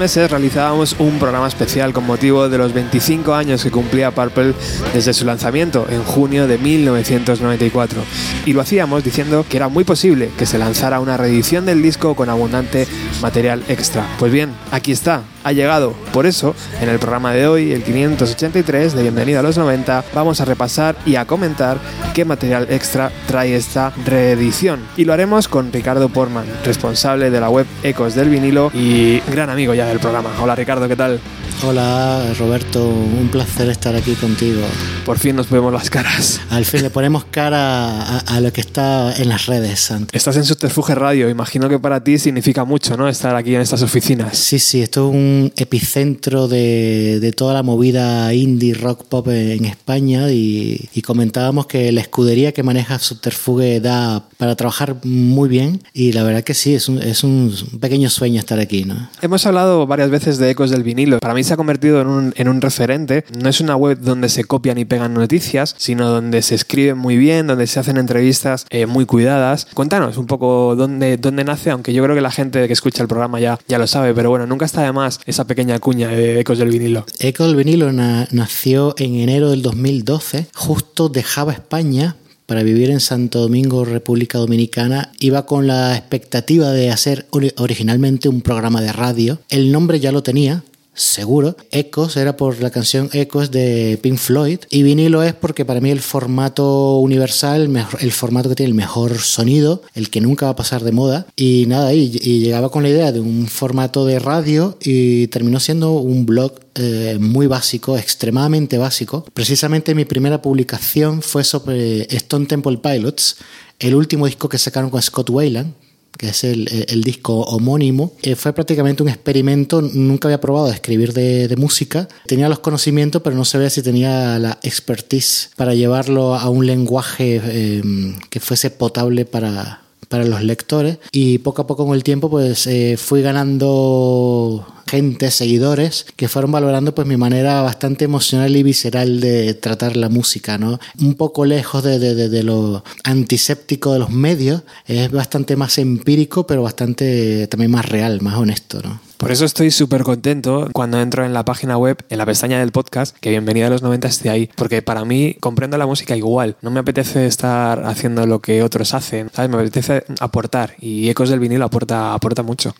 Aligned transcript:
meses 0.00 0.30
realizábamos 0.30 0.96
un 0.98 1.18
programa 1.18 1.46
especial 1.46 1.92
con 1.92 2.06
motivo 2.06 2.48
de 2.48 2.56
los 2.56 2.72
25 2.72 3.34
años 3.34 3.62
que 3.62 3.70
cumplía 3.70 4.10
Purple 4.10 4.54
desde 4.94 5.12
su 5.12 5.26
lanzamiento 5.26 5.86
en 5.90 6.02
junio 6.04 6.46
de 6.46 6.56
1994. 6.56 8.00
Y 8.46 8.54
lo 8.54 8.62
hacíamos 8.62 9.04
diciendo 9.04 9.44
que 9.46 9.58
era 9.58 9.68
muy 9.68 9.84
posible 9.84 10.30
que 10.38 10.46
se 10.46 10.56
lanzara 10.56 11.00
una 11.00 11.18
reedición 11.18 11.66
del 11.66 11.82
disco 11.82 12.16
con 12.16 12.30
abundante 12.30 12.88
material 13.20 13.62
extra. 13.68 14.06
Pues 14.18 14.32
bien, 14.32 14.54
aquí 14.70 14.90
está, 14.90 15.22
ha 15.44 15.52
llegado. 15.52 15.94
Por 16.14 16.24
eso, 16.24 16.54
en 16.80 16.88
el 16.88 16.98
programa 16.98 17.34
de 17.34 17.46
hoy, 17.46 17.72
el 17.72 17.82
583 17.82 18.94
de 18.94 19.02
Bienvenido 19.02 19.40
a 19.40 19.42
los 19.42 19.58
90, 19.58 20.04
vamos 20.14 20.40
a 20.40 20.46
repasar 20.46 20.96
y 21.04 21.16
a 21.16 21.26
comentar 21.26 21.78
qué 22.14 22.24
material 22.24 22.68
extra 22.70 23.12
trae 23.26 23.54
esta 23.54 23.92
reedición. 24.06 24.80
Y 24.96 25.04
lo 25.04 25.12
haremos 25.12 25.46
con 25.46 25.70
Ricardo 25.70 26.08
Portman, 26.08 26.46
responsable 26.64 27.30
de 27.30 27.40
la 27.40 27.50
web 27.50 27.66
Ecos 27.82 28.14
del 28.14 28.30
Vinilo 28.30 28.70
y 28.72 29.20
gran 29.30 29.50
amigo 29.50 29.74
ya 29.74 29.89
del 29.90 30.00
programa. 30.00 30.30
Hola 30.40 30.54
Ricardo, 30.54 30.86
¿qué 30.86 30.94
tal? 30.94 31.20
Hola 31.62 32.32
Roberto, 32.38 32.88
un 32.88 33.28
placer 33.30 33.68
estar 33.68 33.94
aquí 33.94 34.14
contigo. 34.14 34.62
Por 35.04 35.18
fin 35.18 35.36
nos 35.36 35.50
vemos 35.50 35.70
las 35.70 35.90
caras. 35.90 36.40
Al 36.48 36.64
fin 36.64 36.82
le 36.82 36.88
ponemos 36.88 37.24
cara 37.26 38.00
a, 38.00 38.18
a 38.20 38.40
lo 38.40 38.50
que 38.50 38.62
está 38.62 39.14
en 39.16 39.28
las 39.28 39.44
redes, 39.44 39.80
Santi. 39.80 40.16
Estás 40.16 40.36
en 40.36 40.44
Subterfuge 40.44 40.94
Radio, 40.94 41.28
imagino 41.28 41.68
que 41.68 41.78
para 41.78 42.02
ti 42.02 42.18
significa 42.18 42.64
mucho, 42.64 42.96
¿no? 42.96 43.08
Estar 43.08 43.36
aquí 43.36 43.54
en 43.54 43.60
estas 43.60 43.82
oficinas. 43.82 44.38
Sí, 44.38 44.58
sí, 44.58 44.80
esto 44.80 45.08
es 45.10 45.14
un 45.14 45.52
epicentro 45.54 46.48
de, 46.48 47.18
de 47.20 47.32
toda 47.32 47.52
la 47.52 47.62
movida 47.62 48.32
indie 48.32 48.72
rock 48.72 49.04
pop 49.04 49.28
en 49.28 49.66
España 49.66 50.30
y, 50.30 50.88
y 50.94 51.02
comentábamos 51.02 51.66
que 51.66 51.92
la 51.92 52.00
escudería 52.00 52.52
que 52.52 52.62
maneja 52.62 52.98
Subterfuge 52.98 53.80
da 53.80 54.24
para 54.38 54.56
trabajar 54.56 54.96
muy 55.04 55.50
bien 55.50 55.82
y 55.92 56.12
la 56.12 56.22
verdad 56.22 56.42
que 56.42 56.54
sí, 56.54 56.74
es 56.74 56.88
un, 56.88 57.02
es 57.02 57.22
un 57.22 57.54
pequeño 57.80 58.08
sueño 58.08 58.38
estar 58.38 58.58
aquí, 58.58 58.84
¿no? 58.86 59.10
Hemos 59.20 59.44
hablado 59.44 59.86
varias 59.86 60.08
veces 60.08 60.38
de 60.38 60.48
Ecos 60.48 60.70
del 60.70 60.84
Vinilo. 60.84 61.18
Para 61.18 61.34
mí 61.34 61.44
se 61.50 61.54
ha 61.54 61.56
convertido 61.56 62.00
en 62.00 62.06
un, 62.06 62.32
en 62.36 62.48
un 62.48 62.60
referente. 62.60 63.24
No 63.36 63.48
es 63.48 63.60
una 63.60 63.74
web 63.74 63.98
donde 64.00 64.28
se 64.28 64.44
copian 64.44 64.78
y 64.78 64.84
pegan 64.84 65.14
noticias, 65.14 65.74
sino 65.78 66.08
donde 66.08 66.42
se 66.42 66.54
escribe 66.54 66.94
muy 66.94 67.16
bien, 67.16 67.48
donde 67.48 67.66
se 67.66 67.80
hacen 67.80 67.96
entrevistas 67.96 68.66
eh, 68.70 68.86
muy 68.86 69.04
cuidadas. 69.04 69.66
Cuéntanos 69.74 70.16
un 70.16 70.26
poco 70.26 70.76
dónde, 70.76 71.16
dónde 71.16 71.42
nace, 71.42 71.70
aunque 71.70 71.92
yo 71.92 72.04
creo 72.04 72.14
que 72.14 72.22
la 72.22 72.30
gente 72.30 72.64
que 72.68 72.72
escucha 72.72 73.02
el 73.02 73.08
programa 73.08 73.40
ya, 73.40 73.58
ya 73.66 73.78
lo 73.80 73.88
sabe, 73.88 74.14
pero 74.14 74.30
bueno, 74.30 74.46
nunca 74.46 74.64
está 74.64 74.82
de 74.82 74.92
más 74.92 75.18
esa 75.26 75.44
pequeña 75.48 75.78
cuña 75.80 76.06
de 76.08 76.38
Ecos 76.38 76.58
del 76.58 76.68
Vinilo. 76.70 77.04
Eco 77.18 77.46
del 77.48 77.56
vinilo 77.56 77.92
na- 77.92 78.28
nació 78.30 78.94
en 78.96 79.16
enero 79.16 79.50
del 79.50 79.62
2012. 79.62 80.46
Justo 80.54 81.08
dejaba 81.08 81.52
España 81.52 82.14
para 82.46 82.62
vivir 82.62 82.90
en 82.90 83.00
Santo 83.00 83.40
Domingo, 83.40 83.84
República 83.84 84.38
Dominicana. 84.38 85.12
Iba 85.20 85.46
con 85.46 85.66
la 85.66 85.96
expectativa 85.96 86.70
de 86.70 86.90
hacer 86.90 87.26
ori- 87.30 87.52
originalmente 87.56 88.28
un 88.28 88.40
programa 88.40 88.80
de 88.80 88.92
radio. 88.92 89.40
El 89.48 89.70
nombre 89.72 90.00
ya 90.00 90.10
lo 90.12 90.22
tenía. 90.22 90.62
Seguro. 90.92 91.56
Ecos 91.70 92.16
era 92.16 92.36
por 92.36 92.60
la 92.60 92.70
canción 92.70 93.08
Ecos 93.12 93.50
de 93.50 93.98
Pink 94.02 94.18
Floyd. 94.18 94.58
Y 94.68 94.82
vinilo 94.82 95.22
es 95.22 95.34
porque 95.34 95.64
para 95.64 95.80
mí 95.80 95.90
el 95.90 96.00
formato 96.00 96.98
universal, 96.98 97.70
el, 98.00 98.12
formato 98.12 98.48
que 98.48 98.54
tiene 98.56 98.70
el 98.70 98.74
mejor 98.74 99.18
sonido, 99.18 99.82
el 99.94 100.10
que 100.10 100.20
nunca 100.20 100.46
va 100.46 100.52
a 100.52 100.56
pasar 100.56 100.82
de 100.82 100.92
moda. 100.92 101.26
Y 101.36 101.64
nada, 101.68 101.94
y, 101.94 102.18
y 102.20 102.40
llegaba 102.40 102.70
con 102.70 102.82
la 102.82 102.90
idea 102.90 103.12
de 103.12 103.20
un 103.20 103.46
formato 103.46 104.04
de 104.04 104.18
radio 104.18 104.76
y 104.82 105.28
terminó 105.28 105.60
siendo 105.60 105.92
un 105.92 106.26
blog 106.26 106.54
eh, 106.74 107.18
muy 107.20 107.46
básico, 107.46 107.96
extremadamente 107.96 108.76
básico. 108.76 109.24
Precisamente 109.32 109.94
mi 109.94 110.04
primera 110.04 110.42
publicación 110.42 111.22
fue 111.22 111.44
sobre 111.44 112.02
Stone 112.14 112.46
Temple 112.46 112.78
Pilots, 112.78 113.36
el 113.78 113.94
último 113.94 114.26
disco 114.26 114.48
que 114.48 114.58
sacaron 114.58 114.90
con 114.90 115.00
Scott 115.00 115.30
Wayland 115.30 115.72
que 116.20 116.28
es 116.28 116.44
el, 116.44 116.68
el- 116.70 116.84
el 116.88 117.02
disco 117.02 117.40
homónimo, 117.40 118.12
eh, 118.22 118.36
fue 118.36 118.52
prácticamente 118.52 119.02
un 119.02 119.08
experimento. 119.08 119.80
Nunca 119.80 120.28
había 120.28 120.38
probado 120.40 120.66
a 120.66 120.74
escribir 120.74 121.14
de, 121.14 121.48
de 121.48 121.56
música. 121.56 122.08
Tenía 122.26 122.50
los 122.50 122.58
conocimientos, 122.58 123.22
pero 123.22 123.34
no 123.36 123.46
sabía 123.46 123.70
si 123.70 123.80
tenía 123.82 124.38
la 124.38 124.58
expertise 124.62 125.50
para 125.56 125.74
llevarlo 125.74 126.34
a 126.34 126.50
un 126.50 126.66
lenguaje 126.66 127.40
eh, 127.42 127.82
que 128.28 128.38
fuese 128.40 128.70
potable 128.70 129.24
para, 129.24 129.80
para 130.10 130.24
los 130.24 130.42
lectores. 130.42 130.98
Y 131.10 131.38
poco 131.38 131.62
a 131.62 131.66
poco 131.66 131.86
con 131.86 131.94
el 131.94 132.04
tiempo, 132.04 132.28
pues 132.28 132.66
eh, 132.66 132.96
fui 132.98 133.22
ganando 133.22 134.66
gente, 134.90 135.30
seguidores, 135.30 136.04
que 136.16 136.26
fueron 136.26 136.50
valorando 136.50 136.94
pues 136.94 137.06
mi 137.06 137.16
manera 137.16 137.62
bastante 137.62 138.04
emocional 138.04 138.56
y 138.56 138.64
visceral 138.64 139.20
de 139.20 139.54
tratar 139.54 139.96
la 139.96 140.08
música, 140.08 140.58
¿no? 140.58 140.80
Un 141.00 141.14
poco 141.14 141.44
lejos 141.44 141.84
de, 141.84 142.42
lo 142.42 142.82
antiséptico 143.04 143.92
de 143.92 144.00
los 144.00 144.10
medios, 144.10 144.62
es 144.86 145.12
bastante 145.12 145.54
más 145.54 145.78
empírico, 145.78 146.44
pero 146.44 146.64
bastante 146.64 147.46
también 147.46 147.70
más 147.70 147.88
real, 147.88 148.20
más 148.20 148.34
honesto, 148.34 148.80
¿no? 148.82 149.00
Por 149.16 149.30
eso 149.30 149.44
estoy 149.44 149.70
súper 149.70 150.02
contento 150.02 150.68
cuando 150.72 150.98
entro 150.98 151.24
en 151.24 151.34
la 151.34 151.44
página 151.44 151.76
web, 151.76 151.98
en 152.08 152.18
la 152.18 152.26
pestaña 152.26 152.58
del 152.58 152.72
podcast, 152.72 153.14
que 153.18 153.28
Bienvenida 153.28 153.66
a 153.66 153.70
los 153.70 153.82
90 153.82 154.08
esté 154.08 154.30
ahí. 154.30 154.50
Porque 154.56 154.80
para 154.80 155.04
mí 155.04 155.36
comprendo 155.40 155.76
la 155.76 155.86
música 155.86 156.16
igual. 156.16 156.56
No 156.62 156.70
me 156.70 156.80
apetece 156.80 157.26
estar 157.26 157.84
haciendo 157.84 158.26
lo 158.26 158.40
que 158.40 158.62
otros 158.62 158.94
hacen, 158.94 159.30
¿sabes? 159.30 159.50
Me 159.50 159.58
apetece 159.58 160.04
aportar. 160.20 160.74
Y 160.80 161.10
Ecos 161.10 161.28
del 161.28 161.38
vinilo 161.38 161.66
aporta, 161.66 162.14
aporta 162.14 162.42
mucho. 162.42 162.74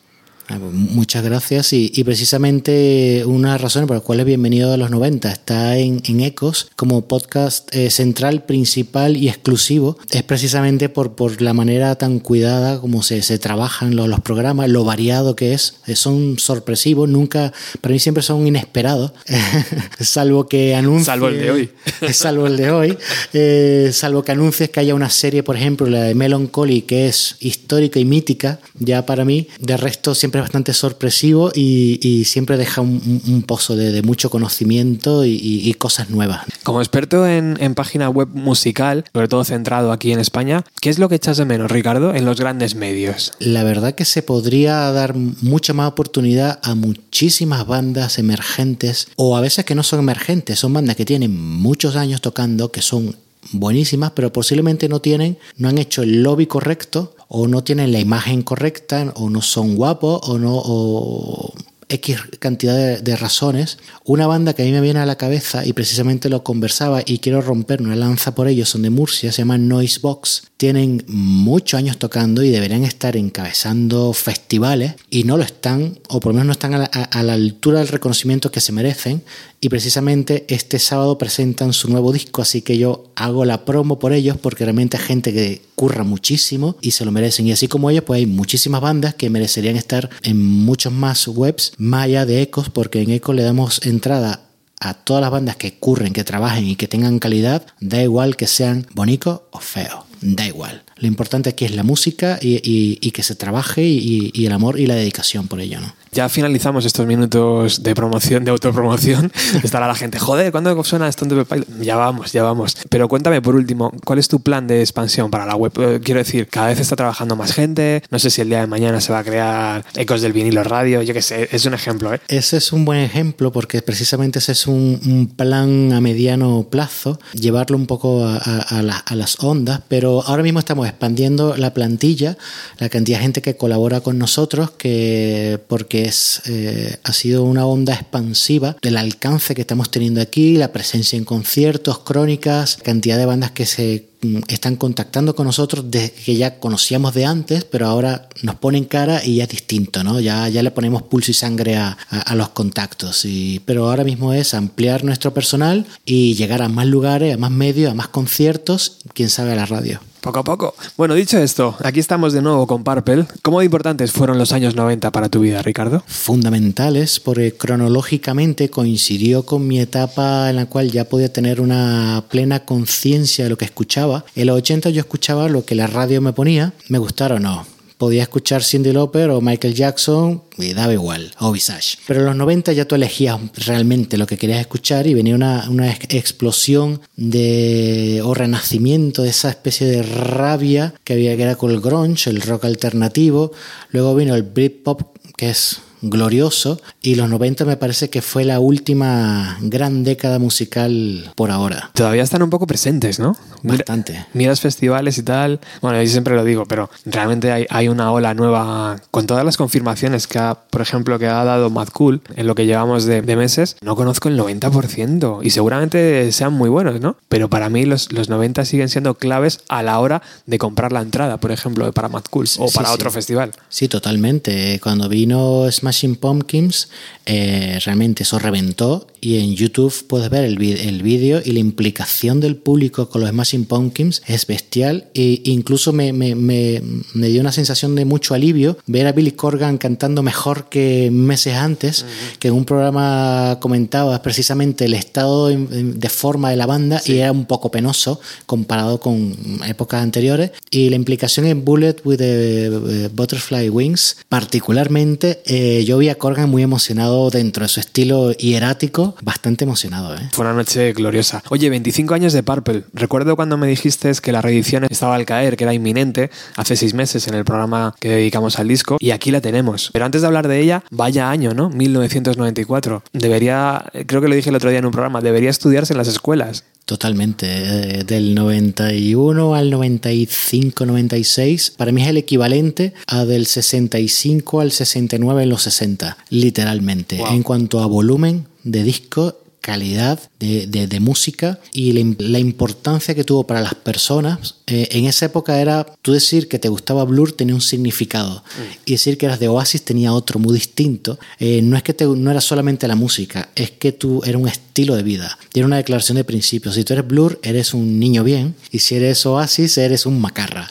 Ah, 0.52 0.58
pues, 0.58 0.72
Muchas 0.72 1.22
gracias 1.22 1.72
y, 1.72 1.92
y 1.94 2.02
precisamente 2.02 3.22
una 3.24 3.56
razón 3.56 3.86
por 3.86 3.96
la 3.96 4.00
cual 4.00 4.18
es 4.18 4.26
bienvenido 4.26 4.72
a 4.72 4.76
los 4.76 4.90
90 4.90 5.30
está 5.30 5.78
en, 5.78 6.02
en 6.04 6.20
Ecos 6.20 6.68
como 6.74 7.06
podcast 7.06 7.72
eh, 7.72 7.88
central, 7.90 8.42
principal 8.44 9.16
y 9.16 9.28
exclusivo. 9.28 9.96
Es 10.10 10.24
precisamente 10.24 10.88
por, 10.88 11.14
por 11.14 11.40
la 11.40 11.52
manera 11.52 11.94
tan 11.94 12.18
cuidada 12.18 12.80
como 12.80 13.04
se, 13.04 13.22
se 13.22 13.38
trabajan 13.38 13.94
los, 13.94 14.08
los 14.08 14.20
programas, 14.20 14.68
lo 14.68 14.82
variado 14.82 15.36
que 15.36 15.54
es. 15.54 15.76
Eh, 15.86 15.94
Son 15.94 16.36
sorpresivos, 16.40 17.08
nunca, 17.08 17.52
para 17.80 17.92
mí 17.92 18.00
siempre 18.00 18.24
son 18.24 18.44
inesperados, 18.44 19.12
salvo 20.00 20.48
que 20.48 20.74
anuncies. 20.74 21.06
Salvo 21.06 21.28
el 21.28 21.38
de 21.38 21.50
hoy. 21.52 21.70
salvo 22.12 22.46
el 22.48 22.56
de 22.56 22.70
hoy. 22.72 22.98
Eh, 23.34 23.90
salvo 23.92 24.24
que 24.24 24.32
anuncies 24.32 24.70
que 24.70 24.80
haya 24.80 24.96
una 24.96 25.10
serie, 25.10 25.44
por 25.44 25.56
ejemplo, 25.56 25.86
la 25.86 26.02
de 26.02 26.16
Melancholy, 26.16 26.82
que 26.82 27.06
es 27.06 27.36
histórica 27.38 28.00
y 28.00 28.04
mítica, 28.04 28.58
ya 28.80 29.06
para 29.06 29.24
mí. 29.24 29.46
De 29.60 29.76
resto, 29.76 30.12
siempre 30.16 30.39
siempre 30.40 30.42
es 30.42 30.48
bastante 30.48 30.72
sorpresivo 30.74 31.50
y, 31.54 31.98
y 32.02 32.24
siempre 32.24 32.56
deja 32.56 32.80
un, 32.80 33.44
pozo 33.46 33.76
de, 33.76 33.92
de 33.92 34.02
mucho 34.02 34.30
conocimiento 34.30 35.24
y 35.24 35.74
cosas 35.74 36.10
nuevas. 36.10 36.44
Como 36.62 36.80
experto 36.80 37.26
en, 37.26 37.56
en 37.60 37.74
página 37.74 38.08
web 38.08 38.28
musical, 38.32 39.04
sobre 39.12 39.28
todo 39.28 39.44
centrado 39.44 39.92
aquí 39.92 40.12
en 40.12 40.20
España, 40.20 40.64
¿qué 40.80 40.90
es 40.90 40.98
lo 40.98 41.08
que 41.08 41.16
echas 41.16 41.36
de 41.36 41.44
menos, 41.44 41.70
Ricardo, 41.70 42.14
en 42.14 42.24
los 42.24 42.38
grandes 42.38 42.74
medios? 42.74 43.32
La 43.38 43.64
verdad 43.64 43.94
que 43.94 44.04
se 44.04 44.22
podría 44.22 44.90
dar 44.92 45.14
mucha 45.14 45.72
más 45.72 45.88
oportunidad 45.88 46.60
a 46.62 46.74
muchísimas 46.74 47.66
bandas 47.66 48.18
emergentes 48.18 49.08
o 49.16 49.36
a 49.36 49.40
veces 49.40 49.64
que 49.64 49.74
no 49.74 49.82
son 49.82 50.00
emergentes, 50.00 50.58
son 50.58 50.72
bandas 50.72 50.96
que 50.96 51.04
tienen 51.04 51.34
muchos 51.34 51.96
años 51.96 52.20
tocando, 52.20 52.70
que 52.70 52.82
son 52.82 53.16
buenísimas, 53.52 54.12
pero 54.12 54.32
posiblemente 54.32 54.88
no 54.88 55.00
tienen, 55.00 55.38
no 55.56 55.68
han 55.68 55.78
hecho 55.78 56.02
el 56.02 56.22
lobby 56.22 56.46
correcto 56.46 57.14
o 57.32 57.46
no 57.46 57.62
tienen 57.62 57.92
la 57.92 58.00
imagen 58.00 58.42
correcta 58.42 59.12
o 59.14 59.30
no 59.30 59.40
son 59.40 59.76
guapos 59.76 60.20
o 60.24 60.36
no 60.36 60.52
o 60.52 61.54
X 61.88 62.18
cantidad 62.40 62.76
de, 62.76 63.00
de 63.00 63.16
razones. 63.16 63.78
Una 64.04 64.26
banda 64.26 64.52
que 64.52 64.62
a 64.62 64.64
mí 64.64 64.72
me 64.72 64.80
viene 64.80 64.98
a 64.98 65.06
la 65.06 65.16
cabeza 65.16 65.64
y 65.64 65.72
precisamente 65.72 66.28
lo 66.28 66.42
conversaba 66.42 67.02
y 67.06 67.18
quiero 67.18 67.40
romper 67.40 67.82
una 67.82 67.94
lanza 67.94 68.34
por 68.34 68.48
ellos, 68.48 68.68
son 68.68 68.82
de 68.82 68.90
Murcia, 68.90 69.30
se 69.30 69.42
llaman 69.42 69.68
Noisebox. 69.68 70.49
Tienen 70.60 71.02
muchos 71.08 71.78
años 71.78 71.96
tocando 71.96 72.42
y 72.42 72.50
deberían 72.50 72.84
estar 72.84 73.16
encabezando 73.16 74.12
festivales 74.12 74.92
y 75.08 75.24
no 75.24 75.38
lo 75.38 75.42
están, 75.42 75.98
o 76.10 76.20
por 76.20 76.32
lo 76.32 76.34
menos 76.34 76.48
no 76.48 76.52
están 76.52 76.74
a 76.74 77.22
la, 77.22 77.32
altura 77.32 77.78
del 77.78 77.88
reconocimiento 77.88 78.50
que 78.50 78.60
se 78.60 78.70
merecen. 78.70 79.22
Y 79.58 79.70
precisamente 79.70 80.44
este 80.48 80.78
sábado 80.78 81.16
presentan 81.16 81.72
su 81.72 81.88
nuevo 81.88 82.12
disco, 82.12 82.42
así 82.42 82.60
que 82.60 82.76
yo 82.76 83.06
hago 83.16 83.46
la 83.46 83.64
promo 83.64 83.98
por 83.98 84.12
ellos 84.12 84.36
porque 84.36 84.66
realmente 84.66 84.98
hay 84.98 85.02
gente 85.02 85.32
que 85.32 85.62
curra 85.76 86.04
muchísimo 86.04 86.76
y 86.82 86.90
se 86.90 87.06
lo 87.06 87.10
merecen. 87.10 87.46
Y 87.46 87.52
así 87.52 87.66
como 87.66 87.88
ellos, 87.88 88.04
pues 88.04 88.18
hay 88.18 88.26
muchísimas 88.26 88.82
bandas 88.82 89.14
que 89.14 89.30
merecerían 89.30 89.76
estar 89.76 90.10
en 90.22 90.44
muchos 90.44 90.92
más 90.92 91.26
webs, 91.26 91.72
más 91.78 92.04
allá 92.04 92.26
de 92.26 92.42
Ecos, 92.42 92.68
porque 92.68 93.00
en 93.00 93.12
Ecos 93.12 93.34
le 93.34 93.44
damos 93.44 93.80
entrada 93.86 94.50
a 94.80 94.94
todas 94.94 95.20
las 95.20 95.30
bandas 95.30 95.56
que 95.56 95.74
curren, 95.74 96.12
que 96.12 96.24
trabajen 96.24 96.66
y 96.66 96.74
que 96.74 96.88
tengan 96.88 97.18
calidad, 97.18 97.66
da 97.80 98.02
igual 98.02 98.36
que 98.36 98.46
sean 98.46 98.86
bonitos 98.94 99.42
o 99.50 99.60
feos, 99.60 100.04
da 100.20 100.46
igual. 100.46 100.82
Lo 100.96 101.06
importante 101.08 101.48
aquí 101.50 101.64
es 101.64 101.74
la 101.74 101.82
música 101.82 102.38
y, 102.42 102.56
y- 102.56 102.98
y 103.00 103.10
que 103.12 103.22
se 103.22 103.34
trabaje 103.34 103.82
y, 103.84 104.30
y 104.34 104.46
el 104.46 104.52
amor 104.52 104.78
y 104.78 104.86
la 104.86 104.94
dedicación 104.94 105.48
por 105.48 105.60
ello, 105.60 105.80
¿no? 105.80 105.94
Ya 106.12 106.28
finalizamos 106.28 106.84
estos 106.84 107.06
minutos 107.06 107.82
de 107.84 107.94
promoción, 107.94 108.44
de 108.44 108.50
autopromoción. 108.50 109.32
Estará 109.62 109.86
la 109.86 109.94
gente, 109.94 110.18
joder, 110.18 110.50
¿cuándo 110.50 110.82
suena 110.84 111.08
esto 111.08 111.24
en 111.24 111.44
Pilot? 111.44 111.80
Ya 111.80 111.96
vamos, 111.96 112.32
ya 112.32 112.42
vamos. 112.42 112.76
Pero 112.88 113.08
cuéntame 113.08 113.40
por 113.40 113.54
último, 113.54 113.92
¿cuál 114.04 114.18
es 114.18 114.26
tu 114.28 114.40
plan 114.40 114.66
de 114.66 114.80
expansión 114.80 115.30
para 115.30 115.46
la 115.46 115.54
web? 115.56 115.72
Eh, 115.78 116.00
Quiero 116.02 116.18
decir, 116.18 116.48
cada 116.48 116.66
vez 116.68 116.80
está 116.80 116.96
trabajando 116.96 117.36
más 117.36 117.52
gente. 117.52 118.02
No 118.10 118.18
sé 118.18 118.28
si 118.30 118.40
el 118.42 118.48
día 118.48 118.60
de 118.60 118.66
mañana 118.66 119.00
se 119.00 119.12
va 119.12 119.20
a 119.20 119.24
crear 119.24 119.84
Ecos 119.94 120.20
del 120.20 120.32
Vinilo 120.32 120.64
Radio. 120.64 121.00
Yo 121.02 121.14
qué 121.14 121.22
sé, 121.22 121.48
es 121.52 121.64
un 121.64 121.74
ejemplo, 121.74 122.12
¿eh? 122.12 122.20
Ese 122.28 122.56
es 122.56 122.72
un 122.72 122.84
buen 122.84 122.98
ejemplo 123.00 123.52
porque 123.52 123.80
precisamente 123.80 124.40
ese 124.40 124.52
es 124.52 124.66
un, 124.66 125.00
un 125.06 125.28
plan 125.28 125.92
a 125.92 126.00
mediano 126.00 126.66
plazo, 126.68 127.18
llevarlo 127.34 127.76
un 127.76 127.86
poco 127.86 128.24
a, 128.26 128.36
a- 128.36 128.78
a 128.78 128.82
la- 128.82 128.96
a 128.98 129.14
las 129.14 129.38
ondas, 129.42 129.80
pero 129.88 130.09
ahora 130.26 130.42
mismo 130.42 130.58
estamos 130.58 130.86
expandiendo 130.86 131.56
la 131.56 131.72
plantilla, 131.72 132.36
la 132.78 132.88
cantidad 132.88 133.18
de 133.18 133.22
gente 133.22 133.42
que 133.42 133.56
colabora 133.56 134.00
con 134.00 134.18
nosotros, 134.18 134.70
que 134.72 135.58
porque 135.68 136.04
es, 136.04 136.42
eh, 136.46 136.98
ha 137.02 137.12
sido 137.12 137.44
una 137.44 137.66
onda 137.66 137.94
expansiva 137.94 138.76
del 138.82 138.96
alcance 138.96 139.54
que 139.54 139.62
estamos 139.62 139.90
teniendo 139.90 140.20
aquí, 140.20 140.56
la 140.56 140.72
presencia 140.72 141.16
en 141.16 141.24
conciertos, 141.24 142.00
crónicas, 142.00 142.76
cantidad 142.76 143.16
de 143.16 143.26
bandas 143.26 143.52
que 143.52 143.66
se 143.66 144.09
están 144.48 144.76
contactando 144.76 145.34
con 145.34 145.46
nosotros 145.46 145.86
desde 145.90 146.10
que 146.12 146.36
ya 146.36 146.58
conocíamos 146.58 147.14
de 147.14 147.24
antes, 147.24 147.64
pero 147.64 147.86
ahora 147.86 148.28
nos 148.42 148.56
ponen 148.56 148.84
cara 148.84 149.24
y 149.24 149.36
ya 149.36 149.44
es 149.44 149.48
distinto, 149.50 150.04
¿no? 150.04 150.20
Ya, 150.20 150.48
ya 150.48 150.62
le 150.62 150.70
ponemos 150.70 151.02
pulso 151.02 151.30
y 151.30 151.34
sangre 151.34 151.76
a, 151.76 151.96
a- 152.10 152.20
a 152.20 152.34
los 152.34 152.50
contactos. 152.50 153.24
Y, 153.24 153.60
pero 153.64 153.88
ahora 153.88 154.04
mismo 154.04 154.32
es 154.34 154.52
ampliar 154.54 155.04
nuestro 155.04 155.32
personal 155.32 155.86
y 156.04 156.34
llegar 156.34 156.60
a 156.62 156.68
más 156.68 156.86
lugares, 156.86 157.34
a 157.34 157.38
más 157.38 157.50
medios, 157.50 157.90
a 157.90 157.94
más 157.94 158.08
conciertos, 158.08 158.98
quién 159.14 159.30
sabe 159.30 159.52
a 159.52 159.56
la 159.56 159.66
radio. 159.66 160.00
Poco 160.20 160.40
a 160.40 160.44
poco. 160.44 160.74
Bueno, 160.96 161.14
dicho 161.14 161.38
esto, 161.38 161.76
aquí 161.82 162.00
estamos 162.00 162.32
de 162.32 162.42
nuevo 162.42 162.66
con 162.66 162.84
Purple. 162.84 163.26
¿Cómo 163.42 163.60
de 163.60 163.64
importantes 163.64 164.12
fueron 164.12 164.38
los 164.38 164.52
años 164.52 164.74
90 164.74 165.10
para 165.12 165.28
tu 165.28 165.40
vida, 165.40 165.62
Ricardo? 165.62 166.02
fundamentales 166.06 167.18
porque 167.20 167.54
cronológicamente 167.56 168.70
coincidió 168.70 169.44
con 169.44 169.66
mi 169.66 169.80
etapa 169.80 170.50
en 170.50 170.56
la 170.56 170.66
cual 170.66 170.90
ya 170.90 171.04
podía 171.04 171.32
tener 171.32 171.60
una 171.60 172.24
plena 172.28 172.64
conciencia 172.64 173.44
de 173.44 173.50
lo 173.50 173.58
que 173.58 173.64
escuchaba. 173.64 174.24
En 174.34 174.46
los 174.46 174.56
80 174.58 174.90
yo 174.90 175.00
escuchaba 175.00 175.48
lo 175.48 175.64
que 175.64 175.74
la 175.74 175.86
radio 175.86 176.20
me 176.20 176.32
ponía, 176.32 176.72
me 176.88 176.98
gustara 176.98 177.36
o 177.36 177.38
no. 177.38 177.66
Podía 178.00 178.22
escuchar 178.22 178.64
Cindy 178.64 178.94
Lauper 178.94 179.28
o 179.28 179.42
Michael 179.42 179.74
Jackson 179.74 180.42
y 180.56 180.72
daba 180.72 180.94
igual, 180.94 181.32
o 181.38 181.52
Visage. 181.52 181.98
Pero 182.06 182.20
en 182.20 182.26
los 182.26 182.34
90 182.36 182.72
ya 182.72 182.86
tú 182.86 182.94
elegías 182.94 183.38
realmente 183.66 184.16
lo 184.16 184.26
que 184.26 184.38
querías 184.38 184.58
escuchar 184.60 185.06
y 185.06 185.12
venía 185.12 185.34
una, 185.34 185.68
una 185.68 185.92
ex- 185.92 186.06
explosión 186.14 187.02
de 187.14 188.22
o 188.24 188.32
renacimiento 188.32 189.22
de 189.22 189.28
esa 189.28 189.50
especie 189.50 189.86
de 189.86 190.02
rabia 190.02 190.94
que 191.04 191.12
había 191.12 191.36
que 191.36 191.42
era 191.42 191.56
con 191.56 191.70
el 191.72 191.80
grunge, 191.82 192.30
el 192.30 192.40
rock 192.40 192.64
alternativo. 192.64 193.52
Luego 193.90 194.14
vino 194.14 194.34
el 194.34 194.44
Britpop, 194.44 195.02
que 195.36 195.50
es 195.50 195.76
glorioso, 196.02 196.80
y 197.02 197.14
los 197.14 197.28
90 197.28 197.64
me 197.64 197.76
parece 197.76 198.10
que 198.10 198.22
fue 198.22 198.44
la 198.44 198.60
última 198.60 199.58
gran 199.60 200.04
década 200.04 200.38
musical 200.38 201.30
por 201.36 201.50
ahora. 201.50 201.90
Todavía 201.94 202.22
están 202.22 202.42
un 202.42 202.50
poco 202.50 202.66
presentes, 202.66 203.18
¿no? 203.18 203.36
Mira- 203.62 203.78
Bastante. 203.78 204.26
miras 204.34 204.60
festivales 204.60 205.18
y 205.18 205.22
tal. 205.22 205.60
Bueno, 205.82 206.02
yo 206.02 206.08
siempre 206.10 206.34
lo 206.34 206.44
digo, 206.44 206.64
pero 206.66 206.90
realmente 207.04 207.52
hay, 207.52 207.66
hay 207.70 207.88
una 207.88 208.10
ola 208.12 208.34
nueva 208.34 208.96
con 209.10 209.26
todas 209.26 209.44
las 209.44 209.56
confirmaciones 209.56 210.26
que 210.26 210.38
ha, 210.38 210.54
por 210.54 210.80
ejemplo, 210.80 211.18
que 211.18 211.26
ha 211.26 211.44
dado 211.44 211.70
Mad 211.70 211.88
Cool 211.88 212.22
en 212.36 212.46
lo 212.46 212.54
que 212.54 212.66
llevamos 212.66 213.04
de, 213.04 213.22
de 213.22 213.36
meses. 213.36 213.76
No 213.82 213.96
conozco 213.96 214.28
el 214.28 214.38
90% 214.38 215.40
y 215.42 215.50
seguramente 215.50 216.30
sean 216.32 216.52
muy 216.52 216.68
buenos, 216.70 217.00
¿no? 217.00 217.16
Pero 217.28 217.48
para 217.48 217.68
mí 217.68 217.84
los, 217.84 218.12
los 218.12 218.28
90 218.28 218.64
siguen 218.64 218.88
siendo 218.88 219.14
claves 219.14 219.60
a 219.68 219.82
la 219.82 219.98
hora 219.98 220.22
de 220.46 220.58
comprar 220.58 220.92
la 220.92 221.00
entrada, 221.02 221.38
por 221.38 221.52
ejemplo, 221.52 221.90
para 221.92 222.08
Mad 222.08 222.24
Cool 222.30 222.46
o 222.58 222.70
para 222.70 222.88
sí. 222.88 222.94
otro 222.94 223.10
festival. 223.10 223.52
Sí, 223.68 223.88
totalmente. 223.88 224.80
Cuando 224.82 225.08
vino 225.08 225.66
Smashing 225.90 226.16
Pumpkins, 226.16 226.88
eh, 227.26 227.78
realmente 227.84 228.22
eso 228.22 228.38
reventó 228.38 229.06
y 229.20 229.38
en 229.38 229.54
YouTube 229.54 229.92
puedes 230.06 230.30
ver 230.30 230.44
el, 230.44 230.56
vídeo 230.56 231.42
y 231.44 231.52
la 231.52 231.58
implicación 231.58 232.40
del 232.40 232.56
público 232.56 233.08
con 233.10 233.20
los 233.20 233.30
Smashing 233.30 233.64
Pumpkins. 233.66 234.22
Es 234.26 234.46
bestial 234.46 235.08
e 235.14 235.42
incluso 235.44 235.92
me, 235.92 236.12
me- 236.12 236.34
me- 236.34 236.80
me 237.14 237.28
dio 237.28 237.40
una 237.40 237.52
sensación 237.52 237.94
de 237.96 238.04
mucho 238.04 238.34
alivio 238.34 238.78
ver 238.86 239.06
a 239.06 239.12
Billy 239.12 239.32
Corgan 239.32 239.76
cantando 239.78 240.22
mejor 240.22 240.68
que 240.70 241.10
meses 241.12 241.54
antes, 241.54 242.06
que 242.38 242.48
en 242.48 242.54
un 242.54 242.64
programa 242.64 243.58
comentaba 243.60 244.22
precisamente 244.22 244.84
el 244.86 244.94
estado 244.94 245.48
de 245.48 246.08
forma 246.08 246.50
de 246.50 246.56
la 246.56 246.66
banda 246.66 247.02
y 247.04 247.16
era 247.16 247.32
un 247.32 247.44
poco 247.46 247.70
penoso 247.70 248.20
comparado 248.46 249.00
con 249.00 249.34
épocas 249.68 250.02
anteriores. 250.02 250.52
Y 250.70 250.88
la 250.88 250.96
implicación 250.96 251.46
en 251.46 251.64
Bullet 251.64 251.96
with 252.04 252.18
the 252.18 252.66
eh, 252.66 253.08
Butterfly 253.12 253.68
Wings 253.68 254.16
particularmente 254.28 255.40
eh, 255.46 255.79
yo 255.84 255.98
vi 255.98 256.08
a 256.08 256.16
Corgan 256.16 256.50
muy 256.50 256.62
emocionado 256.62 257.30
dentro 257.30 257.64
de 257.64 257.68
su 257.68 257.80
estilo 257.80 258.32
hierático 258.32 259.14
bastante 259.22 259.64
emocionado 259.64 260.14
¿eh? 260.14 260.28
Fue 260.32 260.44
una 260.44 260.54
noche 260.54 260.92
gloriosa. 260.92 261.42
Oye, 261.50 261.70
25 261.70 262.14
años 262.14 262.32
de 262.32 262.42
Purple. 262.42 262.84
Recuerdo 262.92 263.36
cuando 263.36 263.56
me 263.56 263.66
dijiste 263.66 264.10
que 264.22 264.32
la 264.32 264.40
reedición 264.40 264.84
estaba 264.84 265.14
al 265.14 265.26
caer, 265.26 265.56
que 265.56 265.64
era 265.64 265.74
inminente, 265.74 266.30
hace 266.56 266.76
seis 266.76 266.94
meses 266.94 267.28
en 267.28 267.34
el 267.34 267.44
programa 267.44 267.94
que 268.00 268.08
dedicamos 268.08 268.58
al 268.58 268.68
disco, 268.68 268.96
y 268.98 269.10
aquí 269.10 269.30
la 269.30 269.40
tenemos. 269.40 269.90
Pero 269.92 270.04
antes 270.04 270.22
de 270.22 270.26
hablar 270.26 270.48
de 270.48 270.60
ella, 270.60 270.82
vaya 270.90 271.30
año, 271.30 271.54
¿no? 271.54 271.70
1994. 271.70 273.02
Debería, 273.12 273.84
creo 274.06 274.20
que 274.20 274.28
lo 274.28 274.34
dije 274.34 274.50
el 274.50 274.56
otro 274.56 274.70
día 274.70 274.78
en 274.78 274.86
un 274.86 274.92
programa, 274.92 275.20
debería 275.20 275.50
estudiarse 275.50 275.92
en 275.92 275.98
las 275.98 276.08
escuelas. 276.08 276.64
Totalmente, 276.84 277.46
eh, 277.46 278.04
del 278.04 278.34
91 278.34 279.54
al 279.54 279.70
95, 279.70 280.86
96, 280.86 281.70
para 281.76 281.92
mí 281.92 282.02
es 282.02 282.08
el 282.08 282.16
equivalente 282.16 282.94
a 283.06 283.24
del 283.24 283.46
65 283.46 284.60
al 284.60 284.72
69 284.72 285.44
en 285.44 285.48
los 285.48 285.62
60, 285.62 286.16
literalmente. 286.30 287.18
Wow. 287.18 287.28
En 287.28 287.42
cuanto 287.42 287.80
a 287.80 287.86
volumen 287.86 288.46
de 288.64 288.82
disco, 288.82 289.39
calidad 289.60 290.18
de, 290.38 290.66
de- 290.66 290.86
de 290.86 291.00
música 291.00 291.58
y 291.72 291.92
la, 291.92 292.00
im- 292.00 292.16
la 292.18 292.38
importancia 292.38 293.14
que 293.14 293.24
tuvo 293.24 293.46
para 293.46 293.60
las 293.60 293.74
personas. 293.74 294.56
Eh, 294.66 294.88
en 294.92 295.06
esa 295.06 295.26
época 295.26 295.60
era, 295.60 295.86
tú 296.02 296.12
decir 296.12 296.48
que 296.48 296.58
te 296.58 296.68
gustaba 296.68 297.04
Blur 297.04 297.32
tenía 297.32 297.54
un 297.54 297.60
significado 297.60 298.42
y 298.84 298.92
decir 298.92 299.18
que 299.18 299.26
eras 299.26 299.40
de 299.40 299.48
Oasis 299.48 299.82
tenía 299.84 300.12
otro 300.12 300.38
muy 300.38 300.54
distinto. 300.54 301.18
Eh, 301.38 301.60
no 301.62 301.76
es 301.76 301.82
que 301.82 301.92
te- 301.94 302.06
no 302.06 302.30
era 302.30 302.40
solamente 302.40 302.86
la 302.88 302.96
música, 302.96 303.50
es 303.54 303.70
que 303.72 303.92
tú 303.92 304.22
era 304.24 304.38
un 304.38 304.48
estilo 304.48 304.94
de 304.96 305.02
vida, 305.02 305.38
era 305.54 305.66
una 305.66 305.76
declaración 305.76 306.16
de 306.16 306.24
principios. 306.24 306.74
Si 306.76 306.84
tú 306.84 306.92
eres 306.94 307.06
Blur, 307.06 307.38
eres 307.42 307.74
un 307.74 307.98
niño 307.98 308.24
bien 308.24 308.54
y 308.70 308.78
si 308.78 308.94
eres 308.94 309.24
Oasis, 309.26 309.76
eres 309.78 310.06
un 310.06 310.20
macarra. 310.20 310.68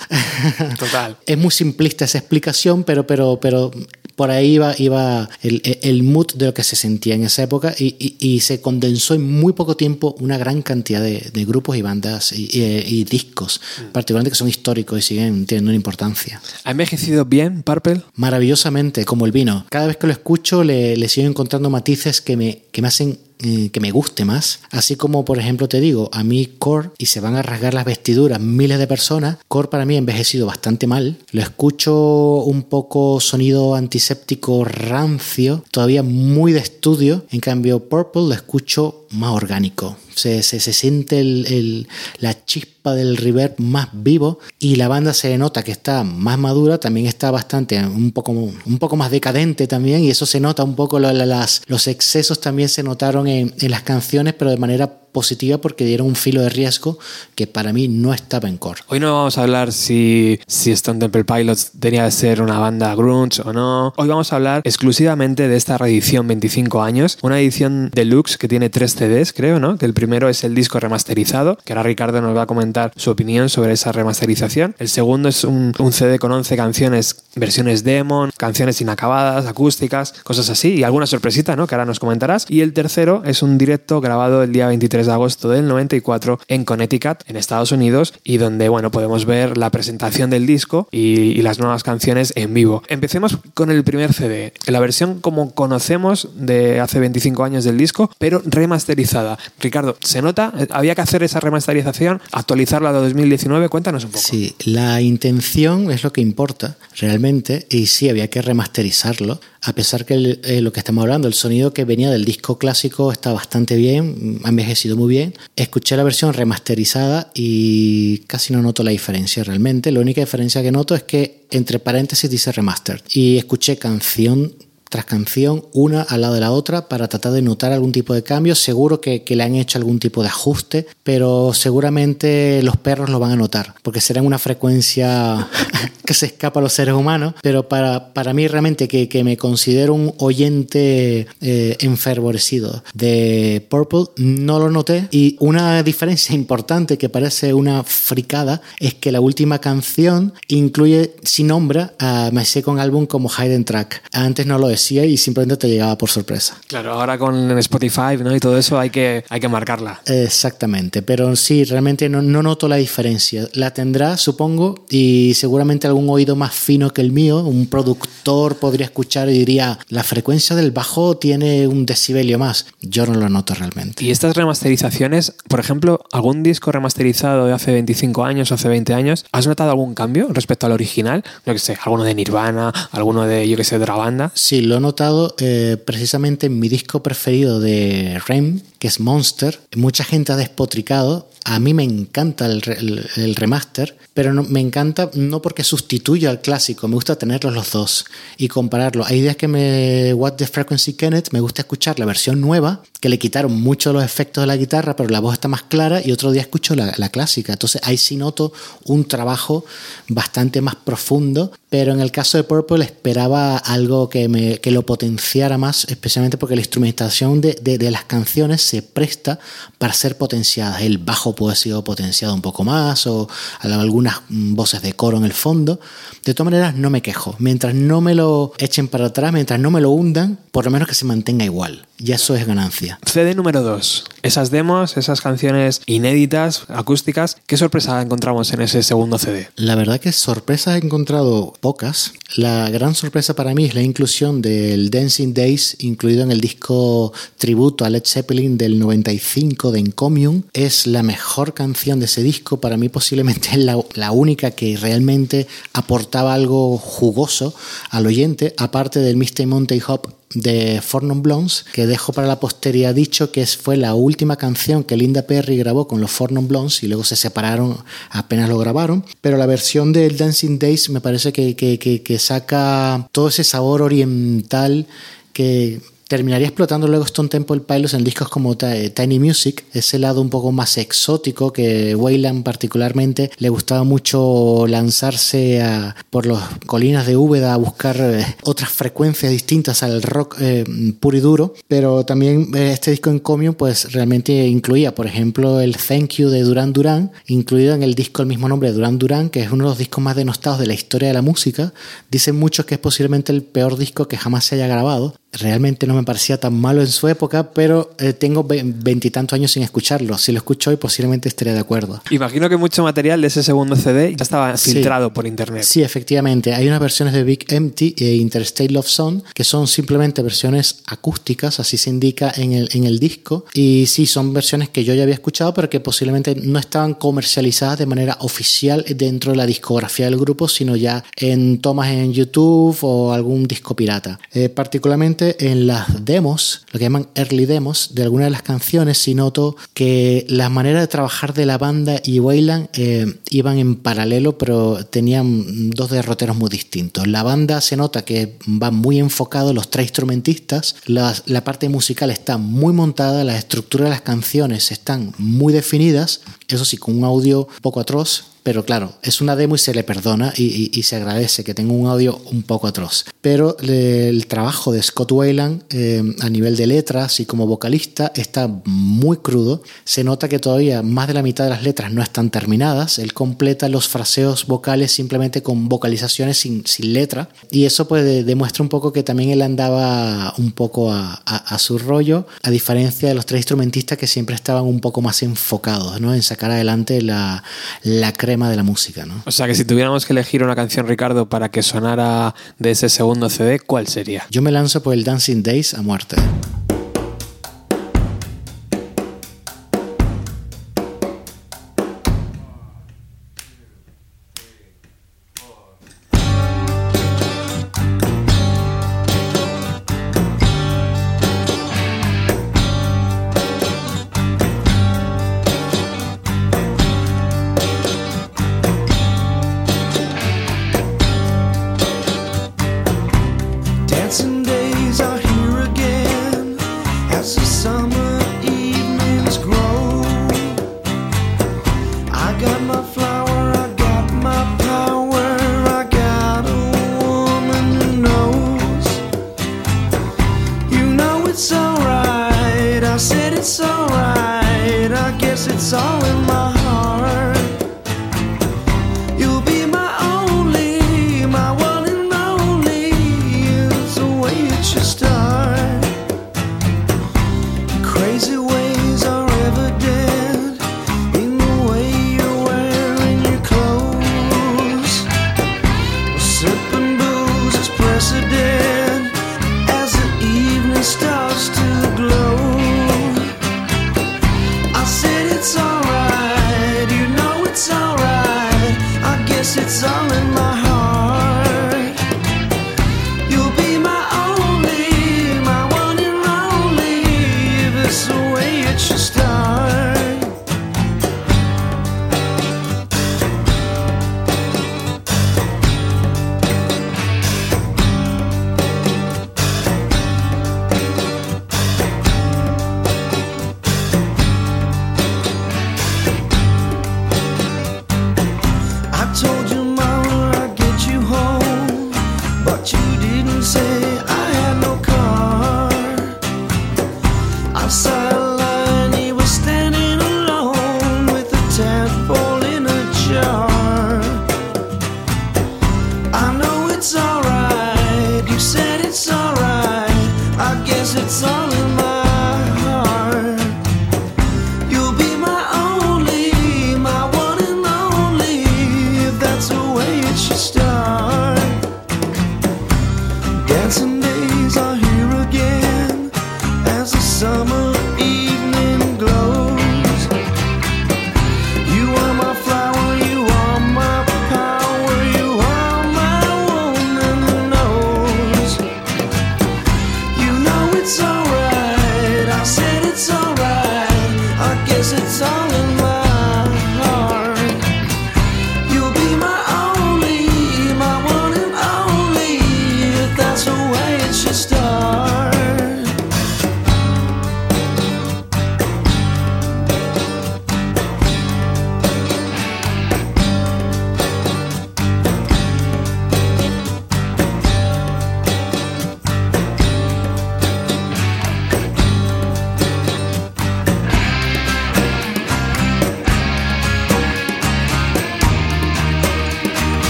Total. 0.77 1.17
es 1.25 1.37
muy 1.37 1.51
simplista 1.51 2.05
esa 2.05 2.17
explicación, 2.17 2.83
pero, 2.83 3.05
pero, 3.05 3.39
pero 3.41 3.71
por 4.19 4.31
ahí 4.31 4.55
iba, 4.55 4.75
iba 4.77 5.29
el, 5.41 5.61
el 5.81 6.03
mood 6.03 6.33
de 6.35 6.47
lo 6.47 6.53
que 6.53 6.63
se 6.63 6.75
sentía 6.75 7.15
en 7.15 7.23
esa 7.23 7.41
época 7.43 7.73
y, 7.79 7.95
y- 7.97 8.17
y 8.19 8.41
se 8.41 8.59
condensó 8.59 9.13
en 9.13 9.23
muy 9.39 9.53
poco 9.53 9.77
tiempo 9.77 10.13
una 10.19 10.37
gran 10.37 10.61
cantidad 10.61 11.01
de, 11.01 11.29
de 11.33 11.45
grupos 11.45 11.77
y 11.77 11.81
bandas 11.81 12.33
y, 12.33 13.05
discos, 13.05 13.61
particularmente 13.93 14.31
que 14.31 14.35
son 14.35 14.49
históricos 14.49 14.99
y 14.99 15.01
siguen 15.01 15.45
teniendo 15.45 15.69
una 15.69 15.77
importancia. 15.77 16.41
¿Ha 16.65 16.71
envejecido 16.71 17.23
bien 17.23 17.63
Purple? 17.63 18.01
Maravillosamente, 18.15 19.05
como 19.05 19.25
el 19.25 19.31
vino. 19.31 19.65
Cada 19.69 19.87
vez 19.87 19.95
que 19.95 20.07
lo 20.07 20.11
escucho 20.13 20.65
le, 20.65 20.97
le 20.97 21.07
sigo 21.07 21.25
encontrando 21.27 21.69
matices 21.69 22.19
que 22.19 22.35
me, 22.35 22.63
que 22.73 22.81
me 22.81 22.89
hacen 22.89 23.17
eh, 23.39 23.69
que 23.71 23.79
me 23.79 23.91
guste 23.91 24.25
más. 24.25 24.59
Así 24.69 24.95
como, 24.95 25.23
por 25.23 25.39
ejemplo, 25.39 25.69
te 25.69 25.79
digo, 25.79 26.09
a 26.11 26.23
mí 26.23 26.45
Core, 26.59 26.89
y 26.97 27.05
se 27.05 27.21
van 27.21 27.35
a 27.35 27.41
rasgar 27.41 27.73
las 27.73 27.85
vestiduras 27.85 28.39
miles 28.39 28.79
de 28.79 28.87
personas, 28.87 29.37
Core 29.47 29.69
para 29.69 29.85
mí 29.85 29.95
ha 29.95 29.99
envejecido 29.99 30.45
bastante 30.45 30.87
mal. 30.87 31.17
Lo 31.31 31.41
escucho 31.41 32.43
un 32.43 32.63
poco 32.63 33.19
sonido 33.19 33.75
antiséptico 33.75 34.65
rancio, 34.65 35.63
todavía 35.71 36.03
muy 36.03 36.51
de 36.51 36.59
estudio. 36.59 37.25
En 37.31 37.39
cambio, 37.39 37.87
Purple 37.87 38.23
lo 38.23 38.33
escucho 38.33 39.05
más 39.11 39.31
orgánico. 39.31 39.95
Se, 40.19 40.43
se, 40.43 40.59
siente 40.73 41.19
el- 41.19 41.87
la 42.19 42.45
chispa 42.45 42.93
del 42.95 43.17
reverb 43.17 43.55
más 43.59 43.89
vivo 43.93 44.39
y 44.59 44.75
la 44.75 44.87
banda 44.87 45.13
se 45.13 45.37
nota 45.37 45.63
que 45.63 45.71
está 45.71 46.03
más 46.03 46.37
madura, 46.37 46.77
también 46.79 47.07
está 47.07 47.31
bastante, 47.31 47.79
un 47.85 48.11
poco, 48.11 48.31
un 48.31 48.77
poco 48.79 48.95
más 48.95 49.11
decadente 49.11 49.67
también 49.67 50.03
y 50.03 50.09
eso 50.09 50.25
se 50.25 50.39
nota 50.39 50.63
un 50.63 50.75
poco, 50.75 50.99
la- 50.99 51.13
la- 51.13 51.25
las, 51.25 51.61
los 51.67 51.87
excesos 51.87 52.39
también 52.41 52.69
se 52.69 52.83
notaron 52.83 53.27
en, 53.27 53.53
en 53.59 53.71
las 53.71 53.83
canciones, 53.83 54.33
pero 54.33 54.51
de 54.51 54.57
manera 54.57 54.93
positiva 55.11 55.59
porque 55.59 55.85
dieron 55.85 56.07
un 56.07 56.15
filo 56.15 56.41
de 56.41 56.49
riesgo 56.49 56.99
que 57.35 57.47
para 57.47 57.73
mí 57.73 57.87
no 57.87 58.13
estaba 58.13 58.49
en 58.49 58.57
core. 58.57 58.81
Hoy 58.87 58.99
no 58.99 59.13
vamos 59.13 59.37
a 59.37 59.43
hablar 59.43 59.71
si, 59.71 60.39
si 60.47 60.71
Stone 60.71 60.99
Temple 60.99 61.25
Pilots 61.25 61.71
tenía 61.79 62.05
que 62.05 62.11
ser 62.11 62.41
una 62.41 62.59
banda 62.59 62.93
grunge 62.95 63.41
o 63.43 63.53
no. 63.53 63.93
Hoy 63.97 64.07
vamos 64.07 64.31
a 64.31 64.35
hablar 64.35 64.61
exclusivamente 64.63 65.47
de 65.47 65.55
esta 65.55 65.77
reedición 65.77 66.27
25 66.27 66.81
años, 66.81 67.17
una 67.21 67.39
edición 67.39 67.91
deluxe 67.93 68.37
que 68.37 68.47
tiene 68.47 68.69
tres 68.69 68.95
CDs, 68.95 69.33
creo, 69.33 69.59
¿no? 69.59 69.77
Que 69.77 69.85
el 69.85 69.93
primero 69.93 70.29
es 70.29 70.43
el 70.43 70.55
disco 70.55 70.79
remasterizado, 70.79 71.57
que 71.63 71.73
ahora 71.73 71.83
Ricardo 71.83 72.21
nos 72.21 72.35
va 72.35 72.43
a 72.43 72.47
comentar 72.47 72.91
su 72.95 73.11
opinión 73.11 73.49
sobre 73.49 73.73
esa 73.73 73.91
remasterización. 73.91 74.75
El 74.79 74.89
segundo 74.89 75.29
es 75.29 75.43
un, 75.43 75.73
CD 75.91 76.19
con 76.19 76.31
11 76.31 76.55
canciones, 76.55 77.23
versiones 77.35 77.83
demo, 77.83 78.29
canciones 78.37 78.81
inacabadas, 78.81 79.45
acústicas, 79.45 80.13
cosas 80.23 80.49
así, 80.49 80.75
y 80.75 80.83
alguna 80.83 81.07
sorpresita, 81.07 81.55
¿no? 81.55 81.67
Que 81.67 81.75
ahora 81.75 81.85
nos 81.85 81.99
comentarás. 81.99 82.45
Y 82.49 82.61
el 82.61 82.73
tercero 82.73 83.23
es 83.25 83.41
un 83.41 83.57
directo 83.57 84.01
grabado 84.01 84.43
el 84.43 84.51
día 84.51 84.67
23 84.67 84.98
de 85.07 85.13
agosto 85.13 85.49
del 85.49 85.67
94 85.67 86.39
en 86.47 86.65
Connecticut, 86.65 87.19
en 87.27 87.35
Estados 87.35 87.71
Unidos, 87.71 88.13
y 88.23 88.37
donde, 88.37 88.69
bueno, 88.69 88.91
podemos 88.91 89.25
ver 89.25 89.57
la 89.57 89.69
presentación 89.69 90.29
del 90.29 90.45
disco 90.45 90.87
y, 90.91 90.99
y 90.99 91.41
las 91.41 91.59
nuevas 91.59 91.83
canciones 91.83 92.33
en 92.35 92.53
vivo. 92.53 92.83
Empecemos 92.87 93.37
con 93.53 93.71
el 93.71 93.83
primer 93.83 94.13
CD, 94.13 94.53
la 94.67 94.79
versión 94.79 95.19
como 95.21 95.51
conocemos 95.51 96.29
de 96.35 96.79
hace 96.79 96.99
25 96.99 97.43
años 97.43 97.63
del 97.63 97.77
disco, 97.77 98.11
pero 98.17 98.41
remasterizada. 98.45 99.37
Ricardo, 99.59 99.97
¿se 100.01 100.21
nota? 100.21 100.53
¿Había 100.71 100.95
que 100.95 101.01
hacer 101.01 101.23
esa 101.23 101.39
remasterización? 101.39 102.21
¿Actualizarla 102.31 102.93
de 102.93 102.99
2019? 102.99 103.69
Cuéntanos 103.69 104.03
un 104.03 104.11
poco. 104.11 104.23
Sí, 104.23 104.55
la 104.65 105.01
intención 105.01 105.91
es 105.91 106.03
lo 106.03 106.13
que 106.13 106.21
importa 106.21 106.77
realmente 106.97 107.67
y 107.69 107.87
sí, 107.87 108.09
había 108.09 108.29
que 108.29 108.41
remasterizarlo, 108.41 109.39
a 109.61 109.73
pesar 109.73 110.05
que 110.05 110.39
eh, 110.43 110.61
lo 110.61 110.71
que 110.71 110.79
estamos 110.79 111.01
hablando, 111.01 111.27
el 111.27 111.33
sonido 111.33 111.73
que 111.73 111.85
venía 111.85 112.09
del 112.09 112.25
disco 112.25 112.57
clásico 112.57 113.11
está 113.11 113.33
bastante 113.33 113.75
bien, 113.75 114.39
ha 114.43 114.49
envejecido 114.49 114.95
muy 114.95 115.09
bien. 115.09 115.33
Escuché 115.55 115.97
la 115.97 116.03
versión 116.03 116.33
remasterizada 116.33 117.31
y 117.33 118.19
casi 118.19 118.53
no 118.53 118.61
noto 118.61 118.83
la 118.83 118.91
diferencia 118.91 119.43
realmente. 119.43 119.91
La 119.91 119.99
única 119.99 120.21
diferencia 120.21 120.61
que 120.61 120.71
noto 120.71 120.95
es 120.95 121.03
que 121.03 121.45
entre 121.51 121.79
paréntesis 121.79 122.29
dice 122.29 122.51
remastered 122.51 123.01
y 123.09 123.37
escuché 123.37 123.77
canción 123.77 124.53
tras 124.89 125.05
canción, 125.05 125.65
una 125.73 126.01
al 126.01 126.21
lado 126.21 126.33
de 126.33 126.39
la 126.39 126.51
otra, 126.51 126.87
para 126.89 127.07
tratar 127.07 127.31
de 127.31 127.41
notar 127.41 127.71
algún 127.71 127.91
tipo 127.91 128.13
de 128.13 128.23
cambio. 128.23 128.55
Seguro 128.55 128.99
que, 128.99 129.23
que 129.23 129.35
le 129.35 129.43
han 129.43 129.55
hecho 129.55 129.77
algún 129.77 129.99
tipo 129.99 130.21
de 130.21 130.29
ajuste, 130.29 130.87
pero 131.03 131.53
seguramente 131.53 132.61
los 132.63 132.77
perros 132.77 133.09
lo 133.09 133.19
van 133.19 133.31
a 133.31 133.35
notar, 133.35 133.75
porque 133.83 134.01
será 134.01 134.21
una 134.21 134.39
frecuencia 134.39 135.47
que 136.05 136.13
se 136.13 136.25
escapa 136.27 136.59
a 136.59 136.63
los 136.63 136.73
seres 136.73 136.95
humanos. 136.95 137.35
Pero 137.43 137.69
para, 137.69 138.13
para 138.13 138.33
mí, 138.33 138.47
realmente, 138.47 138.87
que, 138.87 139.07
que 139.07 139.23
me 139.23 139.37
considero 139.37 139.93
un 139.93 140.13
oyente 140.17 141.27
eh, 141.41 141.77
enfervorecido 141.81 142.83
de 142.93 143.65
Purple, 143.69 144.05
no 144.17 144.59
lo 144.59 144.71
noté. 144.71 145.07
Y 145.11 145.35
una 145.39 145.83
diferencia 145.83 146.33
importante 146.43 146.97
que 146.97 147.09
parece 147.09 147.53
una 147.53 147.83
fricada 147.83 148.61
es 148.79 148.95
que 148.95 149.11
la 149.11 149.21
última 149.21 149.59
canción 149.59 150.33
incluye, 150.47 151.15
sin 151.23 151.47
nombra, 151.47 151.93
a 151.99 152.31
My 152.33 152.45
Second 152.45 152.79
Album 152.79 153.05
como 153.05 153.29
Hidden 153.29 153.65
Track. 153.65 154.03
Antes 154.11 154.45
no 154.45 154.57
lo 154.57 154.67
decía 154.79 155.05
y 155.05 155.17
simplemente 155.17 155.57
te 155.57 155.69
llegaba 155.69 155.97
por 155.97 156.09
sorpresa. 156.09 156.57
Claro, 156.67 156.93
ahora 156.93 157.17
con 157.17 157.57
Spotify 157.59 158.17
¿no? 158.21 158.35
y 158.35 158.39
todo 158.39 158.57
eso 158.57 158.79
hay 158.79 158.89
que, 158.89 159.23
hay 159.29 159.39
que 159.39 159.49
marcarla. 159.49 160.01
Exactamente, 160.05 161.01
pero 161.01 161.35
sí, 161.35 161.63
realmente 161.65 162.09
no, 162.09 162.21
no 162.21 162.41
noto 162.41 162.67
la 162.67 162.77
diferencia. 162.77 163.47
La 163.53 163.71
tendrá, 163.73 164.17
supongo, 164.17 164.85
y 164.89 165.33
seguramente 165.35 165.87
algún 165.87 166.09
oído 166.09 166.35
más 166.35 166.53
fino 166.53 166.91
que 166.91 167.01
el 167.01 167.11
mío, 167.11 167.39
un 167.39 167.67
productor 167.67 168.55
podría 168.57 168.85
escuchar 168.85 169.29
y 169.29 169.33
diría, 169.33 169.77
la 169.89 170.03
frecuencia 170.03 170.55
del 170.55 170.71
bajo 170.71 171.17
tiene 171.17 171.67
un 171.67 171.85
decibelio 171.85 172.39
más. 172.39 172.67
Yo 172.81 173.05
no 173.05 173.13
lo 173.15 173.29
noto 173.29 173.53
realmente. 173.53 174.03
Y 174.03 174.11
estas 174.11 174.35
remasterizaciones, 174.35 175.33
por 175.47 175.59
ejemplo, 175.59 176.01
algún 176.11 176.43
disco 176.43 176.71
remasterizado 176.71 177.45
de 177.47 177.53
hace 177.53 177.71
25 177.71 178.23
años 178.23 178.51
hace 178.51 178.69
20 178.69 178.93
años, 178.93 179.25
¿has 179.31 179.47
notado 179.47 179.71
algún 179.71 179.93
cambio 179.93 180.27
respecto 180.31 180.65
al 180.65 180.71
original? 180.71 181.23
Yo 181.45 181.53
que 181.53 181.59
sé, 181.59 181.77
alguno 181.83 182.03
de 182.03 182.15
Nirvana, 182.15 182.71
alguno 182.91 183.25
de, 183.25 183.47
yo 183.47 183.57
que 183.57 183.63
sé, 183.63 183.77
de 183.77 183.83
otra 183.83 183.95
banda. 183.95 184.31
Sí, 184.33 184.61
lo 184.69 184.77
he 184.77 184.79
notado 184.79 185.35
eh, 185.39 185.77
precisamente 185.83 186.45
en 186.45 186.59
mi 186.59 186.69
disco 186.69 187.01
preferido 187.01 187.59
de 187.59 188.21
Rem, 188.27 188.61
que 188.77 188.87
es 188.87 188.99
Monster. 188.99 189.59
Mucha 189.75 190.03
gente 190.03 190.31
ha 190.31 190.35
despotricado. 190.35 191.27
A 191.49 191.59
mí 191.59 191.73
me 191.73 191.83
encanta 191.83 192.45
el, 192.45 192.61
re- 192.61 192.77
el- 192.79 193.07
el 193.17 193.35
remaster, 193.35 193.97
pero 194.13 194.33
no, 194.33 194.43
me 194.43 194.59
encanta 194.59 195.09
no 195.15 195.41
porque 195.41 195.63
sustituya 195.63 196.29
al 196.29 196.41
clásico, 196.41 196.87
me 196.87 196.95
gusta 196.95 197.15
tenerlos 197.17 197.53
los 197.53 197.71
dos 197.71 198.05
y 198.37 198.47
compararlos. 198.47 199.07
Hay 199.09 199.21
días 199.21 199.35
que 199.35 199.47
me, 199.47 200.13
What 200.13 200.33
the 200.33 200.47
Frequency 200.47 200.93
Kenneth, 200.93 201.29
me 201.31 201.39
gusta 201.39 201.61
escuchar 201.61 201.99
la 201.99 202.05
versión 202.05 202.39
nueva, 202.41 202.81
que 202.99 203.09
le 203.09 203.17
quitaron 203.17 203.59
mucho 203.61 203.93
los 203.93 204.03
efectos 204.03 204.41
de 204.43 204.47
la 204.47 204.57
guitarra, 204.57 204.95
pero 204.95 205.09
la 205.09 205.19
voz 205.21 205.33
está 205.33 205.47
más 205.47 205.63
clara, 205.63 206.01
y 206.05 206.11
otro 206.11 206.31
día 206.31 206.41
escucho 206.41 206.75
la, 206.75 206.93
la 206.97 207.09
clásica. 207.09 207.53
Entonces 207.53 207.81
ahí 207.85 207.97
sí 207.97 208.15
noto 208.17 208.51
un 208.85 209.05
trabajo 209.07 209.63
bastante 210.07 210.61
más 210.61 210.75
profundo, 210.75 211.51
pero 211.69 211.93
en 211.93 211.99
el 212.01 212.11
caso 212.11 212.37
de 212.37 212.43
Purple 212.43 212.83
esperaba 212.83 213.57
algo 213.57 214.09
que, 214.09 214.27
me, 214.27 214.59
que 214.59 214.71
lo 214.71 214.85
potenciara 214.85 215.57
más, 215.57 215.85
especialmente 215.85 216.37
porque 216.37 216.55
la 216.55 216.61
instrumentación 216.61 217.41
de, 217.41 217.57
de- 217.61 217.77
de 217.77 217.91
las 217.91 218.03
canciones 218.05 218.61
se 218.61 218.81
presta 218.81 219.39
para 219.77 219.93
ser 219.93 220.17
potenciadas. 220.17 220.81
El 220.81 220.97
bajo 220.97 221.35
puede 221.39 221.55
ser 221.55 221.81
potenciado 221.85 222.35
un 222.35 222.41
poco 222.41 222.65
más 222.65 223.07
o 223.07 223.29
algunas 223.61 224.19
mm, 224.27 224.55
voces 224.55 224.81
de 224.81 224.91
coro 224.91 225.15
en 225.17 225.23
el 225.23 225.31
fondo. 225.31 225.79
De 226.25 226.33
todas 226.33 226.51
maneras, 226.51 226.75
no 226.75 226.89
me 226.89 227.01
quejo. 227.01 227.37
Mientras 227.39 227.73
no 227.73 228.01
me 228.01 228.13
lo 228.13 228.51
echen 228.57 228.89
para 228.89 229.05
atrás, 229.05 229.31
mientras 229.31 229.57
no 229.57 229.71
me 229.71 229.79
lo 229.79 229.89
hundan, 229.91 230.37
por 230.51 230.65
lo 230.65 230.71
menos 230.71 230.89
que 230.89 230.95
se 230.95 231.05
mantenga 231.05 231.45
igual. 231.45 231.87
Ya 231.97 232.15
eso 232.15 232.35
es 232.35 232.45
ganancia. 232.45 232.99
CD 233.05 233.35
número 233.35 233.61
2. 233.61 234.03
Esas 234.21 234.51
demos, 234.51 234.97
esas 234.97 235.21
canciones 235.21 235.81
inéditas, 235.85 236.65
acústicas, 236.67 237.37
¿qué 237.47 237.55
sorpresa 237.55 238.01
encontramos 238.01 238.51
en 238.51 238.61
ese 238.61 238.83
segundo 238.83 239.17
CD? 239.17 239.47
La 239.55 239.75
verdad 239.75 239.99
que 239.99 240.11
sorpresas 240.11 240.75
he 240.75 240.85
encontrado 240.85 241.53
pocas. 241.61 242.13
La 242.35 242.69
gran 242.69 242.95
sorpresa 242.95 243.33
para 243.33 243.53
mí 243.53 243.65
es 243.65 243.75
la 243.75 243.81
inclusión 243.81 244.41
del 244.41 244.89
Dancing 244.89 245.33
Days 245.33 245.77
incluido 245.79 246.23
en 246.23 246.31
el 246.31 246.41
disco 246.41 247.13
tributo 247.37 247.85
a 247.85 247.89
Led 247.89 248.03
Zeppelin 248.05 248.57
del 248.57 248.77
95 248.77 249.71
de 249.71 249.79
Encomium. 249.79 250.43
Es 250.53 250.85
la 250.85 251.01
mejor 251.01 251.53
canción 251.53 251.99
de 251.99 252.05
ese 252.05 252.21
disco. 252.21 252.59
Para 252.59 252.77
mí 252.77 252.89
posiblemente 252.89 253.49
es 253.51 253.57
la, 253.57 253.77
la 253.93 254.11
única 254.11 254.51
que 254.51 254.77
realmente 254.77 255.47
aportaba 255.73 256.33
algo 256.33 256.77
jugoso 256.77 257.53
al 257.89 258.05
oyente, 258.05 258.53
aparte 258.57 258.99
del 258.99 259.17
Mr. 259.17 259.47
Monty 259.47 259.81
Hop 259.87 260.18
de 260.33 260.81
Four 260.81 261.03
Non 261.03 261.21
Blondes, 261.23 261.65
que 261.73 261.87
dejo 261.87 262.13
para 262.13 262.27
la 262.27 262.39
posteridad 262.39 262.93
dicho 262.93 263.31
que 263.31 263.45
fue 263.47 263.77
la 263.77 263.95
última 263.95 264.35
canción 264.35 264.83
que 264.83 264.95
Linda 264.97 265.23
Perry 265.23 265.57
grabó 265.57 265.87
con 265.87 266.01
los 266.01 266.11
Four 266.11 266.31
Non 266.31 266.47
Blondes 266.47 266.83
y 266.83 266.87
luego 266.87 267.03
se 267.03 267.15
separaron 267.15 267.77
apenas 268.11 268.47
lo 268.49 268.57
grabaron. 268.57 269.03
Pero 269.21 269.37
la 269.37 269.45
versión 269.47 269.91
del 269.93 270.17
Dancing 270.17 270.59
Days 270.59 270.89
me 270.89 271.01
parece 271.01 271.33
que- 271.33 271.55
que 271.55 272.19
saca 272.19 273.07
todo 273.11 273.29
ese 273.29 273.43
sabor 273.43 273.81
oriental 273.81 274.85
que 275.33 275.81
terminaría 276.09 276.47
explotando 276.47 276.87
luego 276.87 277.05
Stone 277.05 277.29
Temple 277.29 277.61
Pilots 277.61 277.93
en 277.93 278.03
discos 278.03 278.29
como 278.29 278.57
Tiny 278.57 279.19
Music, 279.19 279.63
ese 279.73 279.99
lado 279.99 280.21
un 280.21 280.31
poco 280.31 280.51
más 280.51 280.77
exótico 280.79 281.53
que 281.53 281.95
Wayland 281.95 282.43
particularmente 282.43 283.29
le 283.37 283.49
gustaba 283.49 283.83
mucho 283.83 284.65
lanzarse 284.67 285.63
por 286.09 286.25
las 286.25 286.41
colinas 286.65 287.05
de 287.05 287.15
Úbeda 287.15 287.53
a 287.53 287.57
buscar 287.57 287.97
eh, 287.99 288.25
otras 288.41 288.69
frecuencias 288.71 289.31
distintas 289.31 289.83
al 289.83 290.01
rock 290.01 290.37
eh, 290.41 290.65
puro 290.99 291.15
y 291.15 291.19
duro, 291.19 291.53
pero 291.67 292.03
también 292.03 292.49
eh, 292.55 292.71
este 292.73 292.89
disco 292.89 293.11
en 293.11 293.19
Comium 293.19 293.53
pues 293.53 293.91
realmente 293.91 294.47
incluía, 294.47 294.95
por 294.95 295.05
ejemplo, 295.05 295.61
el 295.61 295.77
Thank 295.77 296.13
You 296.13 296.29
de 296.29 296.41
Duran 296.41 296.73
Duran, 296.73 297.11
incluido 297.27 297.75
en 297.75 297.83
el 297.83 297.93
disco 297.93 298.23
el 298.23 298.27
mismo 298.27 298.49
nombre 298.49 298.71
Duran 298.71 298.97
Duran, 298.97 299.29
que 299.29 299.41
es 299.41 299.51
uno 299.51 299.65
de 299.65 299.69
los 299.69 299.77
discos 299.77 300.03
más 300.03 300.15
denostados 300.15 300.59
de 300.59 300.65
la 300.65 300.73
historia 300.73 301.09
de 301.09 301.13
la 301.13 301.21
música. 301.21 301.71
Dicen 302.09 302.35
muchos 302.35 302.65
que 302.65 302.75
es 302.75 302.81
posiblemente 302.81 303.31
el 303.31 303.43
peor 303.43 303.77
disco 303.77 304.07
que 304.07 304.17
jamás 304.17 304.45
se 304.45 304.55
haya 304.55 304.67
grabado, 304.67 305.13
realmente 305.31 305.85
no 305.87 305.93
me 305.93 306.03
parecía 306.03 306.39
tan 306.39 306.59
malo 306.59 306.81
en 306.81 306.87
su 306.87 307.07
época, 307.07 307.51
pero 307.51 307.91
eh, 307.99 308.13
tengo 308.13 308.43
veintitantos 308.43 309.35
años 309.35 309.51
sin 309.51 309.63
escucharlo. 309.63 310.17
Si 310.17 310.31
lo 310.31 310.37
escucho 310.37 310.69
hoy, 310.69 310.77
posiblemente 310.77 311.29
estaría 311.29 311.53
de 311.53 311.59
acuerdo. 311.59 312.01
Imagino 312.09 312.49
que 312.49 312.57
mucho 312.57 312.83
material 312.83 313.21
de 313.21 313.27
ese 313.27 313.43
segundo 313.43 313.75
CD 313.75 314.15
ya 314.15 314.23
estaba 314.23 314.57
filtrado 314.57 315.13
por 315.13 315.27
internet. 315.27 315.63
Sí, 315.63 315.83
efectivamente. 315.83 316.53
Hay 316.53 316.67
unas 316.67 316.79
versiones 316.79 317.13
de 317.13 317.23
Big 317.23 317.45
Empty 317.49 317.95
e 317.97 318.15
Interstate 318.15 318.69
Love 318.69 318.87
Song 318.87 319.21
que 319.33 319.43
son 319.43 319.67
simplemente 319.67 320.21
versiones 320.21 320.81
acústicas, 320.87 321.59
así 321.59 321.77
se 321.77 321.89
indica 321.89 322.31
en 322.35 322.53
el, 322.53 322.69
en 322.73 322.85
el 322.85 322.99
disco. 322.99 323.45
Y 323.53 323.85
sí, 323.87 324.05
son 324.05 324.33
versiones 324.33 324.69
que 324.69 324.83
yo 324.83 324.93
ya 324.93 325.03
había 325.03 325.15
escuchado, 325.15 325.53
pero 325.53 325.69
que 325.69 325.79
posiblemente 325.79 326.35
no 326.35 326.59
estaban 326.59 326.93
comercializadas 326.95 327.79
de 327.79 327.85
manera 327.85 328.17
oficial 328.21 328.83
dentro 328.95 329.31
de 329.31 329.37
la 329.37 329.45
discografía 329.45 330.05
del 330.05 330.17
grupo, 330.17 330.47
sino 330.47 330.75
ya 330.75 331.03
en 331.15 331.59
tomas 331.59 331.89
en 331.89 332.13
YouTube 332.13 332.77
o 332.81 333.13
algún 333.13 333.47
disco 333.47 333.75
pirata. 333.75 334.19
Eh, 334.33 334.49
particularmente 334.49 335.18
en 335.21 335.67
las 335.67 336.05
demos, 336.05 336.65
lo 336.71 336.79
que 336.79 336.85
llaman 336.85 337.09
early 337.15 337.45
demos, 337.45 337.95
de 337.95 338.03
algunas 338.03 338.27
de 338.27 338.31
las 338.31 338.41
canciones, 338.41 338.97
sí 338.97 339.15
noto 339.15 339.55
que 339.73 340.25
la 340.29 340.49
manera 340.49 340.79
de 340.79 340.87
trabajar 340.87 341.33
de 341.33 341.45
la 341.45 341.57
banda 341.57 342.01
y 342.03 342.19
Wayland 342.19 342.69
eh, 342.73 343.19
iban 343.29 343.57
en 343.57 343.75
paralelo, 343.75 344.37
pero 344.37 344.85
tenían 344.85 345.71
dos 345.71 345.89
derroteros 345.89 346.35
muy 346.35 346.49
distintos. 346.49 347.07
La 347.07 347.23
banda 347.23 347.61
se 347.61 347.77
nota 347.77 348.03
que 348.03 348.37
va 348.47 348.71
muy 348.71 348.99
enfocado, 348.99 349.53
los 349.53 349.69
tres 349.69 349.85
instrumentistas, 349.85 350.75
la 350.85 351.43
parte 351.43 351.69
musical 351.69 352.09
está 352.09 352.37
muy 352.37 352.73
montada, 352.73 353.23
la 353.23 353.37
estructura 353.37 353.85
de 353.85 353.91
las 353.91 354.01
canciones 354.01 354.71
están 354.71 355.13
muy 355.17 355.53
definidas, 355.53 356.21
eso 356.47 356.65
sí, 356.65 356.77
con 356.77 356.97
un 356.97 357.03
audio 357.03 357.47
poco 357.61 357.79
atroz, 357.79 358.25
pero 358.49 358.65
claro, 358.65 358.95
es 359.03 359.21
una 359.21 359.35
demo 359.35 359.53
y 359.53 359.59
se 359.59 359.75
le 359.75 359.83
perdona 359.83 360.33
y, 360.35 360.81
se 360.81 360.95
agradece 360.95 361.43
que 361.43 361.53
tenga 361.53 361.71
un 361.71 361.85
audio 361.85 362.19
un 362.31 362.41
poco 362.41 362.65
atroz. 362.65 363.05
Pero 363.21 363.55
el 363.59 364.25
trabajo 364.25 364.71
de 364.71 364.81
Scott 364.81 365.11
Wayland 365.11 365.65
eh, 365.69 366.01
a 366.21 366.29
nivel 366.31 366.55
de 366.55 366.65
letras 366.65 367.19
y 367.19 367.27
como 367.27 367.45
vocalista 367.45 368.11
está 368.15 368.47
muy 368.65 369.17
crudo. 369.17 369.61
Se 369.83 370.03
nota 370.03 370.27
que 370.27 370.39
todavía 370.39 370.81
más 370.81 371.07
de 371.07 371.13
la 371.13 371.21
mitad 371.21 371.43
de 371.43 371.51
las 371.51 371.61
letras 371.61 371.93
no 371.93 372.01
están 372.01 372.31
terminadas. 372.31 372.97
Él 372.97 373.13
completa 373.13 373.69
los 373.69 373.87
fraseos 373.87 374.47
vocales 374.47 374.91
simplemente 374.91 375.43
con 375.43 375.69
vocalizaciones 375.69 376.39
sin, 376.39 376.63
letra. 376.91 377.29
Y 377.51 377.65
eso 377.65 377.87
pues 377.87 378.25
demuestra 378.25 378.63
un 378.63 378.69
poco 378.69 378.91
que 378.91 379.03
también 379.03 379.29
él 379.29 379.43
andaba 379.43 380.33
un 380.39 380.53
poco 380.53 380.91
a, 380.91 381.21
su 381.59 381.77
rollo, 381.77 382.25
a 382.41 382.49
diferencia 382.49 383.09
de 383.09 383.13
los 383.13 383.27
tres 383.27 383.41
instrumentistas 383.41 383.99
que 383.99 384.07
siempre 384.07 384.33
estaban 384.33 384.63
un 384.63 384.79
poco 384.79 385.03
más 385.03 385.21
enfocados 385.21 386.01
¿no? 386.01 386.15
en 386.15 386.23
sacar 386.23 386.49
adelante 386.49 387.03
la, 387.03 387.43
la 387.83 388.11
de 388.47 388.55
la 388.55 388.63
música, 388.63 389.07
¿no? 389.07 389.23
O 389.25 389.31
sea 389.31 389.47
que 389.47 389.55
si 389.55 389.65
tuviéramos 389.65 390.05
que 390.05 390.13
elegir 390.13 390.43
una 390.43 390.55
canción, 390.55 390.87
Ricardo, 390.87 391.27
para 391.27 391.49
que 391.49 391.63
sonara 391.63 392.35
de 392.59 392.71
ese 392.71 392.89
segundo 392.89 393.29
CD, 393.29 393.59
¿cuál 393.59 393.87
sería? 393.87 394.27
Yo 394.29 394.43
me 394.43 394.51
lanzo 394.51 394.83
por 394.83 394.93
el 394.93 395.03
Dancing 395.03 395.41
Days 395.41 395.73
a 395.73 395.81
muerte. 395.81 396.15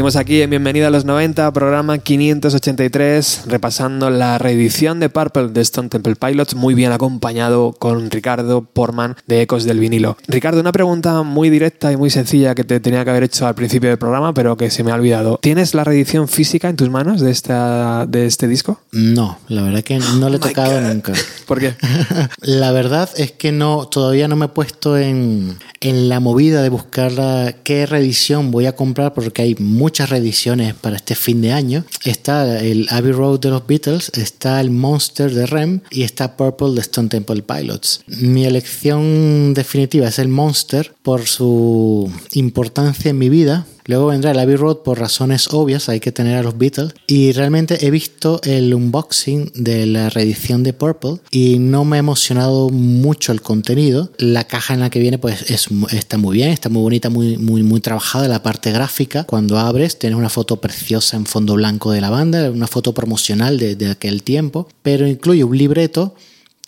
Seguimos 0.00 0.16
aquí 0.16 0.40
en 0.40 0.48
Bienvenida 0.48 0.86
a 0.86 0.90
los 0.90 1.04
90, 1.04 1.52
programa 1.52 1.98
583, 1.98 3.42
repasando 3.48 4.08
la 4.08 4.38
reedición 4.38 4.98
de 4.98 5.10
Purple 5.10 5.48
de 5.48 5.60
Stone 5.60 5.90
Temple 5.90 6.14
Pilots, 6.16 6.54
muy 6.54 6.72
bien 6.72 6.90
acompañado 6.90 7.74
con 7.78 8.10
Ricardo 8.10 8.62
Porman 8.62 9.14
de 9.26 9.42
Ecos 9.42 9.64
del 9.64 9.78
Vinilo. 9.78 10.16
Ricardo, 10.26 10.58
una 10.60 10.72
pregunta 10.72 11.22
muy 11.22 11.50
directa 11.50 11.92
y 11.92 11.98
muy 11.98 12.08
sencilla 12.08 12.54
que 12.54 12.64
te 12.64 12.80
tenía 12.80 13.04
que 13.04 13.10
haber 13.10 13.24
hecho 13.24 13.46
al 13.46 13.54
principio 13.54 13.90
del 13.90 13.98
programa, 13.98 14.32
pero 14.32 14.56
que 14.56 14.70
se 14.70 14.82
me 14.82 14.90
ha 14.90 14.94
olvidado. 14.94 15.38
¿Tienes 15.42 15.74
la 15.74 15.84
reedición 15.84 16.28
física 16.28 16.70
en 16.70 16.76
tus 16.76 16.88
manos 16.88 17.20
de, 17.20 17.30
esta, 17.30 18.06
de 18.06 18.24
este 18.24 18.48
disco? 18.48 18.80
No, 18.92 19.38
la 19.48 19.60
verdad 19.60 19.82
que 19.82 19.98
no 19.98 20.30
le 20.30 20.36
he 20.36 20.40
tocado 20.40 20.80
nunca. 20.80 21.12
¿Por 21.46 21.60
qué? 21.60 21.74
La 22.40 22.72
verdad 22.72 23.10
es 23.18 23.32
que 23.32 23.52
no, 23.52 23.86
todavía 23.86 24.28
no 24.28 24.36
me 24.36 24.46
he 24.46 24.48
puesto 24.48 24.96
en, 24.96 25.58
en 25.80 26.08
la 26.08 26.20
movida 26.20 26.62
de 26.62 26.70
buscar 26.70 27.12
la- 27.12 27.54
qué 27.64 27.84
reedición 27.84 28.50
voy 28.50 28.64
a 28.64 28.74
comprar 28.74 29.12
porque 29.12 29.42
hay 29.42 29.56
muchas 29.58 29.89
reediciones 29.98 30.74
para 30.74 30.96
este 30.96 31.14
fin 31.14 31.42
de 31.42 31.52
año. 31.52 31.84
Está 32.04 32.60
el 32.60 32.86
Abbey 32.90 33.12
Road 33.12 33.40
de 33.40 33.50
los 33.50 33.66
Beatles, 33.66 34.10
está 34.14 34.60
el 34.60 34.70
Monster 34.70 35.32
de 35.32 35.46
Rem 35.46 35.80
y 35.90 36.02
está 36.02 36.36
Purple 36.36 36.74
de 36.74 36.80
Stone 36.80 37.08
Temple 37.08 37.42
Pilots. 37.42 38.02
Mi 38.06 38.44
elección 38.44 39.54
definitiva 39.54 40.08
es 40.08 40.18
el 40.18 40.28
Monster 40.28 40.94
por 41.02 41.26
su 41.26 42.10
importancia 42.32 43.10
en 43.10 43.18
mi 43.18 43.28
vida. 43.28 43.66
Luego 43.86 44.06
vendrá 44.06 44.30
el 44.30 44.38
Abbey 44.38 44.56
Road 44.56 44.78
por 44.78 44.98
razones 44.98 45.48
obvias, 45.52 45.88
hay 45.88 46.00
que 46.00 46.12
tener 46.12 46.36
a 46.36 46.42
los 46.42 46.56
Beatles. 46.58 46.92
Y 47.06 47.32
realmente 47.32 47.86
he 47.86 47.90
visto 47.90 48.40
el 48.44 48.72
unboxing 48.74 49.52
de 49.54 49.86
la 49.86 50.10
reedición 50.10 50.62
de 50.62 50.72
Purple 50.72 51.16
y 51.30 51.58
no 51.58 51.84
me 51.84 51.96
ha 51.96 52.00
emocionado 52.00 52.70
mucho 52.70 53.32
el 53.32 53.42
contenido. 53.42 54.10
La 54.18 54.44
caja 54.44 54.74
en 54.74 54.80
la 54.80 54.90
que 54.90 55.00
viene 55.00 55.18
pues 55.18 55.50
está 55.50 56.18
muy 56.18 56.36
bien, 56.36 56.50
está 56.50 56.68
muy 56.68 56.82
bonita, 56.82 57.10
muy, 57.10 57.36
muy, 57.36 57.62
muy 57.62 57.80
trabajada 57.80 58.28
la 58.28 58.42
parte 58.42 58.70
gráfica. 58.72 59.24
Cuando 59.24 59.58
abres 59.58 59.98
tienes 59.98 60.18
una 60.18 60.30
foto 60.30 60.60
preciosa 60.60 61.16
en 61.16 61.26
fondo 61.26 61.54
blanco 61.54 61.92
de 61.92 62.00
la 62.00 62.10
banda, 62.10 62.50
una 62.50 62.66
foto 62.66 62.92
promocional 62.92 63.58
de, 63.58 63.76
de 63.76 63.90
aquel 63.90 64.22
tiempo, 64.22 64.68
pero 64.82 65.06
incluye 65.06 65.44
un 65.44 65.56
libreto 65.56 66.14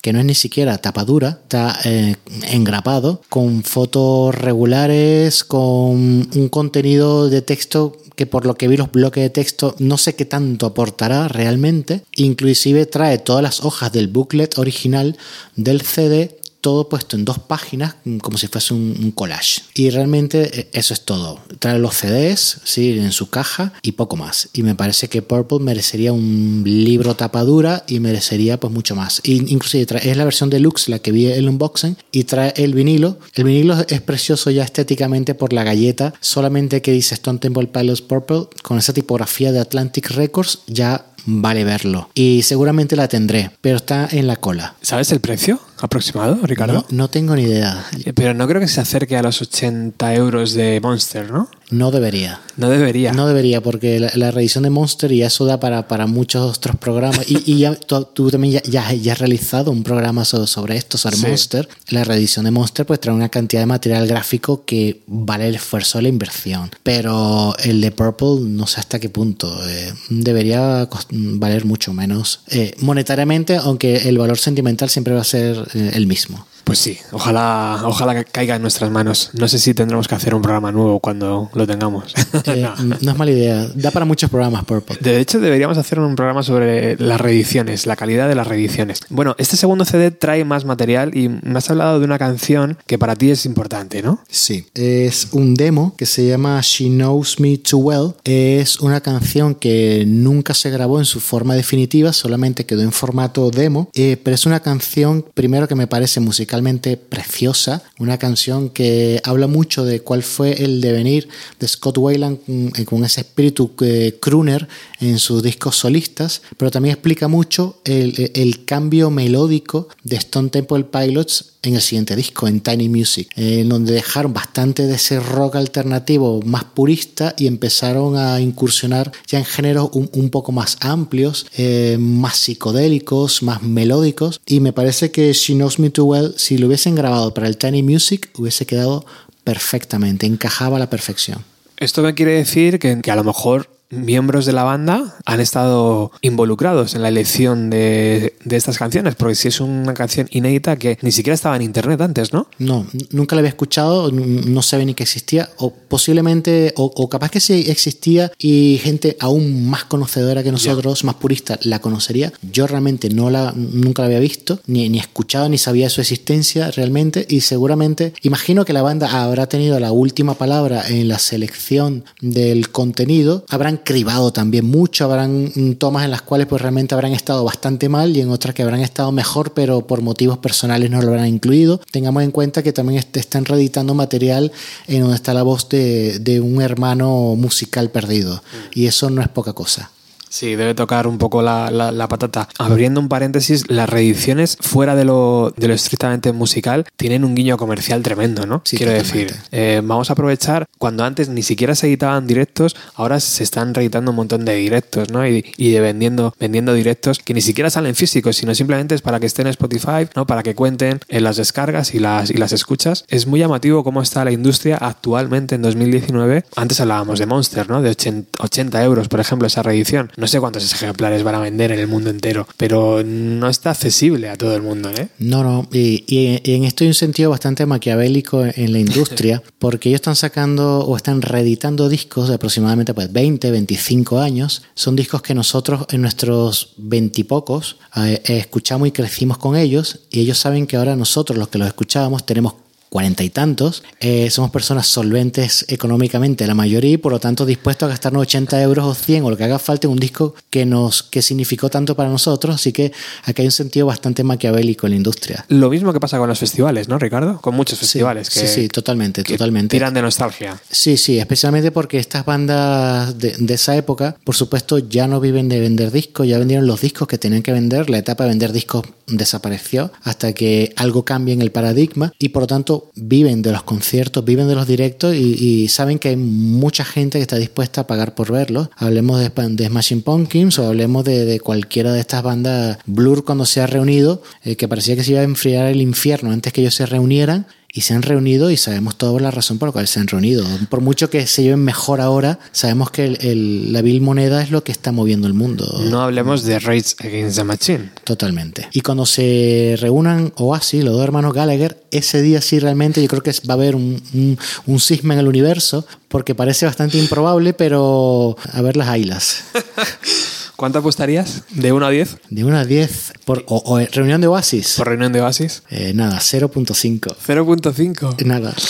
que 0.03 0.13
no 0.13 0.19
es 0.19 0.25
ni 0.25 0.35
siquiera 0.35 0.79
tapadura, 0.79 1.39
está 1.45 1.79
eh, 1.85 2.17
engrapado, 2.51 3.23
con 3.29 3.63
fotos 3.63 4.35
regulares, 4.35 5.45
con 5.45 5.63
un 5.63 6.49
contenido 6.51 7.31
de 7.31 7.41
texto 7.41 7.97
que 8.17 8.27
por 8.27 8.45
lo 8.45 8.57
que 8.57 8.69
vi 8.69 8.77
los 8.77 8.91
bloques 8.91 9.23
de 9.23 9.31
texto 9.31 9.75
no 9.79 9.97
sé 9.97 10.15
qué 10.17 10.25
tanto 10.25 10.67
aportará 10.67 11.29
realmente. 11.29 12.03
Inclusive 12.17 12.85
trae 12.87 13.19
todas 13.19 13.43
las 13.45 13.65
hojas 13.65 13.93
del 13.93 14.09
booklet 14.09 14.59
original 14.59 15.17
del 15.55 15.83
CD 15.83 16.37
todo 16.63 16.89
puesto 16.89 17.17
en 17.17 17.25
dos 17.27 17.39
páginas 17.41 17.97
mm, 18.05 18.19
como 18.19 18.39
si 18.39 18.47
fuese 18.47 18.73
un, 18.73 19.11
collage. 19.15 19.61
Y 19.75 19.91
realmente 19.91 20.61
eh, 20.61 20.69
eso 20.73 20.95
es 20.95 21.03
todo. 21.03 21.41
Trae 21.59 21.79
los 21.79 21.95
CDs 21.97 22.59
sí, 22.65 22.99
en 22.99 23.13
su 23.13 23.29
caja 23.29 23.75
y 23.83 23.93
poco 23.93 24.17
más. 24.17 24.49
Y 24.55 24.63
me 24.63 24.75
parece 24.75 25.09
que 25.09 25.21
Purple 25.21 25.59
merecería 25.59 26.13
un 26.13 26.63
libro 26.65 27.15
tapadura 27.15 27.85
y 27.89 28.01
merecería 28.01 28.59
pues 28.59 28.73
mucho 28.73 28.95
más. 28.97 29.21
Y 29.25 29.53
inclusive 29.53 29.87
trae- 29.87 30.07
es 30.07 30.17
la 30.17 30.25
versión 30.25 30.49
deluxe 30.49 30.89
la 30.89 31.01
que 31.01 31.13
vi 31.13 31.27
el 31.27 31.49
unboxing 31.49 31.97
y 32.13 32.25
trae 32.25 32.55
el 32.57 32.75
vinilo. 32.75 33.19
El 33.35 33.45
vinilo 33.45 33.77
es 33.89 34.01
precioso 34.01 34.51
ya 34.51 34.63
estéticamente 34.63 35.35
por 35.35 35.53
la 35.53 35.65
galleta, 35.65 36.15
solamente 36.21 36.81
que 36.81 36.93
dice 36.93 37.15
Stone 37.17 37.41
Temple 37.41 37.67
Pilots 37.67 38.03
Purple 38.03 38.45
con 38.63 38.79
esa 38.79 38.93
tipografía 38.93 39.51
de 39.53 39.59
Atlantic 39.59 40.11
Records 40.11 40.61
ya 40.69 41.07
vale 41.27 41.65
verlo. 41.65 42.09
Y 42.15 42.43
seguramente 42.43 42.97
la 42.97 43.09
tendré, 43.09 43.51
pero 43.61 43.77
está 43.77 44.09
en 44.11 44.27
la 44.27 44.37
cola. 44.37 44.75
¿Sabes 44.83 45.11
el 45.13 45.21
precio 45.21 45.61
aproximado, 45.83 46.39
Ricardo? 46.45 46.73
No, 46.75 46.85
no 46.91 47.09
tengo 47.11 47.35
ni 47.37 47.43
idea. 47.43 47.85
Pero 48.15 48.35
no 48.35 48.47
creo 48.49 48.61
que 48.61 48.69
se 48.69 48.81
acerque 48.81 49.17
a 49.17 49.23
los 49.23 49.43
80 49.43 50.15
euros 50.15 50.55
de 50.55 50.81
Monster, 50.81 51.31
¿no? 51.31 51.49
No 51.71 51.91
debería. 51.91 52.41
No 52.59 52.69
debería. 52.69 53.13
No 53.13 53.27
debería, 53.27 53.63
porque 53.63 53.99
la, 53.99 54.11
la 54.15 54.31
reedición 54.31 54.65
de 54.65 54.71
Monster 54.71 55.11
y 55.13 55.23
eso 55.23 55.47
da 55.47 55.59
para, 55.59 55.89
para 55.89 56.07
muchos 56.07 56.59
otros 56.59 56.77
programas. 56.77 57.31
Y, 57.31 57.43
y 57.51 57.59
ya 57.61 57.75
tú, 57.75 58.05
tú 58.13 58.31
también 58.31 58.55
ya, 58.55 58.63
ya, 58.63 58.93
ya 58.93 59.13
has 59.15 59.19
realizado 59.19 59.71
un 59.71 59.83
programa 59.83 60.25
so- 60.27 60.47
sobre 60.47 60.77
esto, 60.77 60.99
sobre 60.99 61.17
Sí. 61.17 61.27
Monster. 61.27 61.69
La 61.89 62.05
reedición 62.05 62.45
de 62.45 62.51
Monster 62.51 62.85
pues 62.85 63.01
trae 63.01 63.15
una 63.15 63.31
cantidad 63.31 63.63
de 63.63 63.67
material 63.67 64.07
gráfico 64.07 64.65
que 64.67 65.03
vale 65.07 65.49
el 65.49 65.55
esfuerzo 65.55 65.97
de 65.99 66.03
la 66.03 66.09
inversión. 66.11 66.71
Pero 66.83 67.55
el 67.65 67.81
de 67.81 67.91
Purple 67.91 68.41
no 68.51 68.67
sé 68.67 68.81
hasta 68.81 69.01
qué 69.01 69.09
punto. 69.09 69.51
eh, 69.67 69.93
debería 70.11 70.89
valer 71.11 71.65
mucho 71.65 71.93
menos 71.95 72.41
eh, 72.49 72.75
monetariamente, 72.81 73.57
aunque 73.57 74.09
el 74.09 74.19
valor 74.19 74.37
sentimental 74.39 74.91
siempre 74.91 75.15
va 75.15 75.23
a 75.23 75.25
ser 75.25 75.57
eh, 75.75 75.93
el 75.95 76.07
mismo. 76.07 76.47
Pues 76.73 76.79
sí, 76.81 76.97
ojalá, 77.11 77.83
ojalá 77.85 78.15
que 78.15 78.25
caiga 78.25 78.57
en 78.57 78.63
nuestras 78.63 78.91
manos. 78.91 79.29
No 79.35 79.47
sé 79.47 79.59
si 79.59 79.75
tendremos 79.75 80.09
que 80.09 80.15
hacer 80.15 80.35
un 80.35 80.41
programa 80.41 80.73
nuevo 80.73 81.01
cuando 81.01 81.51
lo 81.53 81.67
tengamos. 81.67 82.15
Eh, 82.47 82.63
No. 82.83 82.97
no 83.03 83.11
es 83.13 83.19
mala 83.19 83.31
idea. 83.31 83.67
Da 83.75 83.91
para 83.91 84.07
muchos 84.07 84.31
programas 84.31 84.65
Purple. 84.65 84.97
De 85.03 85.21
hecho, 85.21 85.39
deberíamos 85.39 85.77
hacer 85.77 86.01
un 86.01 86.17
programa 86.17 86.43
sobre 86.43 86.97
las 86.97 87.21
reediciones, 87.21 87.85
la 87.87 87.95
calidad 87.95 88.27
de 88.27 88.35
las 88.37 88.47
reediciones. 88.47 89.01
Bueno, 89.11 89.35
este 89.37 89.59
segundo 89.59 89.85
CD 89.85 90.11
trae 90.13 90.47
más 90.47 90.65
material 90.65 91.15
y 91.15 91.29
me 91.29 91.59
has 91.59 91.69
hablado 91.69 91.99
de 91.99 92.07
una 92.07 92.19
canción 92.19 92.79
que 92.87 92.99
para 92.99 93.17
ti 93.17 93.31
es 93.31 93.45
importante, 93.45 94.01
¿no? 94.03 94.21
Sí, 94.31 94.65
es 94.73 95.29
un 95.33 95.53
demo 95.55 95.95
que 95.99 96.07
se 96.07 96.27
llama 96.27 96.59
She 96.63 96.87
Knows 96.89 97.39
Me 97.39 97.59
Too 97.59 97.79
Well. 97.81 98.15
Es 98.25 98.81
una 98.81 99.03
canción 99.03 99.55
que 99.55 100.05
nunca 100.07 100.55
se 100.55 100.71
grabó 100.71 100.99
en 101.01 101.05
su 101.05 101.21
forma 101.21 101.55
definitiva, 101.55 102.15
solamente 102.15 102.65
quedó 102.65 102.81
en 102.81 102.93
formato 102.93 103.51
demo, 103.51 103.91
eh, 103.93 104.17
pero 104.23 104.35
es 104.35 104.47
una 104.47 104.61
canción, 104.61 105.23
primero 105.35 105.69
que 105.69 105.75
me 105.75 105.87
parece 105.87 106.19
musicalmente 106.63 106.97
preciosa, 106.97 107.83
una 107.99 108.19
canción 108.19 108.71
que 108.71 109.21
habla 109.25 109.47
mucho 109.47 109.85
de 109.85 110.01
cuál 110.01 110.23
fue 110.23 110.63
el 110.63 110.81
devenir 110.81 111.29
de 111.59 111.69
Scott 111.69 111.99
Weiland 111.99 112.39
mm, 112.47 112.69
eh, 112.77 112.85
con 112.85 113.05
ese 113.05 113.23
espíritu 113.23 113.73
eh, 113.81 114.19
crooner 114.21 114.69
en 115.01 115.19
sus 115.19 115.43
discos 115.43 115.77
solistas, 115.77 116.43
pero 116.57 116.71
también 116.71 116.95
explica 116.95 117.29
mucho 117.29 117.81
el, 117.85 118.31
el 118.35 118.65
cambio 118.65 119.11
melódico 119.11 119.89
de 120.05 120.17
Stone 120.17 120.51
Temple 120.51 120.85
Pilots 120.85 121.53
en 121.63 121.77
el 121.77 121.81
siguiente 121.81 122.17
disco, 122.17 122.49
en 122.49 122.61
Tiny 122.61 122.89
Music, 122.89 123.29
eh, 123.37 123.61
en 123.61 123.69
donde 123.69 123.93
dejaron 123.93 124.33
bastante 124.33 124.87
de 124.87 124.97
ese 124.97 125.21
rock 125.21 125.57
alternativo 125.57 126.41
más 126.43 126.65
purista 126.65 127.35
y 127.39 127.47
empezaron 127.47 128.17
a 128.17 128.41
incursionar 128.41 129.13
ya 129.27 129.39
en 129.39 129.45
géneros 129.45 129.91
un, 129.93 130.11
un 130.13 130.31
poco 130.31 130.51
más 130.51 130.77
amplios, 130.81 131.47
eh, 131.57 131.97
más 132.01 132.37
psicodélicos, 132.37 133.43
más 133.43 133.63
melódicos. 133.63 134.41
Y 134.47 134.61
me 134.61 134.73
parece 134.73 135.13
que 135.13 135.33
She 135.33 135.55
Knows 135.55 135.79
Me 135.79 135.91
Too 135.91 136.05
Well, 136.05 136.35
si 136.53 136.59
lo 136.59 136.67
hubiesen 136.67 136.95
grabado 136.95 137.33
para 137.33 137.47
el 137.47 137.57
Tiny 137.57 137.83
Music, 137.83 138.29
hubiese 138.37 138.67
quedado 138.67 139.07
perfectamente, 139.43 140.27
encajaba 140.27 140.77
a 140.77 140.81
la 140.81 140.91
perfección. 140.91 141.43
Esto 141.79 142.03
me 142.03 142.13
quiere 142.13 142.33
decir 142.33 142.79
que, 142.79 143.11
a 143.11 143.17
lo 143.17 143.25
mejor 143.25 143.71
miembros 143.93 144.47
de 144.47 144.53
la 144.53 144.65
banda 144.65 145.15
han 145.25 145.41
estado 145.41 146.11
involucrados 146.23 146.95
en 146.95 147.03
la 147.03 147.09
elección 147.09 147.71
de, 147.71 148.35
de 148.45 148.57
estas 148.57 148.79
canciones, 148.79 149.15
porque 149.15 149.35
si 149.35 149.49
es 149.49 149.61
una 149.61 149.95
canción 149.95 150.27
inédita 150.31 150.77
que 150.77 150.99
ni 151.03 151.13
siquiera 151.13 151.35
estaba 151.35 151.57
en 151.57 151.63
internet 151.63 152.01
antes, 152.01 152.33
¿no? 152.33 152.49
No, 152.59 152.87
nunca 153.11 153.37
la 153.37 153.41
había 153.41 153.51
escuchado, 153.51 154.11
no 154.11 154.63
sabía 154.63 154.87
ni 154.87 154.95
que 154.95 155.03
existía, 155.03 155.51
o 155.59 155.73
posiblemente, 155.73 156.73
o, 156.77 156.91
o 156.97 157.09
capaz 157.09 157.31
que 157.31 157.41
sí 157.41 157.67
existía 157.69 158.33
y 158.39 158.81
gente 158.83 159.17
aún 159.21 159.69
más 159.69 159.85
conocedora 159.85 160.43
que 160.43 160.51
nosotros, 160.51 161.05
más 161.05 161.17
purista, 161.17 161.59
la 161.63 161.81
conocería. 161.81 162.33
Yo 162.51 162.67
realmente 162.67 163.11
no 163.11 163.31
la, 163.31 163.53
nunca 163.55 164.03
la 164.03 164.07
había 164.07 164.21
visto, 164.21 164.61
ni, 164.67 164.89
ni 164.89 164.99
escuchado, 164.99 165.49
ni 165.49 165.59
sabía 165.59 165.91
su 165.91 166.01
existencia 166.01 166.71
realmente, 166.71 167.27
y 167.29 167.43
seguramente, 167.43 168.15
imagino 168.23 168.65
que 168.65 168.73
la 168.73 168.83
banda 168.83 169.23
habrá 169.23 169.47
tenido 169.49 169.79
la 169.79 169.93
última 169.93 170.35
palabra 170.35 170.89
en 170.89 171.09
la 171.09 171.19
selección 171.19 172.05
del 172.21 172.71
contenido, 172.71 173.45
habrán 173.49 173.82
cribado 173.85 174.33
también 174.33 174.65
mucho, 174.65 175.05
habrán 175.05 175.53
mm, 175.55 175.73
tomas 175.75 176.05
en 176.05 176.11
las 176.11 176.23
cuales 176.23 176.47
pues 176.47 176.61
realmente 176.63 176.95
habrán 176.95 177.13
estado 177.13 177.45
bastante 177.45 177.89
mal 177.89 178.17
y 178.17 178.21
en 178.21 178.31
otras 178.31 178.55
que 178.55 178.63
habrán 178.63 178.81
estado 178.81 179.13
mejor, 179.13 179.53
pero 179.53 179.87
por 179.87 180.03
motivos 180.03 180.39
personales 180.39 180.91
no 180.91 181.01
lo 181.03 181.09
habrán 181.09 181.29
incluido. 181.29 181.81
Tengamos 181.91 182.23
en 182.23 182.31
cuenta 182.31 182.63
que 182.63 182.73
también 182.73 182.99
est- 182.99 183.17
están 183.17 183.45
reeditando 183.45 183.95
material 183.95 184.53
en 184.87 185.01
donde 185.01 185.17
está 185.17 185.35
la 185.35 185.43
voz 185.43 185.69
de, 185.69 186.19
de 186.19 186.41
un 186.41 186.61
hermano 186.63 187.35
musical 187.37 187.91
perdido 187.91 188.43
y 188.75 188.87
eso 188.87 189.11
no 189.11 189.23
es 189.23 189.29
poca 189.29 189.53
cosa. 189.53 189.91
Sí, 190.33 190.57
debe 190.57 190.75
tocar 190.75 191.07
un 191.07 191.19
poco 191.19 191.43
la, 191.43 191.71
la- 191.71 191.93
la 191.93 192.09
patata. 192.09 192.49
Abriendo 192.59 193.01
un 193.01 193.09
paréntesis, 193.11 193.65
las 193.69 193.87
reediciones 193.91 194.57
fuera 194.61 194.97
de 194.97 195.05
lo, 195.05 195.53
de 195.59 195.69
lo 195.69 195.75
estrictamente 195.75 196.33
musical 196.33 196.87
tienen 196.97 197.23
un 197.27 197.35
guiño 197.35 197.59
comercial 197.59 198.03
tremendo, 198.03 198.47
¿no? 198.47 198.63
Sí, 198.65 198.79
Quiero 198.79 198.93
decir, 198.93 199.35
eh, 199.51 199.83
vamos 199.85 200.09
a 200.09 200.15
aprovechar 200.15 200.65
cuando 200.79 201.05
antes 201.05 201.29
ni 201.29 201.43
siquiera 201.43 201.75
se 201.75 201.87
editaban 201.87 202.27
directos, 202.27 202.75
ahora 202.95 203.21
se 203.21 203.43
están 203.43 203.75
reeditando 203.75 204.11
un 204.13 204.17
montón 204.17 204.47
de 204.47 204.55
directos, 204.55 205.11
¿no? 205.11 205.27
Y, 205.29 205.45
y 205.59 205.71
de 205.73 205.81
vendiendo, 205.81 206.35
vendiendo 206.41 206.73
directos 206.73 207.19
que 207.19 207.35
ni 207.35 207.43
siquiera 207.43 207.69
salen 207.69 207.95
físicos, 207.95 208.35
sino 208.37 208.55
simplemente 208.55 208.95
es 208.95 209.03
para 209.03 209.21
que 209.21 209.27
estén 209.27 209.47
en 209.49 209.51
Spotify, 209.51 210.09
¿no? 210.17 210.27
Para 210.27 210.43
que 210.43 210.55
cuenten 210.55 211.01
en 211.09 211.25
las 211.25 211.37
descargas 211.37 211.95
y 211.95 211.99
las, 211.99 212.31
y 212.31 212.35
las 212.39 212.53
escuchas. 212.53 213.05
Es 213.09 213.27
muy 213.27 213.39
llamativo 213.41 213.85
cómo 213.85 214.01
está 214.01 214.25
la 214.25 214.33
industria 214.33 214.79
actualmente 214.79 215.57
en 215.57 215.61
2019. 215.63 216.45
Antes 216.57 216.81
hablábamos 216.81 217.19
de 217.19 217.27
Monster, 217.27 217.69
¿no? 217.69 217.83
De 217.83 217.91
80, 217.91 218.43
80 218.43 218.83
euros, 218.83 219.09
por 219.09 219.21
ejemplo, 219.21 219.47
esa 219.47 219.63
reedición. 219.63 220.11
No 220.23 220.29
sé 220.29 220.39
cuántos 220.39 220.73
ejemplares 220.73 221.25
van 221.25 221.35
a 221.35 221.41
vender 221.41 221.73
en 221.73 221.81
el 221.81 221.89
mundo 221.89 222.09
entero, 222.09 222.47
pero 222.57 223.03
no 223.03 223.49
está 223.49 223.73
accesible 223.73 224.29
a 224.29 224.37
todo 224.37 224.55
el 224.55 224.63
mundo, 224.63 224.89
¿eh? 224.91 225.09
No, 225.19 225.43
no, 225.43 225.69
y, 225.73 226.05
y 226.07 226.55
en 226.55 226.63
esto 226.63 226.85
hay 226.85 226.89
un 226.89 226.95
sentido 226.95 227.31
bastante 227.31 227.67
maquiavélico 227.67 228.45
en 228.45 228.73
la 228.73 228.79
industria, 228.79 229.43
porque 229.59 229.89
ellos 229.89 229.99
están 229.99 230.15
sacando 230.15 230.79
o 230.87 230.97
están 230.97 231.23
reeditando 231.23 231.89
discos 231.89 232.29
de 232.29 232.37
aproximadamente 232.37 232.95
pues, 232.95 233.13
20, 233.13 233.51
25 233.51 234.21
años. 234.21 234.63
Son 234.77 234.95
discos 234.95 235.23
que 235.23 235.35
nosotros 235.35 235.87
en 235.91 236.03
nuestros 236.03 236.75
veintipocos 236.77 237.79
eh, 237.97 238.23
escuchamos 238.25 238.87
y 238.87 238.93
crecimos 238.93 239.39
con 239.39 239.57
ellos, 239.57 240.03
y 240.09 240.21
ellos 240.21 240.39
saben 240.39 240.69
que 240.69 240.77
ahora 240.77 240.95
nosotros, 240.95 241.37
los 241.37 241.49
que 241.49 241.59
los 241.59 241.67
escuchábamos, 241.67 242.25
tenemos 242.25 242.55
cuarenta 242.93 243.25
y 243.25 243.31
tantos, 243.31 243.83
eh, 244.01 244.29
somos 244.29 244.51
personas 244.51 244.87
solventes 244.87 245.65
económicamente, 245.69 246.47
la 246.47 246.55
mayoría, 246.55 246.93
y 246.93 246.97
por 246.99 247.13
lo 247.13 247.21
tanto 247.21 247.47
dispuestos 247.47 247.87
a 247.87 247.89
gastarnos 247.89 248.21
80 248.21 248.61
euros 248.61 248.85
o 248.85 248.95
100 248.95 249.25
o 249.25 249.31
lo 249.31 249.37
que 249.39 249.45
haga 249.45 249.59
falta 249.59 249.87
en 249.87 249.93
un 249.95 249.99
disco 249.99 250.35
que 250.51 250.67
nos 250.67 251.03
que 251.03 251.23
significó 251.23 251.71
tanto 251.71 251.97
para 251.97 252.11
nosotros. 252.11 252.55
Así 252.55 252.71
que 252.71 252.93
aquí 253.25 253.41
hay 253.41 253.47
un 253.47 253.53
sentido 253.53 253.87
bastante 253.87 254.23
maquiavélico 254.25 254.87
en 254.87 254.91
la 254.91 254.97
industria. 254.97 255.47
Lo 255.49 255.71
mismo 255.71 255.95
que 255.95 256.01
pasa 256.01 256.19
con 256.19 256.29
los 256.29 256.39
festivales, 256.39 256.91
¿no, 256.91 256.99
Ricardo? 256.99 257.41
Con 257.41 257.55
muchos 257.55 257.79
festivales 257.79 258.29
sí, 258.29 258.41
que, 258.41 258.47
sí, 258.47 258.61
sí, 258.63 258.69
totalmente, 258.69 259.23
que 259.23 259.39
totalmente. 259.39 259.75
tiran 259.75 259.95
de 259.95 260.03
nostalgia. 260.03 260.61
Sí, 260.71 260.99
sí, 260.99 261.19
especialmente 261.19 261.71
porque 261.71 261.99
estas 261.99 262.27
bandas 262.27 263.19
de, 263.19 263.35
de 263.39 263.55
esa 263.55 263.75
época, 263.75 264.17
por 264.23 264.35
supuesto, 264.35 264.79
ya 264.79 265.07
no 265.07 265.19
viven 265.19 265.49
de 265.49 265.61
vender 265.61 265.93
discos, 265.93 266.29
ya 266.29 266.39
vendieron 266.39 266.67
los 266.67 266.83
discos 266.83 267.09
que 267.09 267.17
tenían 267.17 267.43
que 267.43 267.53
vender, 267.53 267.89
la 267.89 267.97
etapa 267.97 268.25
de 268.25 268.31
vender 268.31 268.53
discos 268.53 268.85
desapareció 269.07 269.93
hasta 270.03 270.33
que 270.33 270.73
algo 270.77 271.05
cambie 271.05 271.35
en 271.35 271.43
el 271.43 271.53
paradigma 271.53 272.13
y 272.19 272.31
por 272.31 272.43
lo 272.43 272.47
tanto 272.47 272.82
viven 272.95 273.43
de 273.43 273.53
los 273.53 273.63
conciertos, 273.63 274.25
viven 274.25 274.49
de 274.49 274.55
los 274.55 274.67
directos 274.67 275.15
y, 275.15 275.69
saben 275.69 275.99
que 275.99 276.09
hay 276.09 276.17
mucha 276.17 276.85
gente 276.85 277.19
que 277.19 277.23
está 277.23 277.37
dispuesta 277.37 277.83
a 277.83 277.87
pagar 277.87 278.15
por 278.15 278.33
verlos. 278.33 278.69
Hablemos 278.77 279.21
de, 279.21 279.31
de 279.31 279.67
Smashing 279.67 280.03
Pumpkins 280.03 280.59
o 280.59 280.67
hablemos 280.67 281.05
de, 281.05 281.25
de, 281.25 281.41
cualquiera 281.41 281.93
de 281.93 282.01
estas 282.01 282.23
bandas. 282.23 282.79
Blur 282.87 283.25
cuando 283.25 283.47
se 283.47 283.61
ha 283.61 283.67
reunido, 283.67 284.23
eh, 284.45 284.57
que 284.57 284.69
parecía 284.69 284.97
que 284.97 285.05
se 285.05 285.13
iba 285.13 285.21
a 285.21 285.25
enfriar 285.25 285.69
el 285.69 285.81
infierno 285.81 286.31
antes 286.31 286.53
que 286.53 286.61
ellos 286.61 286.75
se 286.75 286.87
reunieran 286.87 287.47
y 287.73 287.81
se 287.81 287.95
han 287.95 288.03
reunido 288.03 288.51
y 288.51 288.59
sabemos 288.59 288.97
toda 288.97 289.19
la 289.21 289.31
razón 289.31 289.59
por 289.59 289.69
la 289.69 289.73
cual 289.73 289.89
se 289.89 289.99
han 289.99 290.07
reunido. 290.07 290.47
Por 290.69 290.83
mucho 290.83 291.09
que 291.09 291.27
se 291.27 291.43
lleven 291.43 291.65
mejor 291.65 292.03
ahora, 292.03 292.39
sabemos 292.53 292.91
que 292.91 293.07
el, 293.07 293.19
el, 293.23 293.73
la 293.73 293.81
vil 293.81 294.03
moneda 294.03 294.43
es 294.43 294.51
lo 294.51 294.63
que 294.63 294.73
está 294.73 294.93
moviendo 294.93 295.27
el 295.27 295.33
mundo. 295.33 295.81
No 295.89 296.03
hablemos 296.03 296.45
de 296.45 296.59
Rage 296.59 296.95
Against 296.99 297.39
the 297.39 297.45
Machine. 297.45 297.91
Totalmente. 298.05 298.69
Y 298.73 298.83
cuando 298.83 299.07
se 299.07 299.77
reúnan 299.81 300.33
Oasis, 300.37 300.85
los 300.85 300.93
dos 300.93 301.03
hermanos 301.03 301.33
Gallagher, 301.33 301.83
ese 301.91 302.21
día 302.21 302.43
sí 302.43 302.59
realmente 302.59 303.01
yo 303.01 303.09
creo 303.09 303.23
que 303.23 303.33
va 303.49 303.55
a 303.55 303.57
haber 303.57 303.75
un, 303.75 304.03
un, 304.13 304.39
un 304.67 304.81
cisma 304.81 305.15
en 305.15 305.21
el 305.21 305.29
universo, 305.29 305.87
porque 306.09 306.35
parece 306.35 306.67
bastante 306.67 306.99
improbable, 306.99 307.55
pero 307.55 308.37
a 308.53 308.61
ver 308.61 308.77
las 308.77 308.89
ailas. 308.89 309.45
¿Cuánto 310.63 310.79
apostarías? 310.79 311.43
¿De 311.51 311.73
1 311.73 311.87
a 311.87 311.91
10? 311.91 312.19
De 312.31 312.45
1 312.45 312.57
a 312.57 312.65
10. 312.65 313.15
Por, 313.25 313.45
o, 313.49 313.61
o, 313.67 313.81
reunión 313.81 314.21
de 314.21 314.29
Oasis. 314.29 314.77
¿Por 314.77 314.87
reunión 314.87 315.13
de 315.13 315.21
Oasis? 315.21 315.65
Eh, 315.71 315.91
nada, 315.93 316.21
0.5. 316.21 317.17
0.5. 317.17 318.25
Nada. 318.25 318.55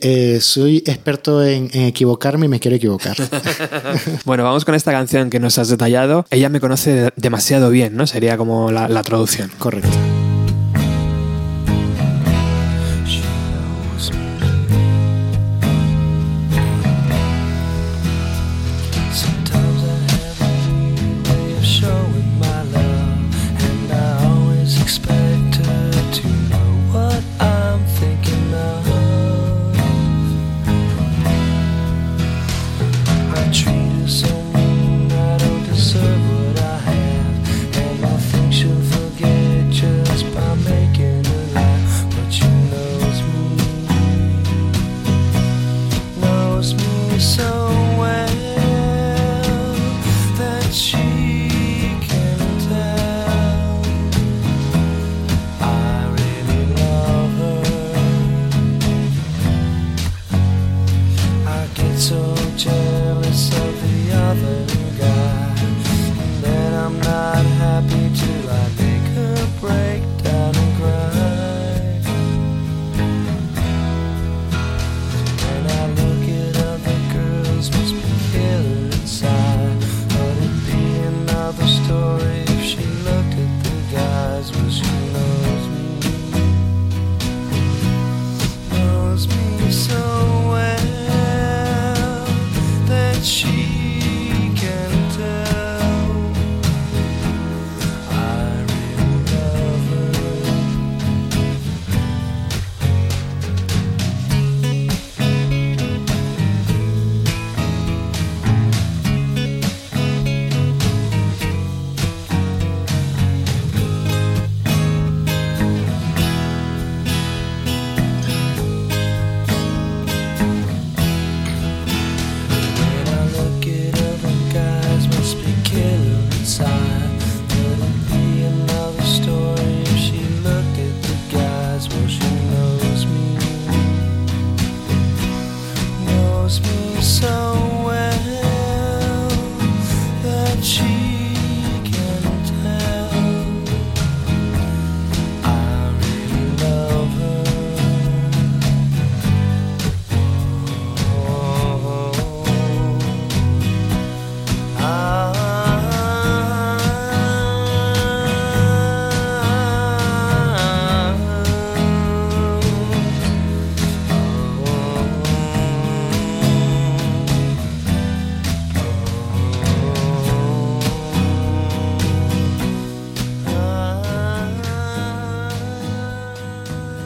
Eh, 0.00 0.38
soy 0.40 0.78
experto 0.78 1.44
en, 1.44 1.70
en, 1.72 1.82
equivocarme 1.82 2.46
y 2.46 2.48
me 2.48 2.58
quiero 2.58 2.76
equivocar. 2.76 3.16
bueno, 4.24 4.42
vamos 4.42 4.64
con 4.64 4.74
esta 4.74 4.90
canción 4.90 5.30
que 5.30 5.38
nos 5.38 5.58
has 5.58 5.68
detallado. 5.68 6.26
Ella 6.30 6.48
me 6.48 6.58
conoce 6.58 7.10
demasiado 7.14 7.70
bien, 7.70 7.94
¿no? 7.94 8.08
Sería 8.08 8.36
como 8.36 8.72
la, 8.72 8.88
la 8.88 9.04
traducción. 9.04 9.48
Correcto. 9.60 9.96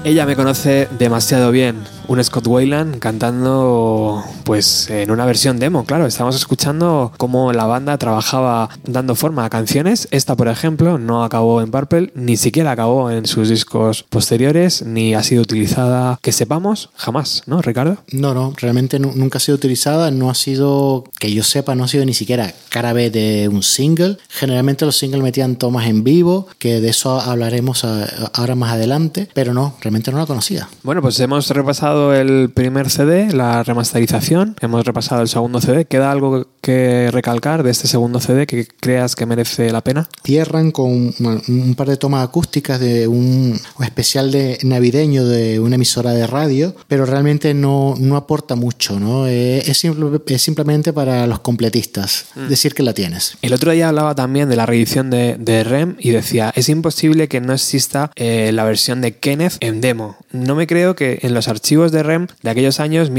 Ella 0.05 0.27
me 0.27 0.37
conoce 0.37 0.87
demasiado 0.99 1.51
bien. 1.51 1.83
un 2.09 2.23
Scott 2.23 2.47
Wayland 2.47 2.99
cantando 2.99 4.23
pues 4.45 4.89
en 4.91 5.11
una 5.11 5.25
versión 5.27 5.59
demo, 5.59 5.85
claro, 5.85 6.07
estamos 6.07 6.37
escuchando 6.37 7.13
cómo 7.17 7.53
la 7.53 7.65
banda 7.67 7.99
trabajaba 7.99 8.69
dando 8.87 9.15
forma 9.15 9.45
a 9.45 9.51
canciones. 9.51 10.09
Esta, 10.11 10.37
por 10.37 10.49
ejemplo, 10.49 10.99
no 10.99 11.25
acabó 11.25 11.63
en 11.63 11.71
Purple, 11.71 12.13
ni 12.15 12.37
siquiera 12.37 12.71
acabó 12.73 13.11
en 13.11 13.27
sus 13.27 13.49
discos 13.49 14.03
posteriores, 14.05 14.83
ni 14.83 15.15
ha 15.15 15.23
sido 15.23 15.43
utilizada, 15.43 16.19
que 16.23 16.33
sepamos, 16.33 16.91
jamás, 16.95 17.43
¿no, 17.47 17.63
Ricardo? 17.63 17.99
No, 18.13 18.35
no, 18.35 18.53
realmente 18.57 18.99
nu- 18.99 19.13
nunca 19.15 19.39
ha 19.39 19.41
sido 19.41 19.57
utilizada, 19.57 20.11
no 20.11 20.31
ha 20.31 20.35
sido, 20.35 21.05
que 21.19 21.33
yo 21.33 21.43
sepa, 21.43 21.75
no 21.75 21.85
ha 21.85 21.89
sido 21.89 22.05
ni 22.05 22.15
siquiera 22.15 22.53
cara 22.69 22.93
B 22.93 23.11
de 23.11 23.49
un 23.49 23.63
single. 23.63 24.19
Generalmente 24.29 24.85
los 24.85 24.97
singles 24.97 25.23
metían 25.23 25.57
tomas 25.57 25.87
en 25.87 26.05
vivo, 26.05 26.47
que 26.59 26.81
de 26.81 26.89
eso 26.91 27.21
hablaremos 27.21 27.85
ahora 27.85 28.55
más 28.55 28.73
adelante, 28.73 29.29
pero 29.35 29.55
no, 29.55 29.77
realmente 29.81 30.11
no 30.13 30.19
la 30.19 30.27
conocía. 30.27 30.69
Bueno, 30.83 31.01
pues 31.03 31.19
hemos 31.21 31.49
repasado 31.51 32.15
el 32.15 32.51
primer 32.51 32.91
CD, 32.91 33.33
la 33.33 33.63
remasterización, 33.63 34.34
hemos 34.61 34.85
repasado 34.85 35.23
el 35.23 35.29
segundo 35.29 35.61
CD. 35.61 35.85
¿Queda 35.87 36.11
algo 36.11 36.47
que 36.61 37.11
recalcar 37.11 37.63
de 37.63 37.71
este 37.71 37.89
segundo 37.89 38.21
CD 38.21 38.47
que 38.47 38.67
creas 38.67 39.15
que 39.17 39.27
merece 39.27 39.71
la 39.71 39.83
pena? 39.83 40.09
Cierran 40.25 40.71
con 40.71 41.15
un, 41.19 41.75
par 41.77 41.89
de 41.89 41.97
tomas 41.97 42.25
acústicas 42.25 42.81
de 42.81 43.07
un, 43.09 43.59
especial 43.83 44.31
de 44.31 44.59
navideño 44.63 45.25
de 45.25 45.61
una 45.61 45.75
emisora 45.77 46.13
de 46.13 46.27
radio, 46.27 46.75
pero 46.89 47.07
realmente 47.07 47.55
no, 47.55 47.95
no 47.99 48.17
aporta 48.17 48.55
mucho, 48.57 48.99
¿no? 48.99 49.27
Eh, 49.27 49.59
es, 49.67 49.79
simple- 49.79 50.21
es 50.27 50.43
simplemente 50.43 50.93
para 50.93 51.27
los 51.27 51.41
completistas, 51.41 52.27
decir 52.49 52.75
que 52.75 52.83
la 52.83 52.95
tienes. 52.95 53.37
El 53.43 53.53
otro 53.53 53.73
día 53.73 53.89
hablaba 53.89 54.15
también 54.15 54.49
de 54.49 54.57
la 54.57 54.67
reedición 54.67 55.11
de, 55.11 55.37
de 55.39 55.65
REM 55.65 55.97
y 55.99 56.11
decía, 56.11 56.53
es 56.57 56.69
imposible 56.69 57.29
que 57.29 57.41
no 57.41 57.53
exista 57.53 58.11
eh, 58.17 58.51
la 58.53 58.65
versión 58.65 59.01
de 59.01 59.17
Kenneth 59.17 59.57
en 59.61 59.81
demo. 59.81 60.17
No 60.33 60.55
me 60.55 60.67
creo 60.67 60.95
que 60.97 61.19
en 61.23 61.35
los 61.35 61.49
archivos 61.49 61.93
de 61.93 62.03
REM 62.03 62.27
de 62.43 62.51
aquellos 62.51 62.81
años, 62.81 63.11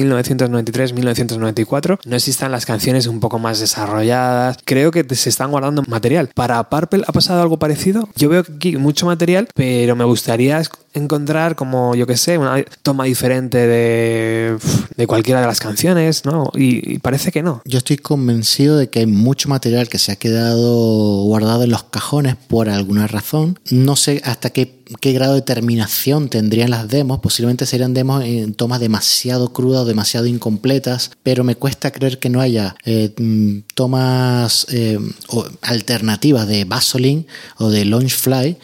1993-1994, 1.05 1.99
no 2.05 2.15
existan 2.15 2.51
las 2.51 2.65
canciones 2.65 3.07
un 3.07 3.19
poco 3.19 3.39
más 3.39 3.59
desarrolladas. 3.59 4.57
Creo 4.65 4.91
que 4.91 5.03
se 5.15 5.29
están 5.29 5.51
guardando 5.51 5.83
material. 5.87 6.29
¿Para 6.33 6.63
Purple 6.69 7.03
ha 7.07 7.11
pasado 7.11 7.41
algo 7.41 7.57
parecido? 7.57 8.09
Yo 8.15 8.29
veo 8.29 8.41
aquí 8.41 8.77
mucho 8.77 9.05
material, 9.05 9.47
pero 9.53 9.95
me 9.95 10.03
gustaría 10.03 10.61
encontrar 10.95 11.55
como, 11.55 11.95
yo 11.95 12.07
que 12.07 12.17
sé, 12.17 12.37
una 12.37 12.63
toma 12.81 13.03
diferente 13.05 13.57
de, 13.67 14.57
de 14.95 15.07
cualquiera 15.07 15.41
de 15.41 15.47
las 15.47 15.59
canciones, 15.59 16.25
¿no? 16.25 16.51
Y- 16.55 16.99
parece 16.99 17.31
que 17.31 17.43
no. 17.43 17.61
Yo 17.65 17.77
estoy 17.77 17.97
convencido 17.97 18.77
de 18.77 18.89
que 18.89 18.99
hay 18.99 19.05
mucho 19.05 19.49
material 19.49 19.89
que 19.89 19.99
se 19.99 20.11
ha 20.11 20.15
quedado 20.15 21.23
guardado 21.23 21.63
en 21.63 21.69
los 21.71 21.83
cajones 21.83 22.35
por 22.35 22.69
alguna 22.69 23.07
razón. 23.07 23.59
No 23.69 23.95
sé 23.95 24.21
hasta 24.23 24.49
qué, 24.49 24.83
qué 25.01 25.11
grado 25.13 25.35
de 25.35 25.41
terminación 25.41 26.29
tendrían 26.29 26.69
las 26.71 26.87
demos. 26.87 27.19
Posiblemente 27.19 27.65
serían 27.65 27.93
demos 27.93 28.23
en 28.23 28.53
tomas 28.53 28.79
demasiado 28.79 29.53
crudas 29.53 29.81
o 29.81 29.85
demasiado 29.85 30.25
incompletas, 30.25 31.11
pero 31.23 31.43
me 31.43 31.55
cuesta 31.55 31.91
creer 31.91 32.19
que 32.19 32.29
no 32.29 32.41
haya 32.41 32.75
eh, 32.85 33.13
mm, 33.17 33.59
tomas 33.75 34.65
eh, 34.71 34.97
alternativas 35.61 36.47
de 36.47 36.65
Vaseline 36.65 37.25
o 37.57 37.69
de 37.69 37.85
Launchfly 37.85 38.57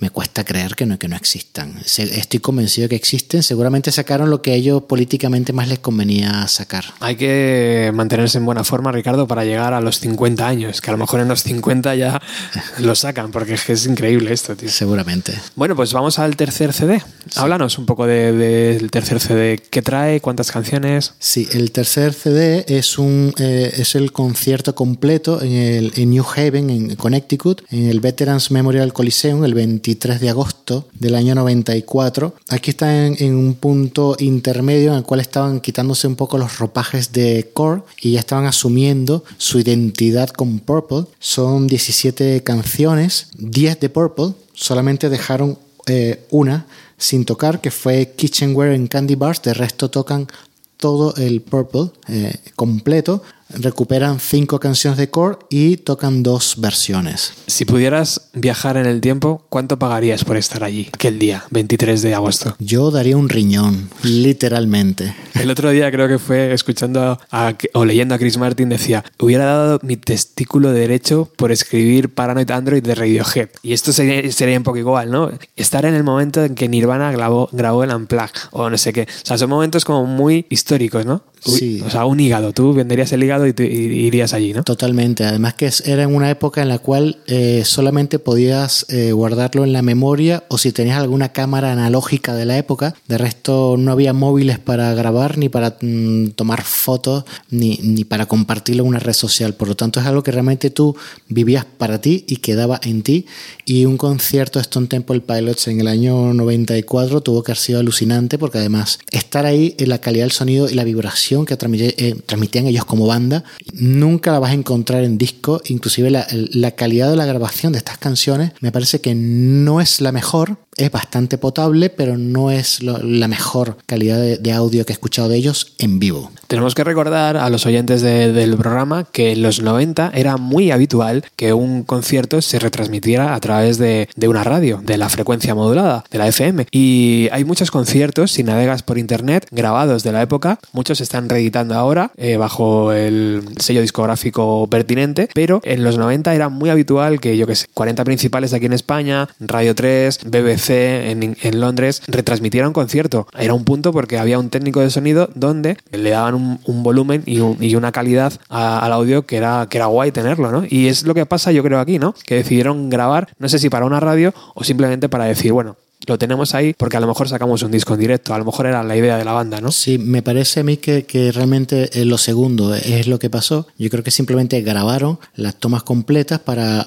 me 0.00 0.10
cuesta 0.10 0.44
creer 0.44 0.74
que 0.76 0.86
no, 0.86 0.98
que 0.98 1.08
no 1.08 1.16
existan. 1.16 1.74
Estoy 1.84 2.40
convencido 2.40 2.84
de 2.84 2.90
que 2.90 2.96
existen. 2.96 3.42
Seguramente 3.42 3.90
sacaron 3.90 4.30
lo 4.30 4.42
que 4.42 4.52
a 4.52 4.54
ellos 4.54 4.82
políticamente 4.84 5.52
más 5.52 5.68
les 5.68 5.80
convenía 5.80 6.46
sacar. 6.48 6.84
Hay 7.00 7.16
que 7.16 7.90
mantenerse 7.94 8.38
en 8.38 8.46
buena 8.46 8.62
forma, 8.64 8.92
Ricardo, 8.92 9.26
para 9.26 9.44
llegar 9.44 9.74
a 9.74 9.80
los 9.80 9.98
50 10.00 10.46
años, 10.46 10.80
que 10.80 10.90
a 10.90 10.92
lo 10.92 10.98
mejor 10.98 11.20
en 11.20 11.28
los 11.28 11.42
50 11.42 11.94
ya 11.96 12.20
lo 12.78 12.94
sacan, 12.94 13.30
porque 13.32 13.54
es 13.54 13.64
que 13.64 13.72
es 13.72 13.86
increíble 13.86 14.32
esto, 14.32 14.54
tío. 14.56 14.68
Seguramente. 14.68 15.34
Bueno, 15.56 15.74
pues 15.74 15.92
vamos 15.92 16.18
al 16.18 16.36
tercer 16.36 16.72
CD. 16.72 17.02
Háblanos 17.36 17.78
un 17.78 17.86
poco 17.86 18.06
de- 18.06 18.32
del 18.32 18.90
tercer 18.90 19.20
CD. 19.20 19.58
¿Qué 19.70 19.82
trae? 19.82 20.20
¿Cuántas 20.20 20.52
canciones? 20.52 21.14
Sí, 21.18 21.48
el 21.52 21.72
tercer 21.72 22.14
CD 22.14 22.64
es 22.68 22.98
un 22.98 23.34
eh, 23.38 23.72
es 23.76 23.94
el 23.94 24.12
concierto 24.12 24.74
completo 24.74 25.42
en, 25.42 25.52
el, 25.52 25.92
en 25.96 26.10
New 26.10 26.24
Haven, 26.36 26.70
en 26.70 26.96
Connecticut, 26.96 27.62
en 27.70 27.88
el 27.88 28.00
Veterans 28.00 28.50
Memorial 28.50 28.92
Coliseum, 28.92 29.44
el 29.44 29.54
23 29.88 30.20
de 30.20 30.28
agosto 30.28 30.86
del 30.92 31.14
año 31.14 31.34
94. 31.34 32.34
Aquí 32.50 32.70
está 32.70 33.06
en, 33.06 33.16
en 33.20 33.34
un 33.34 33.54
punto 33.54 34.16
intermedio 34.18 34.90
en 34.92 34.98
el 34.98 35.02
cual 35.02 35.20
estaban 35.20 35.60
quitándose 35.60 36.06
un 36.06 36.14
poco 36.14 36.36
los 36.36 36.58
ropajes 36.58 37.12
de 37.12 37.50
Core 37.54 37.82
y 38.02 38.12
ya 38.12 38.20
estaban 38.20 38.44
asumiendo 38.44 39.24
su 39.38 39.58
identidad 39.58 40.28
con 40.28 40.58
Purple. 40.58 41.06
Son 41.20 41.66
17 41.66 42.42
canciones, 42.42 43.28
10 43.38 43.80
de 43.80 43.88
Purple, 43.88 44.34
solamente 44.52 45.08
dejaron 45.08 45.58
eh, 45.86 46.26
una 46.30 46.66
sin 46.98 47.24
tocar, 47.24 47.62
que 47.62 47.70
fue 47.70 48.12
Kitchenware 48.14 48.74
en 48.74 48.88
Candy 48.88 49.14
Bars. 49.14 49.40
De 49.40 49.54
resto 49.54 49.88
tocan 49.88 50.28
todo 50.76 51.14
el 51.16 51.40
Purple 51.40 51.92
eh, 52.08 52.34
completo. 52.56 53.22
Recuperan 53.50 54.20
cinco 54.20 54.60
canciones 54.60 54.98
de 54.98 55.10
core 55.10 55.38
y 55.50 55.78
tocan 55.78 56.22
dos 56.22 56.56
versiones. 56.58 57.32
Si 57.46 57.64
pudieras 57.64 58.28
viajar 58.34 58.76
en 58.76 58.86
el 58.86 59.00
tiempo, 59.00 59.44
¿cuánto 59.48 59.78
pagarías 59.78 60.24
por 60.24 60.36
estar 60.36 60.62
allí 60.64 60.88
aquel 60.92 61.18
día, 61.18 61.44
23 61.50 62.02
de 62.02 62.14
agosto? 62.14 62.54
Yo 62.58 62.90
daría 62.90 63.16
un 63.16 63.28
riñón, 63.28 63.88
literalmente. 64.02 65.14
El 65.34 65.50
otro 65.50 65.70
día 65.70 65.90
creo 65.90 66.08
que 66.08 66.18
fue 66.18 66.52
escuchando 66.52 67.18
a- 67.30 67.54
o 67.74 67.84
leyendo 67.84 68.14
a 68.14 68.18
Chris 68.18 68.36
Martin 68.38 68.68
decía, 68.68 69.04
hubiera 69.18 69.44
dado 69.44 69.78
mi 69.82 69.96
testículo 69.96 70.72
derecho 70.72 71.30
por 71.36 71.50
escribir 71.52 72.12
Paranoid 72.14 72.50
Android 72.50 72.82
de 72.82 72.94
Radiohead. 72.94 73.48
Y 73.62 73.72
esto 73.72 73.92
sería, 73.92 74.30
sería 74.32 74.56
un 74.58 74.64
poco 74.64 74.78
igual, 74.78 75.10
¿no? 75.10 75.30
Estar 75.56 75.84
en 75.84 75.94
el 75.94 76.04
momento 76.04 76.44
en 76.44 76.54
que 76.54 76.68
Nirvana 76.68 77.10
grabó, 77.12 77.48
grabó 77.52 77.84
el 77.84 77.90
Unplugged 77.94 78.48
o 78.50 78.68
no 78.70 78.76
sé 78.78 78.92
qué. 78.92 79.02
O 79.02 79.26
sea, 79.26 79.38
son 79.38 79.50
momentos 79.50 79.84
como 79.84 80.04
muy 80.06 80.46
históricos, 80.50 81.06
¿no? 81.06 81.22
Sí. 81.44 81.82
O 81.84 81.90
sea, 81.90 82.04
un 82.04 82.18
hígado. 82.20 82.52
Tú 82.52 82.72
venderías 82.74 83.12
el 83.12 83.22
hígado 83.22 83.46
y, 83.46 83.52
te- 83.52 83.66
irías 83.70 84.32
allí, 84.34 84.52
¿no? 84.52 84.64
Totalmente. 84.64 85.24
Además 85.24 85.54
que 85.54 85.70
era 85.84 86.02
en 86.02 86.14
una 86.14 86.30
época 86.30 86.62
en 86.62 86.68
la 86.68 86.78
cual 86.78 87.18
eh, 87.26 87.62
solamente 87.64 88.18
podías 88.18 88.86
eh, 88.88 89.12
guardarlo 89.12 89.64
en 89.64 89.72
la 89.72 89.82
memoria 89.82 90.44
o 90.48 90.58
si 90.58 90.72
tenías 90.72 90.98
alguna 90.98 91.30
cámara 91.30 91.72
analógica 91.72 92.34
de 92.34 92.44
la 92.44 92.58
época. 92.58 92.94
De 93.06 93.18
resto 93.18 93.76
no 93.78 93.92
había 93.92 94.12
móviles 94.12 94.58
para 94.58 94.92
grabar 94.94 95.38
ni 95.38 95.48
para 95.48 95.76
mm, 95.80 96.28
tomar 96.30 96.62
fotos 96.62 97.24
ni, 97.50 97.78
ni 97.82 98.04
para 98.04 98.26
compartirlo 98.26 98.82
en 98.82 98.88
una 98.88 98.98
red 98.98 99.12
social. 99.12 99.54
Por 99.54 99.68
lo 99.68 99.76
tanto 99.76 100.00
es 100.00 100.06
algo 100.06 100.22
que 100.22 100.32
realmente 100.32 100.70
tú 100.70 100.96
vivías 101.28 101.64
para 101.64 102.00
ti 102.00 102.24
y 102.28 102.36
quedaba 102.36 102.80
en 102.82 103.02
ti. 103.02 103.26
Y 103.64 103.84
un 103.84 103.96
concierto 103.96 104.58
de 104.58 104.62
Stone 104.62 104.86
Temple 104.88 105.20
Pilots 105.20 105.68
en 105.68 105.80
el 105.80 105.88
año 105.88 106.32
94 106.34 107.20
tuvo 107.20 107.42
que 107.42 107.52
haber 107.52 107.58
sido 107.58 107.80
alucinante 107.80 108.38
porque 108.38 108.58
además 108.58 108.98
estar 109.10 109.46
ahí 109.46 109.74
en 109.78 109.88
la 109.90 109.98
calidad 110.00 110.24
del 110.24 110.32
sonido 110.32 110.68
y 110.68 110.74
la 110.74 110.84
vibración 110.84 111.27
que 111.28 111.54
eh, 111.54 112.16
transmitían 112.26 112.66
ellos 112.66 112.84
como 112.84 113.06
banda 113.06 113.44
nunca 113.72 114.32
la 114.32 114.38
vas 114.38 114.50
a 114.50 114.54
encontrar 114.54 115.04
en 115.04 115.18
disco. 115.18 115.60
Inclusive 115.66 116.10
la 116.10 116.70
calidad 116.72 117.10
de 117.10 117.16
la 117.16 117.26
grabación 117.26 117.72
de 117.72 117.78
estas 117.78 117.98
canciones 117.98 118.52
me 118.60 118.72
parece 118.72 119.00
que 119.00 119.14
no 119.14 119.80
es 119.80 120.00
la 120.00 120.12
mejor. 120.12 120.58
Es 120.78 120.92
bastante 120.92 121.38
potable, 121.38 121.90
pero 121.90 122.16
no 122.16 122.52
es 122.52 122.82
la 122.82 123.26
mejor 123.28 123.76
calidad 123.86 124.18
de, 124.20 124.52
audio 124.52 124.86
que 124.86 124.92
he 124.92 124.94
escuchado 124.94 125.28
de 125.28 125.36
ellos 125.36 125.74
en 125.78 125.98
vivo. 125.98 126.30
Tenemos 126.46 126.74
que 126.74 126.84
recordar 126.84 127.36
a 127.36 127.50
los 127.50 127.66
oyentes 127.66 128.00
de- 128.00 128.32
del 128.32 128.56
programa 128.56 129.04
que 129.04 129.32
en 129.32 129.42
los 129.42 129.60
90 129.60 130.12
era 130.14 130.36
muy 130.36 130.70
habitual 130.70 131.24
que 131.36 131.52
un 131.52 131.82
concierto 131.82 132.40
se 132.40 132.58
retransmitiera 132.60 133.34
a 133.34 133.40
través 133.40 133.76
de, 133.78 134.08
una 134.26 134.44
radio, 134.44 134.80
de 134.84 134.96
la 134.98 135.08
frecuencia 135.08 135.54
modulada, 135.54 136.04
de 136.10 136.18
la 136.18 136.28
FM. 136.28 136.66
Y 136.70 137.28
hay 137.32 137.44
muchos 137.44 137.70
conciertos, 137.72 138.30
si 138.30 138.44
navegas 138.44 138.82
por 138.84 138.98
internet, 138.98 139.46
grabados 139.50 140.04
de 140.04 140.12
la 140.12 140.22
época. 140.22 140.60
Muchos 140.72 140.98
se 140.98 141.04
están 141.04 141.28
reeditando 141.28 141.74
ahora 141.74 142.12
eh, 142.16 142.36
bajo 142.36 142.92
el 142.92 143.42
sello 143.58 143.80
discográfico 143.80 144.68
pertinente, 144.70 145.28
pero 145.34 145.60
en 145.64 145.82
los 145.82 145.98
90 145.98 146.34
era 146.34 146.48
muy 146.48 146.70
habitual 146.70 147.18
que, 147.20 147.36
yo 147.36 147.46
que 147.48 147.56
sé, 147.56 147.66
40 147.74 148.04
principales 148.04 148.52
aquí 148.52 148.66
en 148.66 148.72
España, 148.74 149.28
Radio 149.40 149.74
3, 149.74 150.20
BBC 150.24 150.67
en, 150.70 151.36
Londres, 151.60 152.02
retransmitieran 152.06 152.68
un 152.68 152.74
concierto. 152.74 153.26
Era 153.38 153.54
un 153.54 153.64
punto 153.64 153.92
porque 153.92 154.18
había 154.18 154.38
un 154.38 154.50
técnico 154.50 154.80
de 154.80 154.90
sonido 154.90 155.28
donde 155.34 155.76
le 155.92 156.10
daban 156.10 156.34
un, 156.64 156.82
volumen 156.82 157.22
y, 157.26 157.40
un- 157.40 157.56
y 157.62 157.74
una 157.74 157.92
calidad 157.92 158.32
al 158.48 158.92
audio 158.92 159.26
que 159.26 159.36
era, 159.36 159.66
que 159.70 159.78
era 159.78 159.86
guay 159.86 160.12
tenerlo, 160.12 160.50
¿no? 160.50 160.64
Y 160.68 160.86
es 160.88 161.04
lo 161.04 161.14
que 161.14 161.26
pasa, 161.26 161.52
yo 161.52 161.62
creo, 161.62 161.80
aquí, 161.80 161.98
¿no? 161.98 162.14
Que 162.26 162.36
decidieron 162.36 162.88
grabar, 162.90 163.28
no 163.38 163.48
sé 163.48 163.58
si 163.58 163.68
para 163.70 163.86
una 163.86 164.00
radio 164.00 164.32
o 164.54 164.64
simplemente 164.64 165.08
para 165.08 165.24
decir, 165.24 165.52
bueno, 165.52 165.76
lo 166.06 166.16
tenemos 166.16 166.54
ahí 166.54 166.74
porque 166.78 166.96
a 166.96 167.00
lo 167.00 167.06
mejor 167.06 167.28
sacamos 167.28 167.62
un 167.62 167.70
disco 167.70 167.92
en 167.94 168.00
directo, 168.00 168.32
a 168.32 168.38
lo 168.38 168.44
mejor 168.44 168.66
era 168.66 168.82
la 168.82 168.96
idea 168.96 169.18
de 169.18 169.24
la 169.24 169.32
banda, 169.32 169.60
¿no? 169.60 169.70
Sí, 169.72 169.98
me 169.98 170.22
parece 170.22 170.60
a 170.60 170.62
mí 170.62 170.76
que, 170.78 171.04
que 171.04 171.32
realmente 171.32 171.90
lo 172.04 172.16
segundo 172.16 172.74
es 172.74 173.06
lo 173.08 173.18
que 173.18 173.28
pasó. 173.28 173.66
Yo 173.78 173.90
creo 173.90 174.02
que 174.04 174.10
simplemente 174.10 174.60
grabaron 174.62 175.18
las 175.34 175.56
tomas 175.56 175.82
completas 175.82 176.38
para 176.38 176.86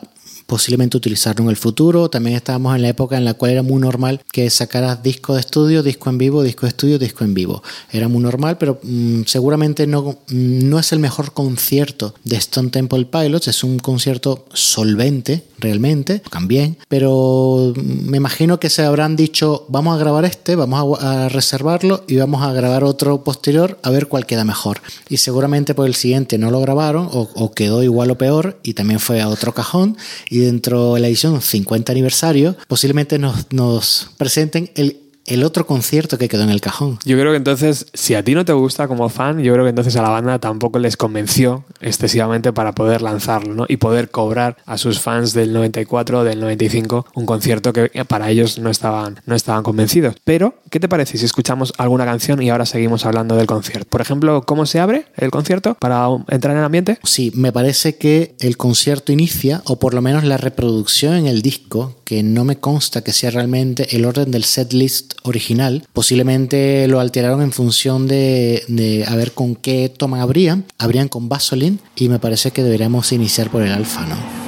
posiblemente 0.52 0.98
utilizarlo 0.98 1.46
en 1.46 1.50
el 1.50 1.56
futuro. 1.56 2.10
También 2.10 2.36
estábamos 2.36 2.76
en 2.76 2.82
la 2.82 2.90
época 2.90 3.16
en 3.16 3.24
la 3.24 3.36
cual 3.36 3.52
era 3.52 3.64
muy 3.64 3.80
normal 3.80 4.20
que 4.34 4.50
sacaras 4.50 5.02
disco 5.02 5.34
de 5.34 5.40
estudio, 5.40 5.82
disco 5.82 6.10
en 6.10 6.18
vivo, 6.18 6.44
disco 6.44 6.66
de 6.66 6.72
estudio, 6.72 7.00
disco 7.00 7.24
en 7.24 7.34
vivo. 7.34 7.64
Era 7.90 8.10
muy 8.10 8.22
normal, 8.22 8.58
pero 8.58 8.78
mm, 8.84 9.22
seguramente 9.28 9.88
no, 9.88 10.18
no 10.28 10.78
es 10.78 10.92
el 10.92 11.00
mejor 11.00 11.32
concierto 11.32 12.16
de 12.26 12.36
Stone 12.36 12.70
Temple 12.70 13.06
Pilots. 13.06 13.48
Es 13.48 13.64
un 13.64 13.80
concierto 13.80 14.46
solvente, 14.52 15.46
realmente, 15.62 16.20
tocan 16.20 16.48
bien, 16.48 16.78
pero 16.88 17.74
me 17.76 18.18
imagino 18.18 18.60
que 18.60 18.70
se 18.70 18.84
habrán 18.84 19.16
dicho, 19.16 19.66
vamos 19.70 19.96
a 19.96 20.00
grabar 20.00 20.26
este, 20.26 20.56
vamos 20.56 21.02
a, 21.02 21.30
reservarlo 21.30 22.04
y 22.08 22.18
vamos 22.18 22.44
a 22.44 22.52
grabar 22.52 22.84
otro 22.84 23.24
posterior 23.24 23.80
a 23.84 23.90
ver 23.90 24.08
cuál 24.08 24.26
queda 24.26 24.44
mejor. 24.44 24.82
Y 25.08 25.18
seguramente 25.18 25.74
por 25.74 25.88
el 25.88 25.96
siguiente 25.96 26.38
no 26.38 26.52
lo 26.52 26.60
grabaron 26.60 27.08
o, 27.12 27.30
o 27.36 27.52
quedó 27.54 27.84
igual 27.84 28.12
o 28.12 28.18
peor 28.18 28.60
y 28.64 28.74
también 28.74 29.00
fue 29.00 29.22
a 29.22 29.30
otro 29.30 29.54
cajón 29.54 29.98
y 30.30 30.40
dentro 30.40 30.96
de 30.96 31.00
la 31.00 31.08
edición 31.08 31.42
50 31.42 31.92
aniversario 31.92 32.56
posiblemente 32.68 33.20
nos, 33.20 33.52
nos 33.52 34.10
presenten 34.18 34.72
el 34.76 35.01
el 35.26 35.44
otro 35.44 35.66
concierto 35.66 36.18
que 36.18 36.28
quedó 36.28 36.44
en 36.44 36.50
el 36.50 36.62
cajón. 36.62 37.00
Yo 37.06 37.18
creo 37.18 37.32
que 37.32 37.38
entonces, 37.38 37.88
si 37.94 38.16
a 38.16 38.24
ti 38.24 38.36
no 38.36 38.46
te 38.46 38.54
gusta 38.54 38.88
como 38.88 39.10
fan, 39.10 39.40
yo 39.40 39.54
creo 39.54 39.66
que 39.66 39.70
entonces 39.70 39.96
a 39.96 40.02
la 40.02 40.10
banda 40.10 40.40
tampoco 40.40 40.80
les 40.80 40.98
convenció 40.98 41.64
excesivamente 41.80 42.54
para 42.54 42.74
poder 42.74 43.02
lanzarlo, 43.02 43.54
¿no? 43.54 43.66
Y 43.68 43.78
poder 43.78 44.10
cobrar 44.10 44.58
a 44.66 44.78
sus 44.78 45.00
fans 45.00 45.34
del 45.34 45.54
94 45.54 46.20
o 46.20 46.24
del 46.24 46.40
95 46.40 47.08
un 47.16 47.26
concierto 47.26 47.74
que 47.74 47.90
para 48.06 48.30
ellos 48.30 48.60
no 48.60 48.70
estaban, 48.70 49.20
no 49.26 49.36
estaban 49.36 49.64
convencidos. 49.64 50.16
Pero, 50.24 50.56
¿qué 50.70 50.80
te 50.80 50.90
parece 50.90 51.18
si 51.18 51.26
escuchamos 51.26 51.74
alguna 51.78 52.06
canción 52.06 52.42
y 52.42 52.50
ahora 52.50 52.66
seguimos 52.66 53.06
hablando 53.06 53.36
del 53.36 53.48
concierto? 53.48 53.90
Por 53.90 54.02
ejemplo, 54.02 54.44
¿cómo 54.44 54.66
se 54.66 54.80
abre 54.80 55.06
el 55.18 55.32
concierto 55.32 55.76
para 55.76 56.08
entrar 56.30 56.54
en 56.54 56.60
el 56.60 56.66
ambiente? 56.66 57.00
Sí, 57.04 57.32
me 57.36 57.52
parece 57.52 57.98
que 57.98 58.36
el 58.40 58.58
concierto 58.58 59.12
inicia, 59.12 59.62
o 59.66 59.80
por 59.80 59.94
lo 59.94 60.02
menos 60.02 60.24
la 60.24 60.38
reproducción 60.38 61.16
en 61.16 61.28
el 61.28 61.42
disco, 61.42 61.96
que 62.06 62.24
no 62.24 62.44
me 62.44 62.58
consta 62.58 63.04
que 63.04 63.14
sea 63.14 63.32
realmente 63.32 63.96
el 63.96 64.06
orden 64.06 64.32
del 64.32 64.44
setlist 64.44 65.11
original. 65.24 65.88
Posiblemente 65.94 66.88
lo 66.88 67.00
alteraron 67.00 67.42
en 67.42 67.52
función 67.52 68.08
de, 68.08 68.64
de 68.68 69.06
a 69.08 69.16
ver 69.16 69.34
con 69.34 69.56
qué 69.56 69.92
toma 69.96 70.22
abrían. 70.22 70.66
Abrían 70.78 71.08
con 71.08 71.30
Vaseline 71.30 71.80
y 71.96 72.10
me 72.10 72.20
parece 72.20 72.52
que 72.52 72.64
deberíamos 72.64 73.12
iniciar 73.12 73.50
por 73.50 73.62
el 73.64 73.72
alfa, 73.72 74.06
¿no? 74.06 74.41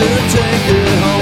To 0.00 0.36
take 0.36 0.68
it 0.70 0.98
home. 1.02 1.19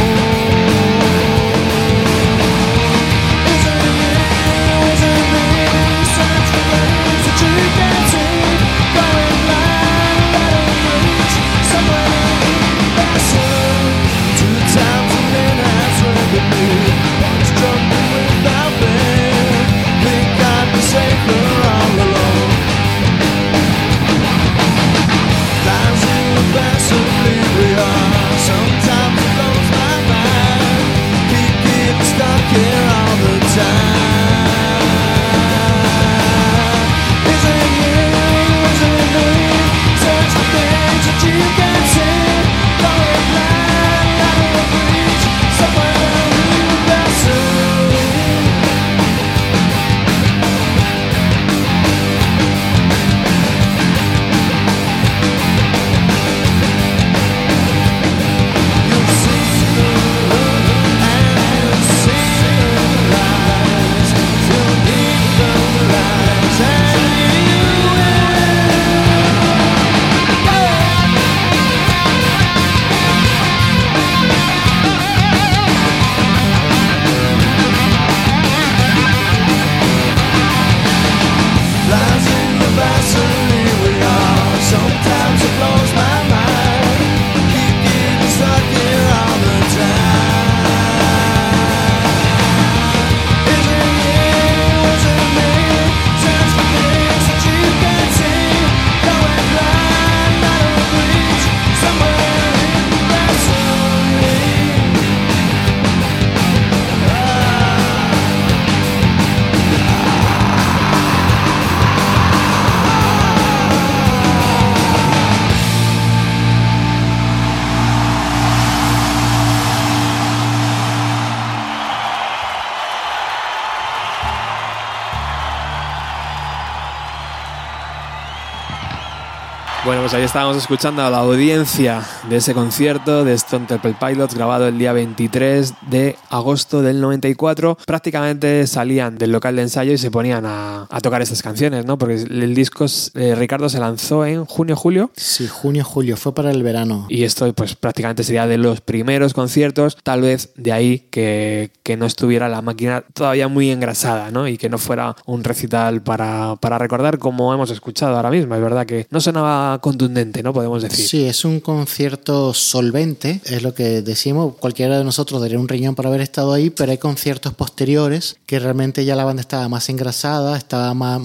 Bueno, 129.89 130.03
pues 130.03 130.13
ahí 130.13 130.23
estábamos 130.23 130.59
escuchando 130.59 131.01
a 131.03 131.09
la 131.09 131.21
audiencia 131.21 132.03
de 132.29 132.37
ese 132.37 132.53
concierto 132.53 133.25
de 133.25 133.33
Stone 133.33 133.65
Temple 133.65 133.97
Pilots 133.99 134.35
grabado 134.35 134.69
el 134.69 134.77
día 134.77 134.93
23 134.93 135.73
de 135.89 136.15
agosto 136.29 136.83
del 136.83 137.01
94. 137.01 137.79
Prácticamente 137.87 138.67
salían 138.67 139.17
del 139.17 139.33
local 139.33 139.57
de 139.57 139.63
ensayo 139.63 139.95
y 139.95 139.97
se 139.97 140.11
ponían 140.11 140.45
a, 140.45 140.87
a 140.91 141.01
tocar 141.01 141.23
estas 141.23 141.41
canciones, 141.41 141.87
¿no? 141.87 141.97
Porque 141.97 142.17
el 142.17 142.55
disco, 142.55 142.85
eh, 143.15 143.35
Ricardo, 143.35 143.71
se 143.71 143.81
lanzó 143.81 144.27
en 144.27 144.45
junio-julio 144.45 145.11
Sí, 145.17 145.49
junio, 145.49 145.87
julio, 145.87 146.19
fue 146.19 146.35
para 146.35 146.51
el 146.51 146.63
verano. 146.63 147.07
y 147.09 147.25
esto 147.25 147.51
pues 147.55 147.75
prácticamente 147.75 148.25
sería 148.25 148.47
de 148.47 148.59
los 148.59 148.83
primeros 148.83 149.33
conciertos, 149.33 149.97
tal 150.03 150.21
vez 150.21 150.53
de 150.57 150.73
ahí 150.73 151.07
que, 151.11 151.71
que 151.83 151.97
no 151.97 152.05
estuviera 152.05 152.51
la 152.51 152.61
máquina 152.61 153.05
todavía 153.15 153.49
muy 153.49 153.71
engrasada, 153.71 154.31
¿no? 154.31 154.49
Y 154.49 154.59
que 154.59 154.69
no 154.69 154.77
fuera 154.77 155.17
un 155.25 155.45
recital 155.45 156.03
para, 156.03 156.57
para 156.57 156.77
recordar 156.77 157.17
como 157.17 157.55
hemos 157.55 157.71
escuchado 157.71 158.17
ahora 158.17 158.29
mismo. 158.31 158.55
Es 158.55 158.61
verdad 158.61 158.85
que 158.85 159.07
no 159.11 159.23
sonaba 159.23 159.78
contundente, 159.81 160.43
¿no? 160.43 160.53
Podemos 160.53 160.83
decir. 160.83 161.07
Sí, 161.07 161.25
es 161.25 161.45
un 161.45 161.61
concierto 161.61 162.55
solvente, 162.55 163.41
es 163.45 163.63
lo 163.63 163.75
que 163.75 164.03
decimos. 164.03 164.55
Cualquiera 164.59 164.99
de 164.99 165.05
nosotros 165.05 165.41
daría 165.41 165.59
un 165.59 165.69
riñón 165.69 165.95
para 165.95 166.09
haber 166.09 166.21
estado 166.21 166.53
ahí, 166.53 166.71
pero 166.71 166.93
hay 166.93 166.99
conciertos 166.99 167.55
posteriores 167.55 168.37
que 168.47 168.59
realmente 168.59 169.05
ya 169.05 169.17
la 169.17 169.25
banda 169.25 169.41
estaba 169.41 169.69
más 169.69 169.89
engrasada, 169.89 170.57
estaba 170.57 170.95
más, 170.95 171.21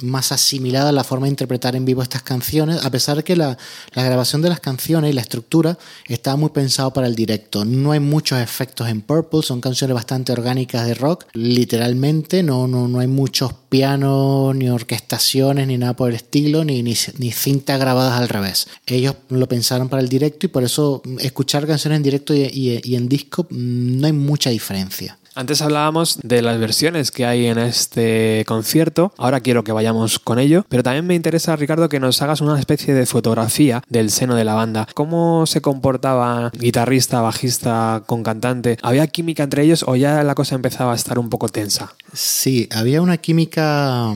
más 0.00 0.32
asimilada 0.32 0.90
a 0.90 0.92
la 0.92 1.04
forma 1.04 1.26
de 1.26 1.30
interpretar 1.30 1.76
en 1.76 1.84
vivo 1.84 2.02
estas 2.02 2.22
canciones, 2.22 2.84
a 2.84 2.90
pesar 2.90 3.16
de 3.16 3.24
que 3.24 3.36
la, 3.36 3.56
la 3.92 4.02
grabación 4.02 4.42
de 4.42 4.48
las 4.48 4.60
canciones 4.60 5.10
y 5.10 5.14
la 5.14 5.20
estructura 5.20 5.78
estaba 6.06 6.36
muy 6.36 6.50
pensado 6.50 6.92
para 6.92 7.06
el 7.06 7.14
directo. 7.14 7.64
No 7.64 7.92
hay 7.92 8.00
muchos 8.00 8.38
efectos 8.40 8.88
en 8.88 9.00
Purple, 9.00 9.42
son 9.42 9.60
canciones 9.60 9.94
bastante 9.94 10.32
orgánicas 10.32 10.86
de 10.86 10.94
rock, 10.94 11.26
literalmente, 11.32 12.42
no, 12.42 12.66
no, 12.66 12.88
no 12.88 13.00
hay 13.00 13.06
muchos 13.06 13.52
pianos, 13.74 14.54
ni 14.54 14.68
orquestaciones, 14.68 15.66
ni 15.66 15.76
nada 15.78 15.96
por 15.96 16.10
el 16.10 16.14
estilo, 16.14 16.64
ni, 16.64 16.80
ni, 16.84 16.94
ni 17.18 17.32
cintas 17.32 17.80
grabadas 17.80 18.20
al 18.20 18.28
revés. 18.28 18.68
Ellos 18.86 19.16
lo 19.30 19.48
pensaron 19.48 19.88
para 19.88 20.00
el 20.00 20.08
directo 20.08 20.46
y 20.46 20.48
por 20.48 20.62
eso 20.62 21.02
escuchar 21.18 21.66
canciones 21.66 21.96
en 21.96 22.04
directo 22.04 22.32
y 22.36 22.94
en 22.94 23.08
disco 23.08 23.48
mm, 23.50 23.98
no 23.98 24.06
hay 24.06 24.12
mucha 24.12 24.50
diferencia. 24.50 25.18
Antes 25.36 25.62
hablábamos 25.62 26.20
de 26.22 26.42
las 26.42 26.60
versiones 26.60 27.10
que 27.10 27.26
hay 27.26 27.46
en 27.46 27.58
este 27.58 28.44
concierto, 28.46 29.12
ahora 29.18 29.40
quiero 29.40 29.64
que 29.64 29.72
vayamos 29.72 30.20
con 30.20 30.38
ello, 30.38 30.64
pero 30.68 30.84
también 30.84 31.08
me 31.08 31.16
interesa, 31.16 31.56
Ricardo, 31.56 31.88
que 31.88 31.98
nos 31.98 32.22
hagas 32.22 32.40
una 32.40 32.56
especie 32.58 32.94
de 32.94 33.04
fotografía 33.04 33.82
del 33.88 34.10
seno 34.10 34.36
de 34.36 34.44
la 34.44 34.54
banda. 34.54 34.86
¿Cómo 34.94 35.46
se 35.46 35.60
comportaba 35.60 36.50
guitarrista, 36.54 37.20
bajista 37.20 38.04
con 38.06 38.22
cantante? 38.22 38.76
¿Había 38.82 39.08
química 39.08 39.42
entre 39.42 39.64
ellos 39.64 39.84
o 39.88 39.96
ya 39.96 40.22
la 40.22 40.36
cosa 40.36 40.54
empezaba 40.54 40.92
a 40.92 40.96
estar 40.96 41.18
un 41.18 41.30
poco 41.30 41.48
tensa? 41.48 41.94
Sí, 42.12 42.68
había 42.70 43.02
una 43.02 43.16
química 43.16 44.14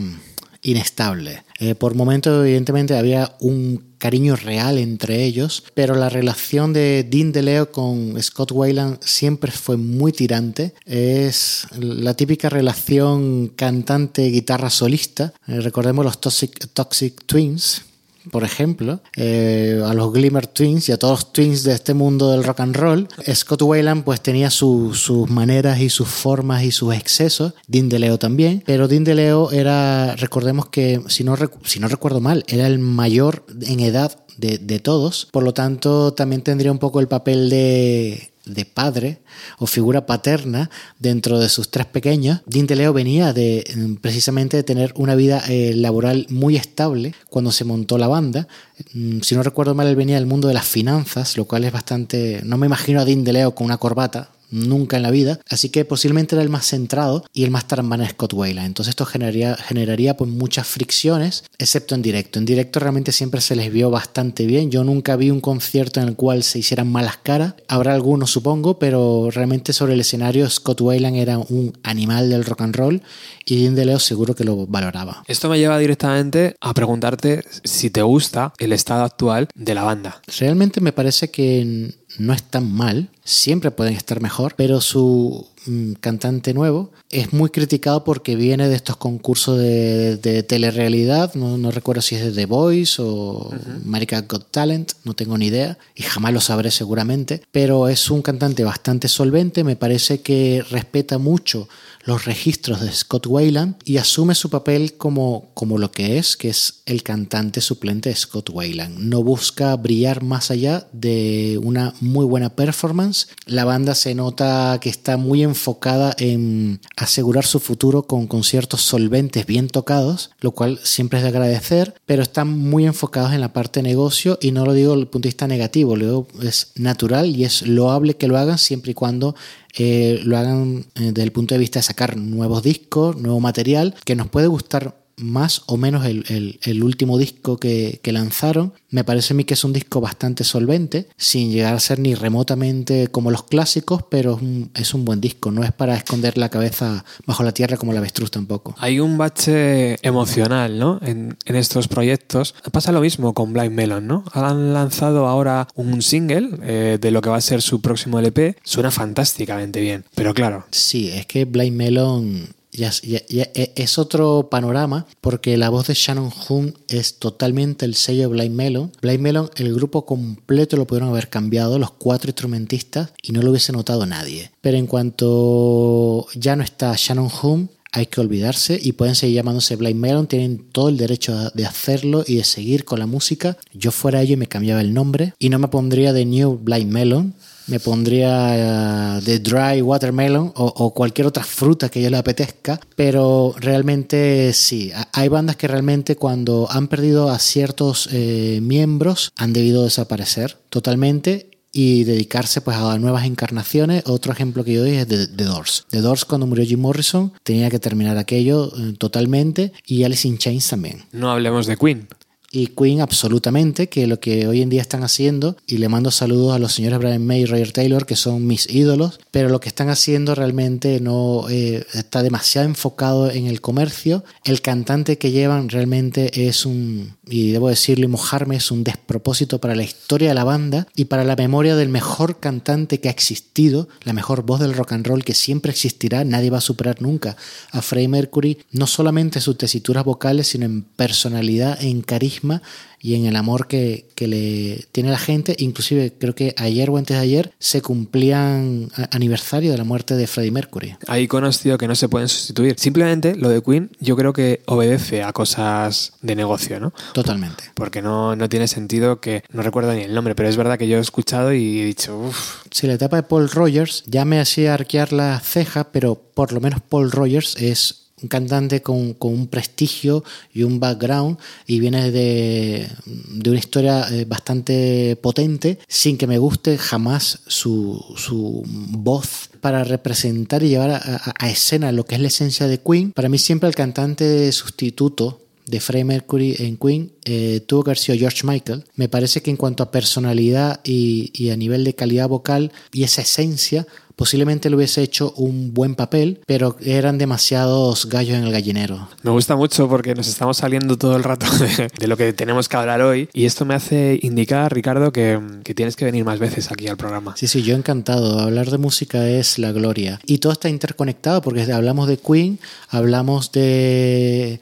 inestable. 0.63 1.45
Eh, 1.59 1.75
por 1.75 1.95
momentos, 1.95 2.45
evidentemente, 2.45 2.97
había 2.97 3.37
un 3.41 3.89
cariño 3.99 4.37
real 4.37 4.79
entre 4.79 5.25
ellos, 5.25 5.65
pero 5.75 5.95
la 5.95 6.09
relación 6.09 6.73
de 6.73 7.05
Dean 7.09 7.33
DeLeo 7.33 7.73
con 7.73 8.21
Scott 8.23 8.53
Weiland 8.53 8.99
siempre 9.03 9.51
fue 9.51 9.77
muy 9.77 10.13
tirante. 10.13 10.75
Es 10.87 11.67
la 11.79 12.15
típica 12.15 12.49
relación 12.49 13.49
cantante-guitarra 13.49 14.71
solista. 14.71 15.33
Eh, 15.47 15.61
recordemos 15.61 16.05
los 16.05 16.21
Toxic 16.21 17.25
Twins, 17.27 17.83
por 18.31 18.45
ejemplo, 18.45 19.01
eh, 19.17 19.83
a 19.85 19.95
los 19.95 20.13
Glimmer 20.13 20.47
Twins 20.47 20.89
y 20.89 20.93
a 20.93 20.99
todos 20.99 21.21
los 21.21 21.33
Twins 21.33 21.63
de 21.65 21.73
este 21.73 21.95
mundo 21.95 22.31
del 22.31 22.45
rock 22.45 22.61
and 22.61 22.77
roll, 22.77 23.09
Scott 23.35 23.63
Weiland 23.63 24.05
pues 24.05 24.21
tenía 24.21 24.51
su, 24.51 24.95
sus 24.95 25.29
maneras 25.31 25.81
y 25.81 25.91
sus 25.91 26.09
formas 26.09 26.63
y 26.63 26.73
sus 26.73 26.95
excesos, 26.95 27.55
Dean 27.67 27.89
DeLeo 27.89 28.19
también, 28.19 28.63
pero 28.67 28.89
Dean 28.89 29.05
DeLeo 29.05 29.51
era, 29.51 30.17
recordemos 30.17 30.69
que, 30.69 31.01
si 31.09 31.25
no, 31.25 31.37
si 31.65 31.81
no 31.81 31.89
recuerdo 31.89 32.21
mal, 32.21 32.45
era 32.49 32.67
el 32.67 32.79
mayor 32.79 33.45
en 33.63 33.81
edad 33.81 34.25
de, 34.37 34.59
de 34.59 34.79
todos, 34.79 35.29
por 35.33 35.43
lo 35.43 35.53
tanto 35.53 36.13
también 36.15 36.43
tendría 36.43 36.73
un 36.73 36.79
poco 36.79 37.01
el 37.01 37.09
papel 37.09 37.51
de 37.51 38.33
de 38.49 38.65
padre 38.65 39.19
o 39.59 39.67
figura 39.67 40.07
paterna 40.07 40.71
dentro 40.99 41.39
de 41.39 41.49
sus 41.49 41.71
tres 41.71 41.87
pequeños. 41.87 42.41
Dean 42.47 42.67
DeLeo 42.67 42.93
venía 42.93 43.33
de 43.33 43.65
precisamente 44.01 44.57
de 44.57 44.63
tener 44.63 44.93
una 44.97 45.15
vida 45.15 45.43
eh, 45.49 45.75
laboral 45.75 46.27
muy 46.31 46.57
estable 46.57 47.15
cuando 47.29 47.53
se 47.53 47.65
montó 47.65 47.99
la 47.99 48.09
banda. 48.09 48.49
Mm, 48.95 49.21
si 49.21 49.35
no 49.35 49.43
recuerdo 49.43 49.75
mal, 49.75 49.87
él 49.87 49.97
venía 49.97 50.17
del 50.17 50.27
mundo 50.27 50.49
de 50.49 50.55
las 50.55 50.67
finanzas, 50.67 51.37
lo 51.37 51.45
cual 51.45 51.65
es 51.65 51.73
bastante... 51.73 52.41
No 52.45 52.57
me 52.57 52.67
imagino 52.67 53.01
a 53.01 53.05
Dean 53.05 53.25
DeLeo 53.25 53.55
con 53.55 53.67
una 53.67 53.79
corbata, 53.79 54.31
nunca 54.51 54.97
en 54.97 55.03
la 55.03 55.11
vida, 55.11 55.41
así 55.49 55.71
que 55.71 55.85
posiblemente 55.85 56.35
era 56.35 56.43
el 56.43 56.49
más 56.49 56.67
centrado 56.67 57.25
y 57.33 57.45
el 57.45 57.51
más 57.51 57.67
tarambana 57.67 58.05
de 58.05 58.11
Scott 58.11 58.33
Weiland. 58.33 58.67
Entonces 58.67 58.91
esto 58.91 59.07
generaría, 59.07 59.57
generaría 59.57 60.17
pues 60.17 60.31
muchas 60.31 60.67
fricciones, 60.67 61.45
excepto 61.59 61.95
en 61.95 62.03
directo. 62.03 62.39
En 62.39 62.45
directo 62.45 62.81
realmente 62.81 63.13
siempre 63.13 63.41
se 63.41 63.57
les 63.57 63.73
vio 63.73 63.91
bastante 63.91 64.47
bien. 64.47 64.71
Yo 64.71 64.85
nunca 64.85 65.17
vi 65.17 65.31
un 65.31 65.41
concierto 65.41 66.01
en 66.01 66.09
el 66.09 66.17
cual 66.17 66.43
se 66.43 66.59
hicieran 66.59 66.91
malas 66.91 67.19
caras. 67.19 67.55
Habrá 67.69 67.95
algunos 67.95 68.31
supongo, 68.31 68.79
pero 68.79 69.31
realmente 69.31 69.73
sobre 69.73 69.95
el 69.95 70.01
escenario 70.01 70.49
Scott 70.49 70.81
Weiland 70.81 71.17
era 71.17 71.39
un 71.39 71.73
animal 71.83 72.31
del 72.31 72.45
rock 72.45 72.63
and 72.63 72.77
roll 72.77 73.03
y 73.45 73.63
Dean 73.63 73.75
DeLeo 73.75 73.99
seguro 73.99 74.35
que 74.35 74.45
lo 74.45 74.67
valoraba. 74.67 75.23
Esto 75.27 75.49
me 75.49 75.59
lleva 75.59 75.79
directamente 75.79 76.57
a 76.61 76.75
preguntarte 76.75 77.45
si 77.65 77.91
te 77.91 78.03
gusta 78.03 78.53
el 78.59 78.73
estado 78.73 79.05
actual 79.05 79.49
de 79.55 79.75
la 79.75 79.83
banda. 79.83 80.21
Realmente 80.39 80.81
me 80.81 80.93
parece 80.93 81.31
que 81.31 81.95
no 82.17 82.33
es 82.33 82.43
tan 82.43 82.73
mal, 82.73 83.11
siempre 83.23 83.71
pueden 83.71 83.95
estar 83.95 84.21
mejor, 84.23 84.55
pero 84.57 84.81
su 84.81 85.47
mm, 85.67 85.93
cantante 85.95 86.55
nuevo 86.55 86.91
es 87.11 87.33
muy 87.33 87.51
criticado 87.51 88.03
porque 88.05 88.35
viene 88.37 88.69
de 88.69 88.75
estos 88.75 88.97
concursos 88.97 89.59
de, 89.59 90.17
de 90.17 90.43
telerrealidad, 90.43 91.35
no, 91.35 91.59
no, 91.59 91.71
recuerdo 91.71 92.01
si 92.01 92.15
es 92.15 92.25
de 92.25 92.33
The 92.33 92.47
Voice 92.47 93.03
o 93.03 93.05
uh 93.07 93.53
-huh. 93.53 93.85
America 93.85 94.25
Got 94.27 94.51
Talent, 94.51 94.93
no 95.05 95.15
tengo 95.15 95.37
ni 95.37 95.47
idea 95.47 95.79
y 95.95 96.03
jamás 96.03 96.33
lo 96.33 96.41
sabré 96.41 96.71
seguramente, 96.71 97.43
pero 97.53 97.89
es 97.89 98.11
un 98.11 98.23
cantante 98.23 98.65
bastante 98.65 99.09
solvente, 99.09 99.63
me 99.63 99.77
parece 99.77 100.23
que 100.23 100.65
respeta 100.71 101.19
mucho 101.19 101.69
los 102.09 102.25
registros 102.25 102.81
de 102.81 102.91
Scott 102.91 103.27
Weiland 103.27 103.75
y 103.85 103.99
asume 103.99 104.35
su 104.35 104.49
papel 104.49 104.95
como, 104.95 105.51
como 105.53 105.77
lo 105.77 105.93
que 105.93 106.17
es, 106.17 106.39
que 106.39 106.49
es 106.49 106.81
el 106.87 107.03
cantante 107.03 107.61
suplente 107.61 108.09
de 108.09 108.17
Scott 108.17 108.49
Weiland. 108.49 108.99
No 108.99 109.23
busca 109.23 109.77
brillar 109.77 110.23
más 110.23 110.51
allá 110.51 110.89
de 110.93 111.61
una 111.63 111.93
muy 112.01 112.25
buena 112.25 112.57
performance. 112.57 113.29
La 113.45 113.67
banda 113.67 113.95
se 113.95 114.15
nota 114.15 114.79
que 114.81 114.89
está 114.89 115.19
muy 115.19 115.43
enfocada 115.43 116.17
en 116.19 116.81
asegurar 116.97 117.45
su 117.45 117.61
futuro 117.61 118.05
con 118.05 118.27
conciertos 118.27 118.81
solventes 118.81 119.45
bien 119.45 119.69
tocados, 119.69 120.31
lo 120.41 120.53
cual 120.53 120.81
siempre 120.83 121.19
es 121.19 121.25
de 121.25 121.29
agradecer, 121.29 121.95
pero 122.07 122.23
están 122.23 122.49
muy 122.49 122.87
enfocados 122.87 123.35
en 123.35 123.43
la 123.43 123.53
parte 123.53 123.81
de 123.81 123.89
negocio 123.89 124.39
y 124.41 124.53
no 124.53 124.65
lo 124.65 124.73
digo 124.73 124.93
desde 124.93 125.03
el 125.03 125.09
punto 125.09 125.27
de 125.27 125.33
vista 125.33 125.47
negativo, 125.47 125.95
lo 125.95 126.27
es 126.43 126.73
natural 126.75 127.37
y 127.37 127.45
es 127.45 127.67
loable 127.67 128.17
que 128.17 128.29
lo 128.29 128.39
hagan 128.39 128.57
siempre 128.57 128.93
y 128.93 128.95
cuando 128.95 129.35
eh, 129.77 130.21
lo 130.25 130.37
hagan 130.37 130.87
eh, 130.95 131.13
desde 131.13 131.23
el 131.23 131.33
punto 131.33 131.55
de 131.55 131.59
vista 131.59 131.79
de 131.79 131.85
sacar 131.85 132.17
nuevos 132.17 132.63
discos, 132.63 133.17
nuevo 133.17 133.41
material, 133.41 133.95
que 134.05 134.17
nos 134.17 134.29
puede 134.29 134.47
gustar 134.47 134.98
más 135.19 135.63
o 135.67 135.77
menos 135.77 136.07
el, 136.07 136.25
el, 136.29 136.59
el 136.63 136.83
último 136.83 137.19
disco 137.19 137.59
que, 137.59 138.01
que, 138.03 138.13
lanzaron. 138.13 138.73
Me 138.91 139.05
parece 139.05 139.35
a 139.35 139.37
mí 139.37 139.45
que 139.45 139.55
es 139.55 139.65
un 139.65 139.73
disco 139.73 140.01
bastante 140.01 140.45
solvente, 140.45 141.09
sin 141.17 141.51
llegar 141.51 141.75
a 141.75 141.81
ser 141.81 141.99
ni 141.99 142.15
remotamente 142.15 143.09
como 143.09 143.31
los 143.31 143.45
clásicos, 143.45 144.03
pero 144.11 144.37
es 144.37 144.43
un, 144.43 144.71
es 144.75 144.95
un 144.95 145.05
buen 145.05 145.21
disco. 145.21 145.51
No 145.51 145.65
es 145.65 145.73
para 145.73 145.95
esconder 145.95 146.39
la 146.39 146.49
cabeza 146.49 147.05
bajo 147.27 147.43
la 147.43 147.53
tierra 147.53 147.77
como 147.77 147.93
la 147.93 147.99
avestruz 147.99 148.31
tampoco. 148.31 148.75
Hay 148.79 149.01
un 149.01 149.19
bache 149.19 149.97
emocional 150.07 150.79
¿no? 150.79 151.01
en, 151.03 151.37
en 151.45 151.57
estos 151.57 151.89
proyectos. 151.89 152.55
Pasa 152.73 152.93
lo 152.93 153.01
mismo 153.01 153.35
con 153.35 153.53
Blind 153.53 153.73
Melon, 153.73 154.07
¿no? 154.07 154.25
Han 154.33 154.73
lanzado 154.73 155.27
ahora 155.27 155.69
un 155.75 156.03
single 156.03 156.51
eh, 156.63 156.99
de 157.01 157.11
lo 157.11 157.21
que 157.21 157.31
va 157.31 157.37
a 157.37 157.41
ser 157.41 157.63
su 157.63 157.81
próximo 157.81 158.19
LP. 158.19 158.57
Suena 158.63 158.91
fantásticamente 158.91 159.81
bien, 159.81 160.05
pero 160.15 160.35
claro. 160.35 160.67
Sí, 160.71 161.11
es 161.11 161.27
que 161.27 161.45
Blind 161.45 161.77
Melon 161.77 162.58
ya, 162.79 162.93
ya, 163.03 163.21
ya, 163.29 163.49
es 163.55 163.99
otro 163.99 164.49
panorama 164.51 165.07
porque 165.21 165.57
la 165.57 165.69
voz 165.69 165.89
de 165.89 165.95
Shannon 165.95 166.33
Hoon 166.33 166.79
es 166.89 167.19
totalmente 167.19 167.85
el 167.85 167.95
sello 167.95 168.23
de 168.23 168.27
Blind 168.29 168.55
Melon. 168.55 168.93
Blind 169.03 169.21
Melon, 169.21 169.51
el 169.57 169.75
grupo 169.75 170.07
completo 170.07 170.77
lo 170.77 170.87
pudieron 170.87 171.11
haber 171.11 171.29
cambiado, 171.29 171.79
los 171.79 171.91
cuatro 171.91 172.31
instrumentistas, 172.31 173.11
y 173.23 173.33
no 173.33 173.43
lo 173.43 173.51
hubiese 173.51 173.73
notado 173.73 174.07
nadie. 174.07 174.51
Pero 174.61 174.79
en 174.79 174.87
cuanto 174.87 176.27
ya 176.35 176.57
no 176.57 176.63
está 176.63 176.95
Shannon 176.97 177.31
Hoon, 177.43 177.71
hay 177.93 178.07
que 178.07 178.21
olvidarse 178.21 178.79
y 178.81 178.93
pueden 178.93 179.15
seguir 179.15 179.37
llamándose 179.37 179.77
Blind 179.77 179.99
Melon, 179.99 180.27
tienen 180.27 180.59
todo 180.73 180.89
el 180.89 180.97
derecho 180.97 181.51
de 181.51 181.67
hacerlo 181.67 182.25
y 182.27 182.37
de 182.37 182.45
seguir 182.45 182.85
con 182.85 182.99
la 182.99 183.07
música. 183.07 183.57
Yo 183.73 183.91
fuera 183.91 184.23
ello 184.23 184.35
y 184.35 184.39
me 184.39 184.47
cambiaba 184.47 184.81
el 184.81 184.95
nombre 184.95 185.35
y 185.39 185.49
no 185.49 185.59
me 185.59 185.69
pondría 185.69 186.13
de 186.13 186.25
New 186.25 186.59
Blind 186.63 186.93
Melon, 186.93 187.35
me 187.69 187.81
pondría 187.81 189.19
uh, 189.19 189.39
dry 189.41 189.83
watermelon 189.83 190.53
o, 190.57 190.65
o, 190.77 190.95
cualquier 190.95 191.27
otra 191.27 191.45
fruta 191.45 191.89
que 191.89 192.03
yo 192.03 192.11
le 192.11 192.17
apetezca, 192.17 192.81
pero 192.97 193.55
realmente 193.59 194.53
sí, 194.53 194.91
hay 195.13 195.29
bandas 195.29 195.57
que 195.57 195.69
realmente 195.69 196.17
cuando 196.17 196.67
han 196.71 196.89
perdido 196.89 197.31
a 197.31 197.39
ciertos 197.39 198.09
eh, 198.13 198.61
miembros 198.63 199.33
han 199.37 199.53
debido 199.53 199.85
desaparecer 199.85 200.57
totalmente 200.71 201.51
y 201.73 202.05
dedicarse 202.05 202.61
pues 202.61 202.77
a 202.77 202.99
nuevas 202.99 203.25
encarnaciones. 203.25 204.05
Otro 204.07 204.33
ejemplo 204.33 204.65
que 204.65 204.73
yo 204.73 204.81
doy 204.83 204.97
es 204.97 205.09
de 205.09 205.27
The 205.27 205.45
Doors. 205.45 205.87
The 205.91 206.01
Doors 206.01 206.25
cuando 206.25 206.47
murió 206.47 206.65
Jim 206.65 206.81
Morrison 206.81 207.33
tenía 207.43 207.71
que 207.71 207.79
terminar 207.79 208.17
aquello 208.17 208.73
eh, 208.77 208.95
totalmente 208.99 209.73
y 209.87 210.05
Alice 210.05 210.27
in 210.27 210.39
Chains 210.39 210.69
también. 210.69 211.05
No 211.13 211.31
hablemos 211.31 211.67
de 211.67 211.77
Queen 211.77 212.09
y 212.51 212.69
Queen 212.69 213.01
absolutamente, 213.01 213.89
que 213.89 214.07
lo 214.07 214.21
que 214.21 214.47
hoy 214.47 214.63
en 214.63 214.71
día 214.71 214.81
están 214.81 215.03
haciendo, 215.03 215.57
y 215.67 215.79
le 215.79 215.89
mando 215.89 216.11
saludos 216.11 216.55
a 216.55 216.59
los 216.59 216.73
señores 216.73 216.99
Brian 216.99 217.25
May 217.27 217.43
y 217.43 217.47
Roger 217.47 217.73
Taylor, 217.73 218.07
que 218.07 218.17
son 218.17 218.47
mis 218.47 218.69
ídolos, 218.71 219.21
pero 219.31 219.51
lo 219.51 219.61
que 219.61 219.69
están 219.69 219.91
haciendo 219.91 220.35
realmente 220.35 221.01
no 221.01 221.49
eh, 221.51 221.85
está 221.93 222.23
demasiado 222.23 222.67
enfocado 222.67 223.31
en 223.31 223.47
el 223.47 223.61
comercio. 223.61 224.25
El 224.45 224.63
cantante 224.63 225.19
que 225.19 225.31
llevan 225.31 225.69
realmente 225.69 226.49
es 226.49 226.65
un, 226.65 227.17
y 227.29 227.51
debo 227.51 227.69
decirlo 227.69 228.07
y 228.07 228.09
mojarme, 228.09 228.57
es 228.57 228.71
un 228.71 228.83
despropósito 228.83 229.61
para 229.61 229.75
la 229.75 229.83
historia 229.83 230.31
de 230.31 230.35
la 230.35 230.45
banda 230.45 230.89
y 230.97 231.05
para 231.05 231.25
la 231.25 231.37
memoria 231.37 231.77
del 231.77 231.91
mejor 231.91 232.41
cantante 232.41 233.01
que 233.01 233.09
ha 233.09 233.13
existido, 233.13 233.89
la 234.05 234.15
mejor 234.15 234.43
voz 234.43 234.61
del 234.61 234.75
rock 234.75 234.93
and 234.93 235.07
roll 235.07 235.25
que 235.25 235.35
siempre 235.35 235.71
existirá, 235.71 236.25
nadie 236.25 236.49
va 236.49 236.59
a 236.59 236.63
superar 236.63 237.03
nunca 237.03 237.37
a 237.73 237.83
Freddie 237.83 238.09
Mercury, 238.09 238.59
no 238.71 238.87
solamente 238.87 239.39
en 239.39 239.43
sus 239.43 239.59
tesituras 239.59 240.05
vocales, 240.05 240.49
sino 240.49 240.65
en 240.65 240.83
personalidad, 240.83 241.83
en 241.83 242.01
carisma 242.01 242.38
carisma 242.39 242.63
y 243.01 243.15
en 243.15 243.27
el 243.27 243.37
amor 243.37 243.69
que, 243.69 244.09
que 244.15 244.27
le 244.27 244.85
tiene 244.91 245.11
la 245.11 245.19
gente. 245.19 245.55
Inclusive 245.59 246.13
creo 246.19 246.35
que 246.35 246.55
ayer 246.57 246.91
o 246.91 246.97
antes 246.97 247.17
de 247.17 247.23
ayer 247.23 247.53
se 247.59 247.81
cumplían 247.81 248.89
aniversario 249.13 249.71
de 249.71 249.79
la 249.79 249.85
muerte 249.85 250.17
de 250.17 250.27
Freddie 250.27 250.51
Mercury. 250.51 250.97
Hay 251.07 251.25
iconos, 251.25 251.61
tío, 251.61 251.79
que 251.79 251.87
no 251.87 251.95
se 251.95 252.09
pueden 252.09 252.29
sustituir. 252.29 252.75
Simplemente 252.79 253.37
lo 253.37 253.51
de 253.51 253.63
Queen 253.63 253.91
yo 254.01 254.17
creo 254.17 254.33
que 254.33 254.63
obedece 254.67 255.23
a 255.23 255.33
cosas 255.33 256.13
de 256.23 256.35
negocio, 256.35 256.81
¿no? 256.81 256.93
Totalmente. 257.15 257.65
Porque 257.75 258.03
no, 258.03 258.35
no 258.35 258.49
tiene 258.49 258.67
sentido 258.67 259.21
que... 259.21 259.45
No 259.53 259.63
recuerdo 259.63 259.93
ni 259.93 260.03
el 260.03 260.15
nombre, 260.15 260.35
pero 260.35 260.49
es 260.49 260.57
verdad 260.57 260.79
que 260.79 260.89
yo 260.89 260.99
he 260.99 261.01
escuchado 261.01 261.53
y 261.53 261.81
he 261.81 261.85
dicho, 261.85 262.19
uff, 262.19 262.65
Si 262.73 262.87
la 262.87 262.95
etapa 262.95 263.17
de 263.17 263.23
Paul 263.23 263.49
Rogers 263.49 264.03
ya 264.07 264.25
me 264.25 264.41
hacía 264.41 264.75
arquear 264.75 265.13
la 265.13 265.39
ceja, 265.41 265.93
pero 265.93 266.17
por 266.17 266.53
lo 266.53 266.61
menos 266.61 266.81
Paul 266.83 267.13
Rogers 267.13 267.55
es 267.57 268.08
un 268.23 268.29
cantante 268.29 268.83
con, 268.83 269.15
con 269.15 269.33
un 269.33 269.47
prestigio 269.47 270.25
y 270.53 270.63
un 270.63 270.81
background 270.81 271.39
y 271.67 271.81
viene 271.81 272.11
de, 272.11 272.89
de 273.07 273.51
una 273.51 273.59
historia 273.59 274.07
eh, 274.11 274.25
bastante 274.25 275.17
potente, 275.17 275.79
sin 275.87 276.19
que 276.19 276.27
me 276.27 276.39
guste 276.39 276.79
jamás 276.79 277.41
su, 277.47 278.05
su 278.17 278.63
voz 278.67 279.51
para 279.61 279.85
representar 279.85 280.63
y 280.63 280.69
llevar 280.69 280.91
a, 280.91 281.49
escena 281.49 281.93
lo 281.93 282.05
que 282.05 282.15
es 282.15 282.21
la 282.21 282.29
esencia 282.29 282.67
de 282.67 282.81
Queen. 282.81 283.13
Para 283.13 283.29
mí 283.29 283.39
siempre 283.39 283.69
el 283.69 283.75
cantante 283.75 284.51
sustituto 284.53 285.41
de 285.67 285.81
Freddie 285.81 286.05
Mercury 286.05 286.57
en 286.61 286.77
Queen 286.79 287.13
eh, 287.25 287.61
tuvo 287.67 287.85
que 287.85 287.91
haber 287.91 287.99
sido 287.99 288.19
George 288.19 288.47
Michael. 288.47 288.85
Me 288.95 289.09
parece 289.09 289.43
que 289.43 289.51
en 289.51 289.57
cuanto 289.57 289.83
a 289.83 289.91
personalidad 289.91 290.81
y 290.85 291.51
a 291.51 291.57
nivel 291.57 291.85
de 291.85 291.95
calidad 291.95 292.29
vocal 292.29 292.73
y 292.93 293.03
esa 293.03 293.23
esencia, 293.23 293.87
posiblemente 294.19 294.69
le 294.69 294.75
hubiese 294.75 295.01
hecho 295.01 295.33
un 295.37 295.73
buen 295.73 295.95
papel, 295.95 296.41
pero 296.45 296.77
eran 296.85 297.19
demasiados 297.19 298.07
gallos 298.07 298.37
en 298.37 298.43
el 298.43 298.51
gallinero. 298.51 299.09
Me 299.23 299.31
gusta 299.31 299.55
mucho 299.55 299.89
porque 299.89 300.13
nos 300.17 300.27
estamos 300.27 300.57
saliendo 300.57 300.99
todo 300.99 301.17
el 301.17 301.23
rato 301.23 301.47
de, 301.59 301.89
de 301.97 302.07
lo 302.09 302.17
que 302.17 302.33
tenemos 302.33 302.69
que 302.69 302.77
hablar 302.77 303.01
hoy 303.01 303.29
y 303.33 303.45
esto 303.45 303.65
me 303.65 303.75
hace 303.75 304.19
indicar, 304.23 304.75
Ricardo, 304.75 305.13
que, 305.13 305.41
que 305.63 305.73
tienes 305.73 305.95
que 305.95 306.05
venir 306.05 306.25
más 306.25 306.41
veces 306.41 306.73
aquí 306.73 306.89
al 306.89 306.97
programa. 306.97 307.37
Sí, 307.37 307.47
sí, 307.47 307.63
yo 307.63 307.77
encantado. 307.77 308.41
Hablar 308.41 308.73
de 308.73 308.79
música 308.79 309.29
es 309.29 309.57
la 309.61 309.71
gloria. 309.71 310.19
Y 310.27 310.39
todo 310.39 310.53
está 310.53 310.69
interconectado 310.69 311.41
porque 311.41 311.73
hablamos 311.73 312.09
de 312.09 312.17
Queen, 312.17 312.59
hablamos 312.89 313.53
de... 313.53 314.61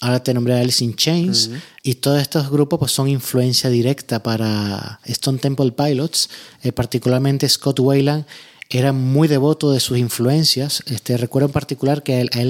Ahora 0.00 0.22
te 0.22 0.34
nombré 0.34 0.54
Alice 0.54 0.84
in 0.84 0.94
Chains 0.94 1.50
y 1.82 1.94
todos 1.94 2.20
estos 2.20 2.50
grupos 2.50 2.80
pues, 2.80 2.92
son 2.92 3.08
influencia 3.08 3.70
directa 3.70 4.22
para 4.22 5.00
Stone 5.04 5.38
Temple 5.38 5.72
Pilots, 5.72 6.28
eh, 6.62 6.72
particularmente 6.72 7.48
Scott 7.48 7.80
Weiland 7.80 8.26
era 8.68 8.92
muy 8.92 9.28
devoto 9.28 9.70
de 9.70 9.80
sus 9.80 9.96
influencias. 9.98 10.82
Este, 10.86 11.16
recuerdo 11.16 11.46
en 11.46 11.52
particular 11.52 12.02
que 12.02 12.14
a 12.14 12.20
él, 12.40 12.48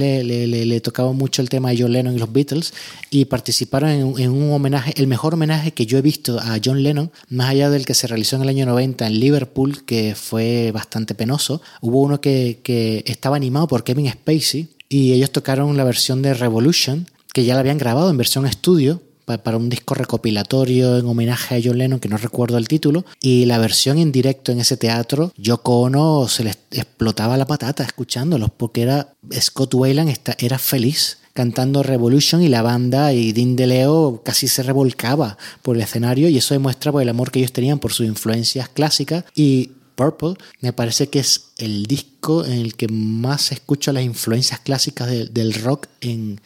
le, 0.69 0.81
tocaba 0.81 1.13
mucho 1.13 1.43
el 1.43 1.49
tema 1.49 1.71
de 1.71 1.83
John 1.83 1.93
Lennon 1.93 2.15
y 2.15 2.19
los 2.19 2.33
Beatles 2.33 2.73
y 3.11 3.27
participaron 3.27 3.91
en, 3.91 4.05
un- 4.05 4.21
en 4.21 4.31
un 4.31 4.53
homenaje, 4.53 4.95
el 4.97 5.07
mejor 5.07 5.35
homenaje 5.35 5.73
que 5.73 5.85
yo 5.87 5.99
he 5.99 6.03
visto 6.03 6.39
a 6.41 6.59
John 6.65 6.83
Lennon, 6.83 7.11
más 7.29 7.51
allá 7.51 7.69
del 7.71 7.85
que 7.85 7.95
se 7.95 8.07
realizó 8.07 8.37
en 8.37 8.43
el 8.43 8.49
año 8.49 8.67
90 8.67 9.07
en 9.07 9.21
Liverpool, 9.21 9.85
que 9.85 10.15
fue 10.15 10.71
bastante 10.73 11.15
penoso. 11.15 11.61
Hubo 11.81 12.01
uno 12.03 12.21
que, 12.21 12.61
que 12.63 13.05
estaba 13.07 13.37
animado 13.37 13.67
por 13.69 13.85
Kevin 13.85 14.11
Spacey 14.11 14.69
y 14.89 15.13
ellos 15.13 15.31
tocaron 15.33 15.77
la 15.77 15.85
versión 15.85 16.23
de 16.23 16.33
Revolution, 16.35 17.07
que 17.35 17.45
ya 17.45 17.55
la 17.55 17.61
habían 17.61 17.77
grabado 17.79 18.09
en 18.09 18.17
versión 18.17 18.47
estudio 18.47 19.03
para 19.27 19.57
un 19.57 19.69
disco 19.69 19.95
recopilatorio 19.95 20.99
en 20.99 21.07
homenaje 21.07 21.57
a 21.57 21.61
John 21.63 21.79
Lennon, 21.79 21.99
que 22.01 22.09
no 22.09 22.17
recuerdo 22.17 22.59
el 22.59 22.69
título, 22.69 23.05
y 23.21 23.45
la 23.47 23.59
versión 23.59 23.99
en 23.99 24.13
directo 24.13 24.53
en 24.53 24.61
ese 24.61 24.77
teatro, 24.77 25.33
Yoko 25.37 25.81
Ono 25.81 26.29
se 26.29 26.45
le 26.45 26.55
explotaba 26.71 27.37
la 27.37 27.47
patata 27.47 27.83
escuchándolos, 27.83 28.51
porque 28.57 28.83
era 28.83 29.13
Scott 29.39 29.75
Weiland 29.75 30.09
está, 30.11 30.37
era 30.39 30.59
feliz 30.59 31.19
cantando 31.33 31.83
Revolution 31.83 32.43
y 32.43 32.49
la 32.49 32.63
banda 32.63 33.13
y 33.13 33.33
Dean 33.33 33.57
DeLeo 33.57 34.23
casi 34.25 34.49
se 34.49 34.63
revolcaba 34.63 35.37
por 35.61 35.77
el 35.77 35.83
escenario 35.83 36.29
y 36.31 36.39
eso 36.39 36.55
demuestra 36.55 36.93
pues, 36.93 37.03
el 37.03 37.11
amor 37.11 37.31
que 37.31 37.41
ellos 37.41 37.53
tenían 37.53 37.79
por 37.79 37.93
sus 37.93 38.07
influencias 38.07 38.71
clásicas. 38.71 39.25
Y 39.35 39.73
Purple 39.97 40.35
me 40.61 40.73
parece 40.73 41.09
que 41.09 41.19
es 41.19 41.49
el 41.59 41.85
disco 41.87 42.45
en 42.45 42.53
el 42.53 42.75
que 42.75 42.89
más 42.89 43.53
escucho 43.53 43.93
las 43.93 44.03
influencias 44.03 44.61
clásicas 44.61 45.09
de- 45.11 45.27
del 45.27 45.53
rock 45.55 45.89
en, 46.01 46.41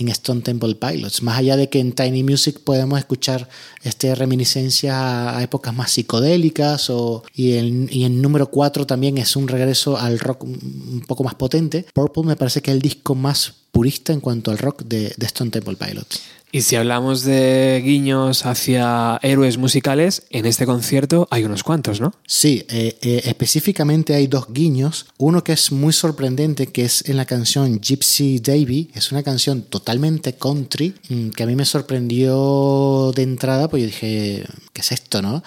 en 0.00 0.08
Stone 0.08 0.40
Temple 0.40 0.74
Pilots. 0.74 1.22
Más 1.22 1.38
allá 1.38 1.56
de 1.56 1.68
que 1.68 1.78
en 1.78 1.92
Tiny 1.92 2.22
Music 2.22 2.60
podemos 2.64 2.98
escuchar 2.98 3.48
este, 3.82 4.14
reminiscencias 4.14 4.94
a, 4.94 5.42
épocas 5.42 5.74
más 5.74 5.90
psicodélicas 5.92 6.90
o, 6.90 7.22
y, 7.34 7.52
en, 7.54 7.88
y 7.90 8.04
en 8.04 8.20
número 8.22 8.50
4 8.50 8.86
también 8.86 9.18
es 9.18 9.36
un 9.36 9.48
regreso 9.48 9.98
al 9.98 10.18
rock 10.18 10.44
un 10.44 11.04
poco 11.06 11.24
más 11.24 11.34
potente. 11.34 11.86
Purple 11.92 12.24
me 12.24 12.36
parece 12.36 12.62
que 12.62 12.70
es 12.70 12.76
el 12.76 12.82
disco 12.82 13.14
más 13.14 13.54
purista 13.70 14.12
en 14.12 14.20
cuanto 14.20 14.50
al 14.50 14.58
rock 14.58 14.82
de, 14.84 15.14
de 15.16 15.26
Stone 15.26 15.50
Temple 15.50 15.76
Pilots. 15.76 16.20
Y 16.52 16.62
si 16.62 16.74
hablamos 16.74 17.22
de 17.22 17.80
guiños 17.84 18.44
hacia 18.44 19.18
héroes 19.22 19.56
musicales, 19.56 20.24
en 20.30 20.46
este 20.46 20.66
concierto 20.66 21.28
hay 21.30 21.44
unos 21.44 21.62
cuantos, 21.62 22.00
¿no? 22.00 22.12
Sí, 22.26 22.64
eh, 22.68 22.98
eh, 23.02 23.22
específicamente 23.26 24.14
hay 24.14 24.26
dos 24.26 24.46
guiños. 24.52 25.06
Uno 25.16 25.44
que 25.44 25.52
es 25.52 25.70
muy 25.70 25.92
sorprendente, 25.92 26.66
que 26.66 26.84
es 26.84 27.08
en 27.08 27.16
la 27.18 27.24
canción 27.24 27.80
Gypsy 27.80 28.40
Davy. 28.40 28.90
Es 28.94 29.12
una 29.12 29.22
canción 29.22 29.62
totalmente 29.62 30.32
country, 30.34 30.94
mm, 31.08 31.28
que 31.30 31.42
a 31.44 31.46
mí 31.46 31.54
me 31.54 31.64
sorprendió 31.64 33.12
de 33.14 33.22
entrada, 33.22 33.68
pues 33.68 33.82
yo 33.82 33.86
dije, 33.86 34.44
¿qué 34.72 34.80
es 34.80 34.92
esto, 34.92 35.22
no? 35.22 35.42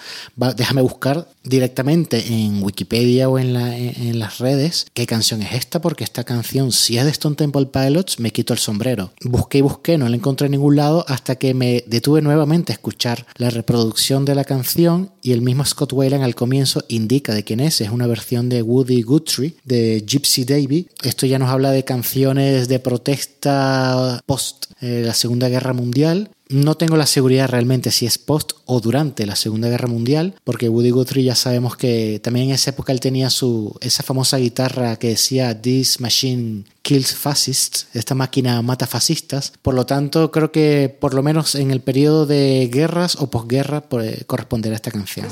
Déjame 0.56 0.80
buscar 0.82 1.28
directamente 1.42 2.24
en 2.28 2.62
Wikipedia 2.62 3.28
o 3.28 3.38
en- 3.38 3.54
en 3.56 4.18
las 4.18 4.38
redes 4.38 4.86
qué 4.94 5.06
canción 5.06 5.42
es 5.42 5.52
esta, 5.52 5.80
porque 5.80 6.04
esta 6.04 6.24
canción, 6.24 6.72
si 6.72 6.96
es 6.96 7.04
de 7.04 7.10
Stone 7.10 7.36
Temple 7.36 7.66
Pilots, 7.66 8.18
me 8.20 8.30
quito 8.32 8.52
el 8.54 8.58
sombrero. 8.58 9.12
Busqué 9.22 9.58
y 9.58 9.62
busqué, 9.62 9.98
no 9.98 10.08
la 10.08 10.16
encontré 10.16 10.46
en 10.46 10.52
ningún 10.52 10.76
lado, 10.76 10.93
hasta 11.08 11.36
que 11.36 11.54
me 11.54 11.82
detuve 11.86 12.22
nuevamente 12.22 12.72
a 12.72 12.74
escuchar 12.74 13.26
la 13.36 13.50
reproducción 13.50 14.24
de 14.24 14.34
la 14.34 14.44
canción 14.44 15.10
y 15.22 15.32
el 15.32 15.42
mismo 15.42 15.64
Scott 15.64 15.92
Weiland 15.92 16.22
al 16.22 16.34
comienzo 16.34 16.84
indica 16.88 17.34
de 17.34 17.44
quién 17.44 17.60
es. 17.60 17.80
Es 17.80 17.90
una 17.90 18.06
versión 18.06 18.48
de 18.48 18.62
Woody 18.62 19.02
Guthrie, 19.02 19.54
de 19.64 20.04
Gypsy 20.06 20.44
Davy. 20.44 20.88
Esto 21.02 21.26
ya 21.26 21.38
nos 21.38 21.50
habla 21.50 21.70
de 21.70 21.84
canciones 21.84 22.68
de 22.68 22.78
protesta 22.78 24.20
post 24.26 24.66
eh, 24.80 25.02
la 25.04 25.14
Segunda 25.14 25.48
Guerra 25.48 25.72
Mundial. 25.72 26.30
No 26.50 26.74
tengo 26.74 26.96
la 26.98 27.06
seguridad 27.06 27.48
realmente 27.48 27.90
si 27.90 28.04
es 28.04 28.18
post 28.18 28.52
o 28.66 28.80
durante 28.80 29.24
la 29.24 29.34
Segunda 29.34 29.70
Guerra 29.70 29.88
Mundial, 29.88 30.34
porque 30.44 30.68
Woody 30.68 30.90
Guthrie 30.90 31.24
ya 31.24 31.34
sabemos 31.34 31.76
que 31.76 32.20
también 32.22 32.48
en 32.48 32.54
esa 32.54 32.70
época 32.70 32.92
él 32.92 33.00
tenía 33.00 33.30
su 33.30 33.74
esa 33.80 34.02
famosa 34.02 34.36
guitarra 34.36 34.96
que 34.96 35.08
decía 35.08 35.58
This 35.60 36.00
Machine 36.00 36.64
Kills 36.82 37.14
Fascists, 37.14 37.86
esta 37.94 38.14
máquina 38.14 38.60
mata 38.60 38.86
fascistas. 38.86 39.54
Por 39.62 39.72
lo 39.72 39.86
tanto, 39.86 40.30
creo 40.30 40.52
que 40.52 40.94
por 41.00 41.14
lo 41.14 41.22
menos 41.22 41.54
en 41.54 41.70
el 41.70 41.80
periodo 41.80 42.26
de 42.26 42.68
guerras 42.70 43.16
o 43.16 43.30
posguerra 43.30 43.82
eh, 44.02 44.24
corresponderá 44.26 44.76
esta 44.76 44.90
canción. 44.90 45.26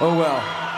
Oh 0.00 0.16
well. 0.18 0.71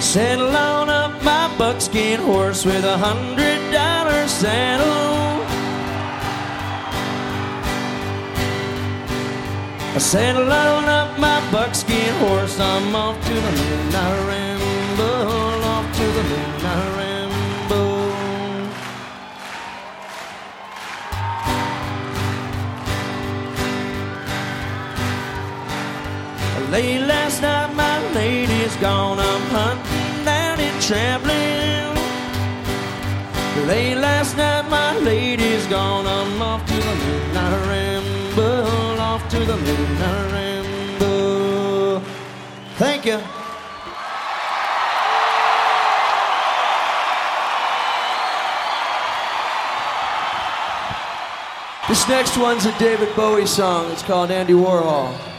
Saddle 0.00 0.56
on 0.56 0.88
up 0.88 1.22
my 1.24 1.52
buckskin 1.58 2.20
horse 2.20 2.64
with 2.64 2.84
a 2.84 2.96
hundred 2.96 3.72
dollar 3.72 4.28
saddle. 4.28 5.42
I 9.94 9.98
saddle 9.98 10.52
on 10.52 10.84
up 10.84 11.18
my 11.18 11.40
buckskin 11.50 12.14
horse. 12.20 12.60
I'm 12.60 12.94
off 12.94 13.20
to 13.26 13.34
the 13.34 13.40
midnight 13.40 14.26
ramble. 14.28 15.64
Off 15.64 15.96
to 15.96 16.04
the 16.16 16.22
moon. 16.22 16.30
midnight 16.30 16.96
ramble. 16.96 17.18
Late 26.70 27.00
last 27.00 27.42
night, 27.42 27.74
my 27.74 27.98
lady's 28.14 28.76
gone. 28.76 29.18
I'm 29.18 29.42
hunting 29.50 29.87
traveling. 30.88 31.94
Late 33.66 33.96
last 33.96 34.38
night, 34.38 34.66
my 34.70 34.96
lady's 35.00 35.66
gone. 35.66 36.06
I'm 36.06 36.40
off 36.40 36.64
to 36.66 36.74
the 36.74 36.94
midnight 36.94 37.66
ramble. 37.68 38.98
Off 38.98 39.28
to 39.28 39.38
the 39.38 39.56
midnight 39.58 40.32
ramble. 40.32 42.00
Thank 42.76 43.04
you. 43.04 43.20
This 51.86 52.08
next 52.08 52.38
one's 52.38 52.64
a 52.64 52.78
David 52.78 53.14
Bowie 53.14 53.44
song. 53.44 53.90
It's 53.92 54.02
called 54.02 54.30
Andy 54.30 54.54
Warhol. 54.54 55.37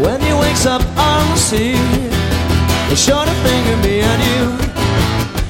When 0.00 0.18
he 0.22 0.32
wakes 0.32 0.64
up 0.64 0.80
on 0.96 1.22
the 1.28 1.36
sea, 1.36 1.76
the 2.88 2.96
shorter 2.96 3.36
finger 3.44 3.76
me 3.84 4.00
and 4.00 4.22
you. 4.28 4.42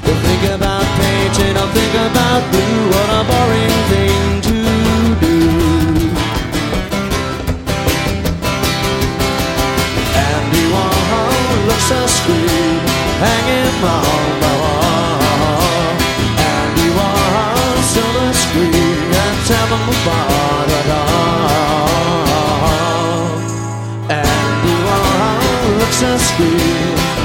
He'll 0.05 0.21
think 0.27 0.43
about 0.57 0.83
painting, 0.99 1.55
I'll 1.57 1.71
think 1.71 1.95
about 1.95 2.43
blue. 2.51 2.81
What 2.91 3.09
a 3.19 3.23
boring 3.31 3.77
thing 3.91 4.41
to 4.49 4.57
do. 5.23 5.39
Andy 10.19 10.65
Warhol 10.75 11.67
looks 11.69 11.87
so 11.93 12.01
sweet, 12.19 12.83
hanging 13.23 13.71
on 13.87 14.23
the 14.43 14.53
wall. 14.63 15.95
Andy 16.59 16.89
Warhol, 16.99 17.75
silver 17.95 18.33
screen, 18.35 18.99
and 19.23 19.37
tell 19.47 19.67
them 19.71 19.89
apart 19.95 20.40
Christmas 26.01 26.31
tree 26.31 26.57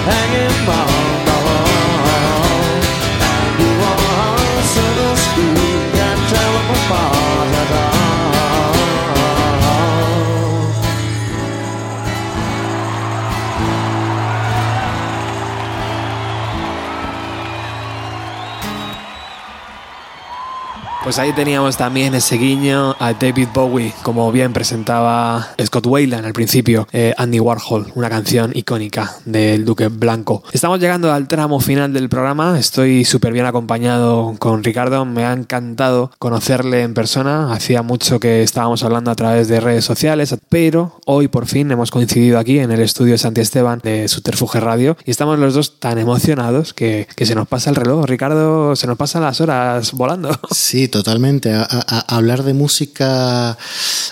hanging 0.04 0.68
on. 0.68 1.05
Pues 21.16 21.30
ahí 21.30 21.34
teníamos 21.34 21.78
también 21.78 22.14
ese 22.14 22.36
guiño 22.36 22.94
a 23.00 23.14
David 23.14 23.48
Bowie, 23.54 23.94
como 24.04 24.30
bien 24.34 24.52
presentaba 24.52 25.48
Scott 25.66 25.86
Weiland 25.88 26.26
al 26.26 26.34
principio, 26.34 26.90
eh, 26.92 27.14
Andy 27.16 27.40
Warhol, 27.40 27.90
una 27.96 28.10
canción 28.10 28.52
icónica 28.54 29.16
del 29.24 29.64
Duque 29.64 29.88
Blanco. 29.88 30.44
Estamos 30.52 30.82
llegando 30.82 31.14
al 31.14 31.30
tramo 31.30 31.62
final 31.62 31.94
del 31.94 32.10
programa, 32.10 32.60
estoy 32.60 33.06
súper 33.06 33.32
bien 33.32 33.46
acompañado 33.46 34.36
con 34.40 34.62
Ricardo, 34.62 35.06
me 35.06 35.24
ha 35.24 35.32
encantado 35.32 36.12
conocerle 36.20 36.82
en 36.82 36.94
persona, 36.94 37.54
hacía 37.54 37.82
mucho 37.82 38.20
que 38.20 38.44
estábamos 38.44 38.84
hablando 38.84 39.10
a 39.10 39.16
través 39.16 39.48
de 39.48 39.62
redes 39.62 39.86
sociales, 39.86 40.36
pero 40.50 41.00
hoy 41.06 41.30
por 41.30 41.46
fin 41.46 41.72
hemos 41.72 41.92
coincidido 41.92 42.40
aquí 42.40 42.60
en 42.60 42.74
el 42.74 42.82
estudio 42.82 43.18
Santi 43.18 43.40
Esteban 43.40 43.80
de 43.82 44.10
Subterfuge 44.10 44.60
Radio 44.60 44.98
y 45.06 45.12
estamos 45.12 45.40
los 45.40 45.54
dos 45.54 45.80
tan 45.80 45.98
emocionados 45.98 46.74
que, 46.74 47.08
que 47.16 47.26
se 47.26 47.36
nos 47.36 47.48
pasa 47.48 47.70
el 47.70 47.78
reloj. 47.78 48.04
Ricardo, 48.04 48.76
se 48.76 48.86
nos 48.86 48.98
pasan 48.98 49.22
las 49.22 49.40
horas 49.40 49.94
volando. 49.94 50.38
Sí, 50.52 50.90
totalmente. 50.90 51.05
A- 51.54 52.06
a 52.08 52.16
hablar 52.16 52.44
de 52.44 52.54
música 52.54 53.58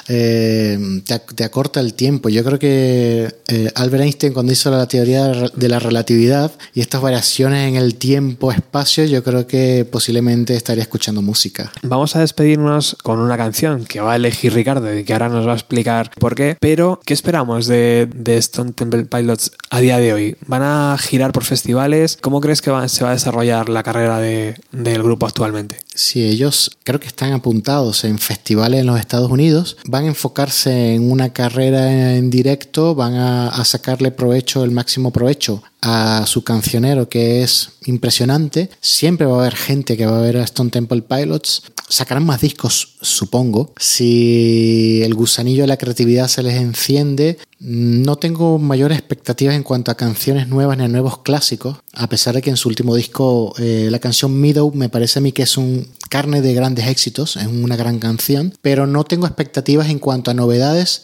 eh, 0.07 1.01
te, 1.05 1.19
te 1.19 1.43
acorta 1.43 1.79
el 1.79 1.93
tiempo. 1.93 2.29
Yo 2.29 2.43
creo 2.43 2.59
que 2.59 3.33
eh, 3.47 3.71
Albert 3.75 4.03
Einstein 4.03 4.33
cuando 4.33 4.51
hizo 4.51 4.69
la 4.71 4.87
teoría 4.87 5.27
de 5.27 5.69
la 5.69 5.79
relatividad 5.79 6.51
y 6.73 6.81
estas 6.81 7.01
variaciones 7.01 7.67
en 7.69 7.75
el 7.75 7.95
tiempo-espacio, 7.95 9.05
yo 9.05 9.23
creo 9.23 9.47
que 9.47 9.85
posiblemente 9.89 10.55
estaría 10.55 10.83
escuchando 10.83 11.21
música. 11.21 11.71
Vamos 11.83 12.15
a 12.15 12.19
despedirnos 12.19 12.95
con 13.03 13.19
una 13.19 13.37
canción 13.37 13.85
que 13.85 14.01
va 14.01 14.13
a 14.13 14.15
elegir 14.15 14.53
Ricardo 14.53 14.97
y 14.97 15.03
que 15.03 15.13
ahora 15.13 15.29
nos 15.29 15.47
va 15.47 15.51
a 15.51 15.55
explicar 15.55 16.11
por 16.19 16.35
qué. 16.35 16.57
Pero, 16.59 16.99
¿qué 17.05 17.13
esperamos 17.13 17.67
de, 17.67 18.09
de 18.13 18.37
Stone 18.37 18.73
Temple 18.73 19.05
Pilots 19.05 19.51
a 19.69 19.79
día 19.79 19.97
de 19.97 20.13
hoy? 20.13 20.35
¿Van 20.47 20.61
a 20.63 20.97
girar 20.99 21.31
por 21.31 21.43
festivales? 21.43 22.17
¿Cómo 22.21 22.41
crees 22.41 22.61
que 22.61 22.71
va- 22.71 22.87
se 22.87 23.03
va 23.03 23.11
a 23.11 23.13
desarrollar 23.13 23.69
la 23.69 23.83
carrera 23.83 24.19
de- 24.19 24.55
del 24.71 25.03
grupo 25.03 25.25
actualmente? 25.25 25.77
Si 25.95 26.23
ellos 26.23 26.71
creo 26.83 26.99
que 26.99 27.07
están 27.07 27.33
apuntados 27.33 28.03
en 28.03 28.19
festivales 28.19 28.81
en 28.81 28.87
los 28.87 28.99
Estados 28.99 29.31
Unidos, 29.31 29.77
van 29.85 30.05
a 30.05 30.07
enfocarse 30.07 30.95
en 30.95 31.11
una 31.11 31.31
carrera 31.31 32.15
en 32.15 32.29
directo, 32.29 32.95
van 32.95 33.15
a, 33.15 33.63
sacarle 33.65 34.11
provecho, 34.11 34.63
el 34.63 34.71
máximo 34.71 35.11
provecho 35.11 35.63
a 35.85 36.25
su 36.25 36.45
cancionero 36.45 37.09
que 37.09 37.43
es 37.43 37.71
impresionante. 37.85 38.69
Siempre 38.79 39.25
va 39.25 39.35
a 39.35 39.39
haber 39.41 39.55
gente 39.55 39.97
que 39.97 40.05
va 40.05 40.17
a 40.17 40.21
ver 40.21 40.37
a 40.37 40.43
Stone 40.43 40.69
Temple 40.69 41.01
Pilots. 41.01 41.63
Sacarán 41.89 42.25
más 42.25 42.39
discos, 42.39 42.95
supongo. 43.01 43.73
Si 43.77 45.01
el 45.03 45.13
gusanillo 45.13 45.63
de 45.63 45.67
la 45.67 45.77
creatividad 45.77 46.29
se 46.29 46.41
les 46.41 46.55
enciende, 46.55 47.37
no 47.59 48.15
tengo 48.15 48.59
mayores 48.59 48.97
expectativas 48.97 49.55
en 49.55 49.63
cuanto 49.63 49.91
a 49.91 49.97
canciones 49.97 50.47
nuevas 50.47 50.77
ni 50.77 50.85
a 50.85 50.87
nuevos 50.87 51.17
clásicos, 51.19 51.77
a 51.91 52.07
pesar 52.07 52.35
de 52.35 52.41
que 52.41 52.49
en 52.49 52.57
su 52.57 52.69
último 52.69 52.95
disco 52.95 53.53
eh, 53.57 53.89
la 53.91 53.99
canción 53.99 54.33
Meadow 54.39 54.71
me 54.73 54.87
parece 54.87 55.19
a 55.19 55.21
mí 55.21 55.33
que 55.33 55.43
es 55.43 55.57
un 55.57 55.87
carne 56.09 56.41
de 56.41 56.53
grandes 56.53 56.87
éxitos, 56.87 57.35
es 57.35 57.47
una 57.47 57.75
gran 57.75 57.99
canción, 57.99 58.53
pero 58.61 58.87
no 58.87 59.03
tengo 59.03 59.27
expectativas 59.27 59.89
en 59.89 59.99
cuanto 59.99 60.31
a 60.31 60.33
novedades, 60.33 61.03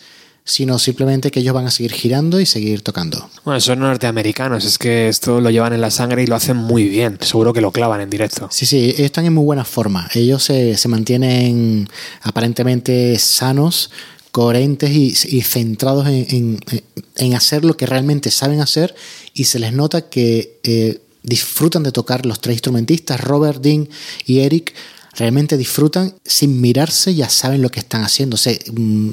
sino 0.50 0.80
simplemente 0.80 1.30
que 1.30 1.41
ellos 1.41 1.54
van 1.54 1.68
a 1.68 1.72
seguir 1.72 1.91
girando 1.93 2.39
y 2.39 2.45
seguir 2.47 2.82
tocando. 2.82 3.30
Bueno, 3.45 3.62
son 3.62 3.80
norteamericanos, 3.80 4.66
es 4.66 4.80
que 4.80 5.08
esto 5.08 5.39
lo 5.41 5.52
llevan 5.52 5.74
en 5.74 5.82
la 5.82 5.91
sangre 5.91 6.24
y 6.24 6.26
lo 6.28 6.36
hacen 6.36 6.58
muy 6.58 6.86
bien. 6.89 7.20
Seguro 7.22 7.54
que 7.54 7.62
lo 7.62 7.72
clavan 7.72 8.02
en 8.02 8.10
directo. 8.10 8.47
Sí, 8.52 8.66
sí, 8.66 8.78
ellos 8.89 9.02
están 9.02 9.26
en 9.26 9.34
muy 9.34 9.43
buena 9.43 9.64
forma. 9.64 10.10
Ellos 10.16 10.43
se, 10.43 10.76
se 10.76 10.88
mantienen 10.88 11.88
aparentemente 12.24 13.18
sanos, 13.20 13.91
coherentes 14.32 14.89
y, 14.91 15.14
y 15.38 15.41
centrados 15.41 16.08
en, 16.08 16.26
en- 16.30 16.60
en 17.18 17.36
hacer 17.36 17.64
lo 17.66 17.76
que 17.78 17.86
realmente 17.86 18.32
saben 18.32 18.62
hacer 18.62 18.95
y 19.34 19.43
se 19.43 19.60
les 19.60 19.74
nota 19.74 20.10
que 20.10 20.60
eh, 20.64 21.02
disfrutan 21.22 21.84
de 21.84 21.91
tocar 21.91 22.26
los 22.26 22.39
tres 22.39 22.54
instrumentistas, 22.56 23.20
Robert, 23.22 23.62
Dean 23.62 23.89
y 24.26 24.39
Eric, 24.39 24.74
realmente 25.16 25.58
disfrutan 25.58 26.16
sin 26.24 26.62
mirarse, 26.62 27.14
ya 27.14 27.28
saben 27.30 27.62
lo 27.62 27.70
que 27.70 27.82
están 27.82 28.04
haciendo, 28.04 28.38
se, 28.38 28.60
mm, 28.74 29.10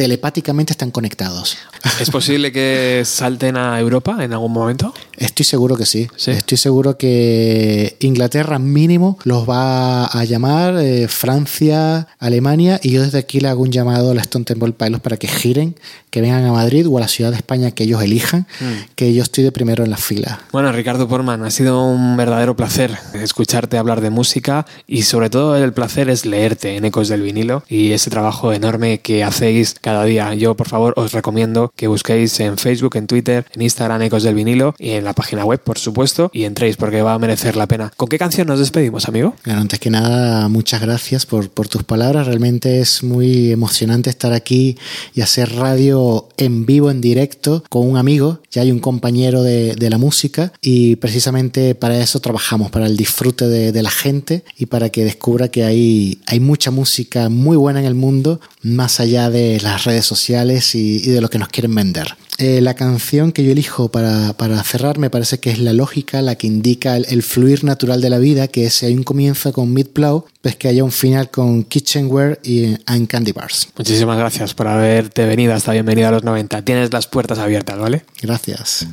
telepáticamente 0.00 0.72
están 0.72 0.90
conectados. 0.90 1.58
¿Es 2.00 2.08
posible 2.08 2.52
que 2.52 3.02
salten 3.04 3.58
a 3.58 3.78
Europa 3.78 4.24
en 4.24 4.32
algún 4.32 4.50
momento? 4.50 4.94
Estoy 5.18 5.44
seguro 5.44 5.76
que 5.76 5.84
sí. 5.84 6.08
Sí. 6.16 6.30
Estoy 6.30 6.56
seguro 6.56 6.96
que 6.96 7.98
Inglaterra 8.00 8.58
mínimo 8.58 9.18
los 9.24 9.46
va 9.46 10.06
a 10.06 10.24
llamar, 10.24 10.78
eh, 10.78 11.06
Francia, 11.06 12.08
Alemania, 12.18 12.80
y 12.82 12.92
yo 12.92 13.02
desde 13.02 13.18
aquí 13.18 13.40
le 13.40 13.48
hago 13.48 13.60
un 13.60 13.72
llamado 13.72 14.12
a 14.12 14.14
los 14.14 14.22
Stone 14.22 14.46
Temple 14.46 14.72
Pilots 14.72 15.02
para 15.02 15.18
que 15.18 15.28
giren, 15.28 15.76
que 16.08 16.22
vengan 16.22 16.46
a 16.46 16.52
Madrid 16.52 16.86
o 16.88 16.96
a 16.96 17.00
la 17.02 17.08
ciudad 17.08 17.30
de 17.30 17.36
España 17.36 17.70
que 17.72 17.84
ellos 17.84 18.02
elijan, 18.02 18.46
que 18.94 19.12
yo 19.12 19.22
estoy 19.22 19.44
de 19.44 19.52
primero 19.52 19.84
en 19.84 19.90
la 19.90 19.98
fila. 19.98 20.40
Bueno, 20.50 20.72
Ricardo 20.72 21.08
Porman, 21.08 21.44
ha 21.44 21.50
sido 21.50 21.84
un 21.84 22.16
verdadero 22.16 22.56
placer 22.56 22.96
escucharte 23.12 23.76
hablar 23.76 24.00
de 24.00 24.08
música 24.08 24.64
y 24.86 25.02
sobre 25.02 25.28
todo 25.28 25.56
el 25.62 25.74
placer 25.74 26.08
es 26.08 26.24
leerte 26.24 26.76
en 26.76 26.86
Ecos 26.86 27.08
del 27.08 27.20
Vinilo 27.20 27.64
y 27.68 27.92
ese 27.92 28.08
trabajo 28.08 28.54
enorme 28.54 29.00
que 29.00 29.22
hacéis 29.22 29.76
cada 29.78 29.89
cada 29.90 30.04
día. 30.04 30.32
Yo, 30.34 30.54
por 30.54 30.68
favor, 30.68 30.94
os 30.96 31.10
recomiendo 31.10 31.72
que 31.74 31.88
busquéis 31.88 32.38
en 32.38 32.58
Facebook, 32.58 32.94
en 32.94 33.08
Twitter, 33.08 33.44
en 33.52 33.62
Instagram 33.62 34.02
Ecos 34.02 34.22
del 34.22 34.36
Vinilo 34.36 34.76
y 34.78 34.90
en 34.90 35.02
la 35.02 35.14
página 35.14 35.44
web, 35.44 35.60
por 35.60 35.78
supuesto, 35.78 36.30
y 36.32 36.44
entréis 36.44 36.76
porque 36.76 37.02
va 37.02 37.14
a 37.14 37.18
merecer 37.18 37.56
la 37.56 37.66
pena. 37.66 37.90
¿Con 37.96 38.08
qué 38.08 38.16
canción 38.16 38.46
nos 38.46 38.60
despedimos, 38.60 39.08
amigo? 39.08 39.34
Bueno, 39.44 39.60
antes 39.60 39.80
que 39.80 39.90
nada, 39.90 40.48
muchas 40.48 40.80
gracias 40.80 41.26
por, 41.26 41.50
por 41.50 41.66
tus 41.66 41.82
palabras. 41.82 42.28
Realmente 42.28 42.78
es 42.78 43.02
muy 43.02 43.50
emocionante 43.50 44.10
estar 44.10 44.32
aquí 44.32 44.78
y 45.12 45.22
hacer 45.22 45.56
radio 45.56 46.28
en 46.36 46.66
vivo, 46.66 46.88
en 46.92 47.00
directo, 47.00 47.64
con 47.68 47.88
un 47.88 47.96
amigo. 47.96 48.38
Ya 48.52 48.62
hay 48.62 48.70
un 48.70 48.78
compañero 48.78 49.42
de, 49.42 49.74
de 49.74 49.90
la 49.90 49.98
música 49.98 50.52
y 50.60 50.96
precisamente 50.96 51.74
para 51.74 51.98
eso 51.98 52.20
trabajamos, 52.20 52.70
para 52.70 52.86
el 52.86 52.96
disfrute 52.96 53.48
de, 53.48 53.72
de 53.72 53.82
la 53.82 53.90
gente 53.90 54.44
y 54.56 54.66
para 54.66 54.90
que 54.90 55.04
descubra 55.04 55.48
que 55.48 55.64
hay, 55.64 56.20
hay 56.26 56.38
mucha 56.38 56.70
música 56.70 57.28
muy 57.28 57.56
buena 57.56 57.80
en 57.80 57.86
el 57.86 57.96
mundo, 57.96 58.40
más 58.62 59.00
allá 59.00 59.30
de 59.30 59.58
las 59.60 59.69
redes 59.78 60.04
sociales 60.04 60.74
y, 60.74 60.96
y 60.96 61.10
de 61.10 61.20
lo 61.20 61.28
que 61.28 61.38
nos 61.38 61.48
quieren 61.48 61.74
vender. 61.74 62.16
Eh, 62.38 62.62
la 62.62 62.72
canción 62.72 63.32
que 63.32 63.44
yo 63.44 63.52
elijo 63.52 63.90
para, 63.90 64.32
para, 64.32 64.62
cerrar 64.64 64.98
me 64.98 65.10
parece 65.10 65.40
que 65.40 65.50
es 65.50 65.58
la 65.58 65.74
lógica, 65.74 66.22
la 66.22 66.36
que 66.36 66.46
indica 66.46 66.96
el, 66.96 67.04
el 67.10 67.22
fluir 67.22 67.64
natural 67.64 68.00
de 68.00 68.08
la 68.08 68.16
vida, 68.16 68.48
que 68.48 68.64
es 68.64 68.72
si 68.72 68.86
hay 68.86 68.94
un 68.94 69.02
comienzo 69.02 69.52
con 69.52 69.74
Mid 69.74 69.88
Plow, 69.88 70.24
pues 70.40 70.56
que 70.56 70.68
haya 70.68 70.82
un 70.82 70.90
final 70.90 71.30
con 71.30 71.64
Kitchenware 71.64 72.40
y 72.42 72.76
and 72.86 73.08
Candy 73.08 73.32
Bars. 73.32 73.68
Muchísimas 73.76 74.16
gracias 74.16 74.54
por 74.54 74.68
haberte 74.68 75.26
venido 75.26 75.52
hasta 75.52 75.72
Bienvenida 75.72 76.08
a 76.08 76.12
los 76.12 76.24
90. 76.24 76.64
Tienes 76.64 76.90
las 76.92 77.06
puertas 77.06 77.38
abiertas, 77.38 77.78
¿vale? 77.78 78.04
Gracias. 78.22 78.86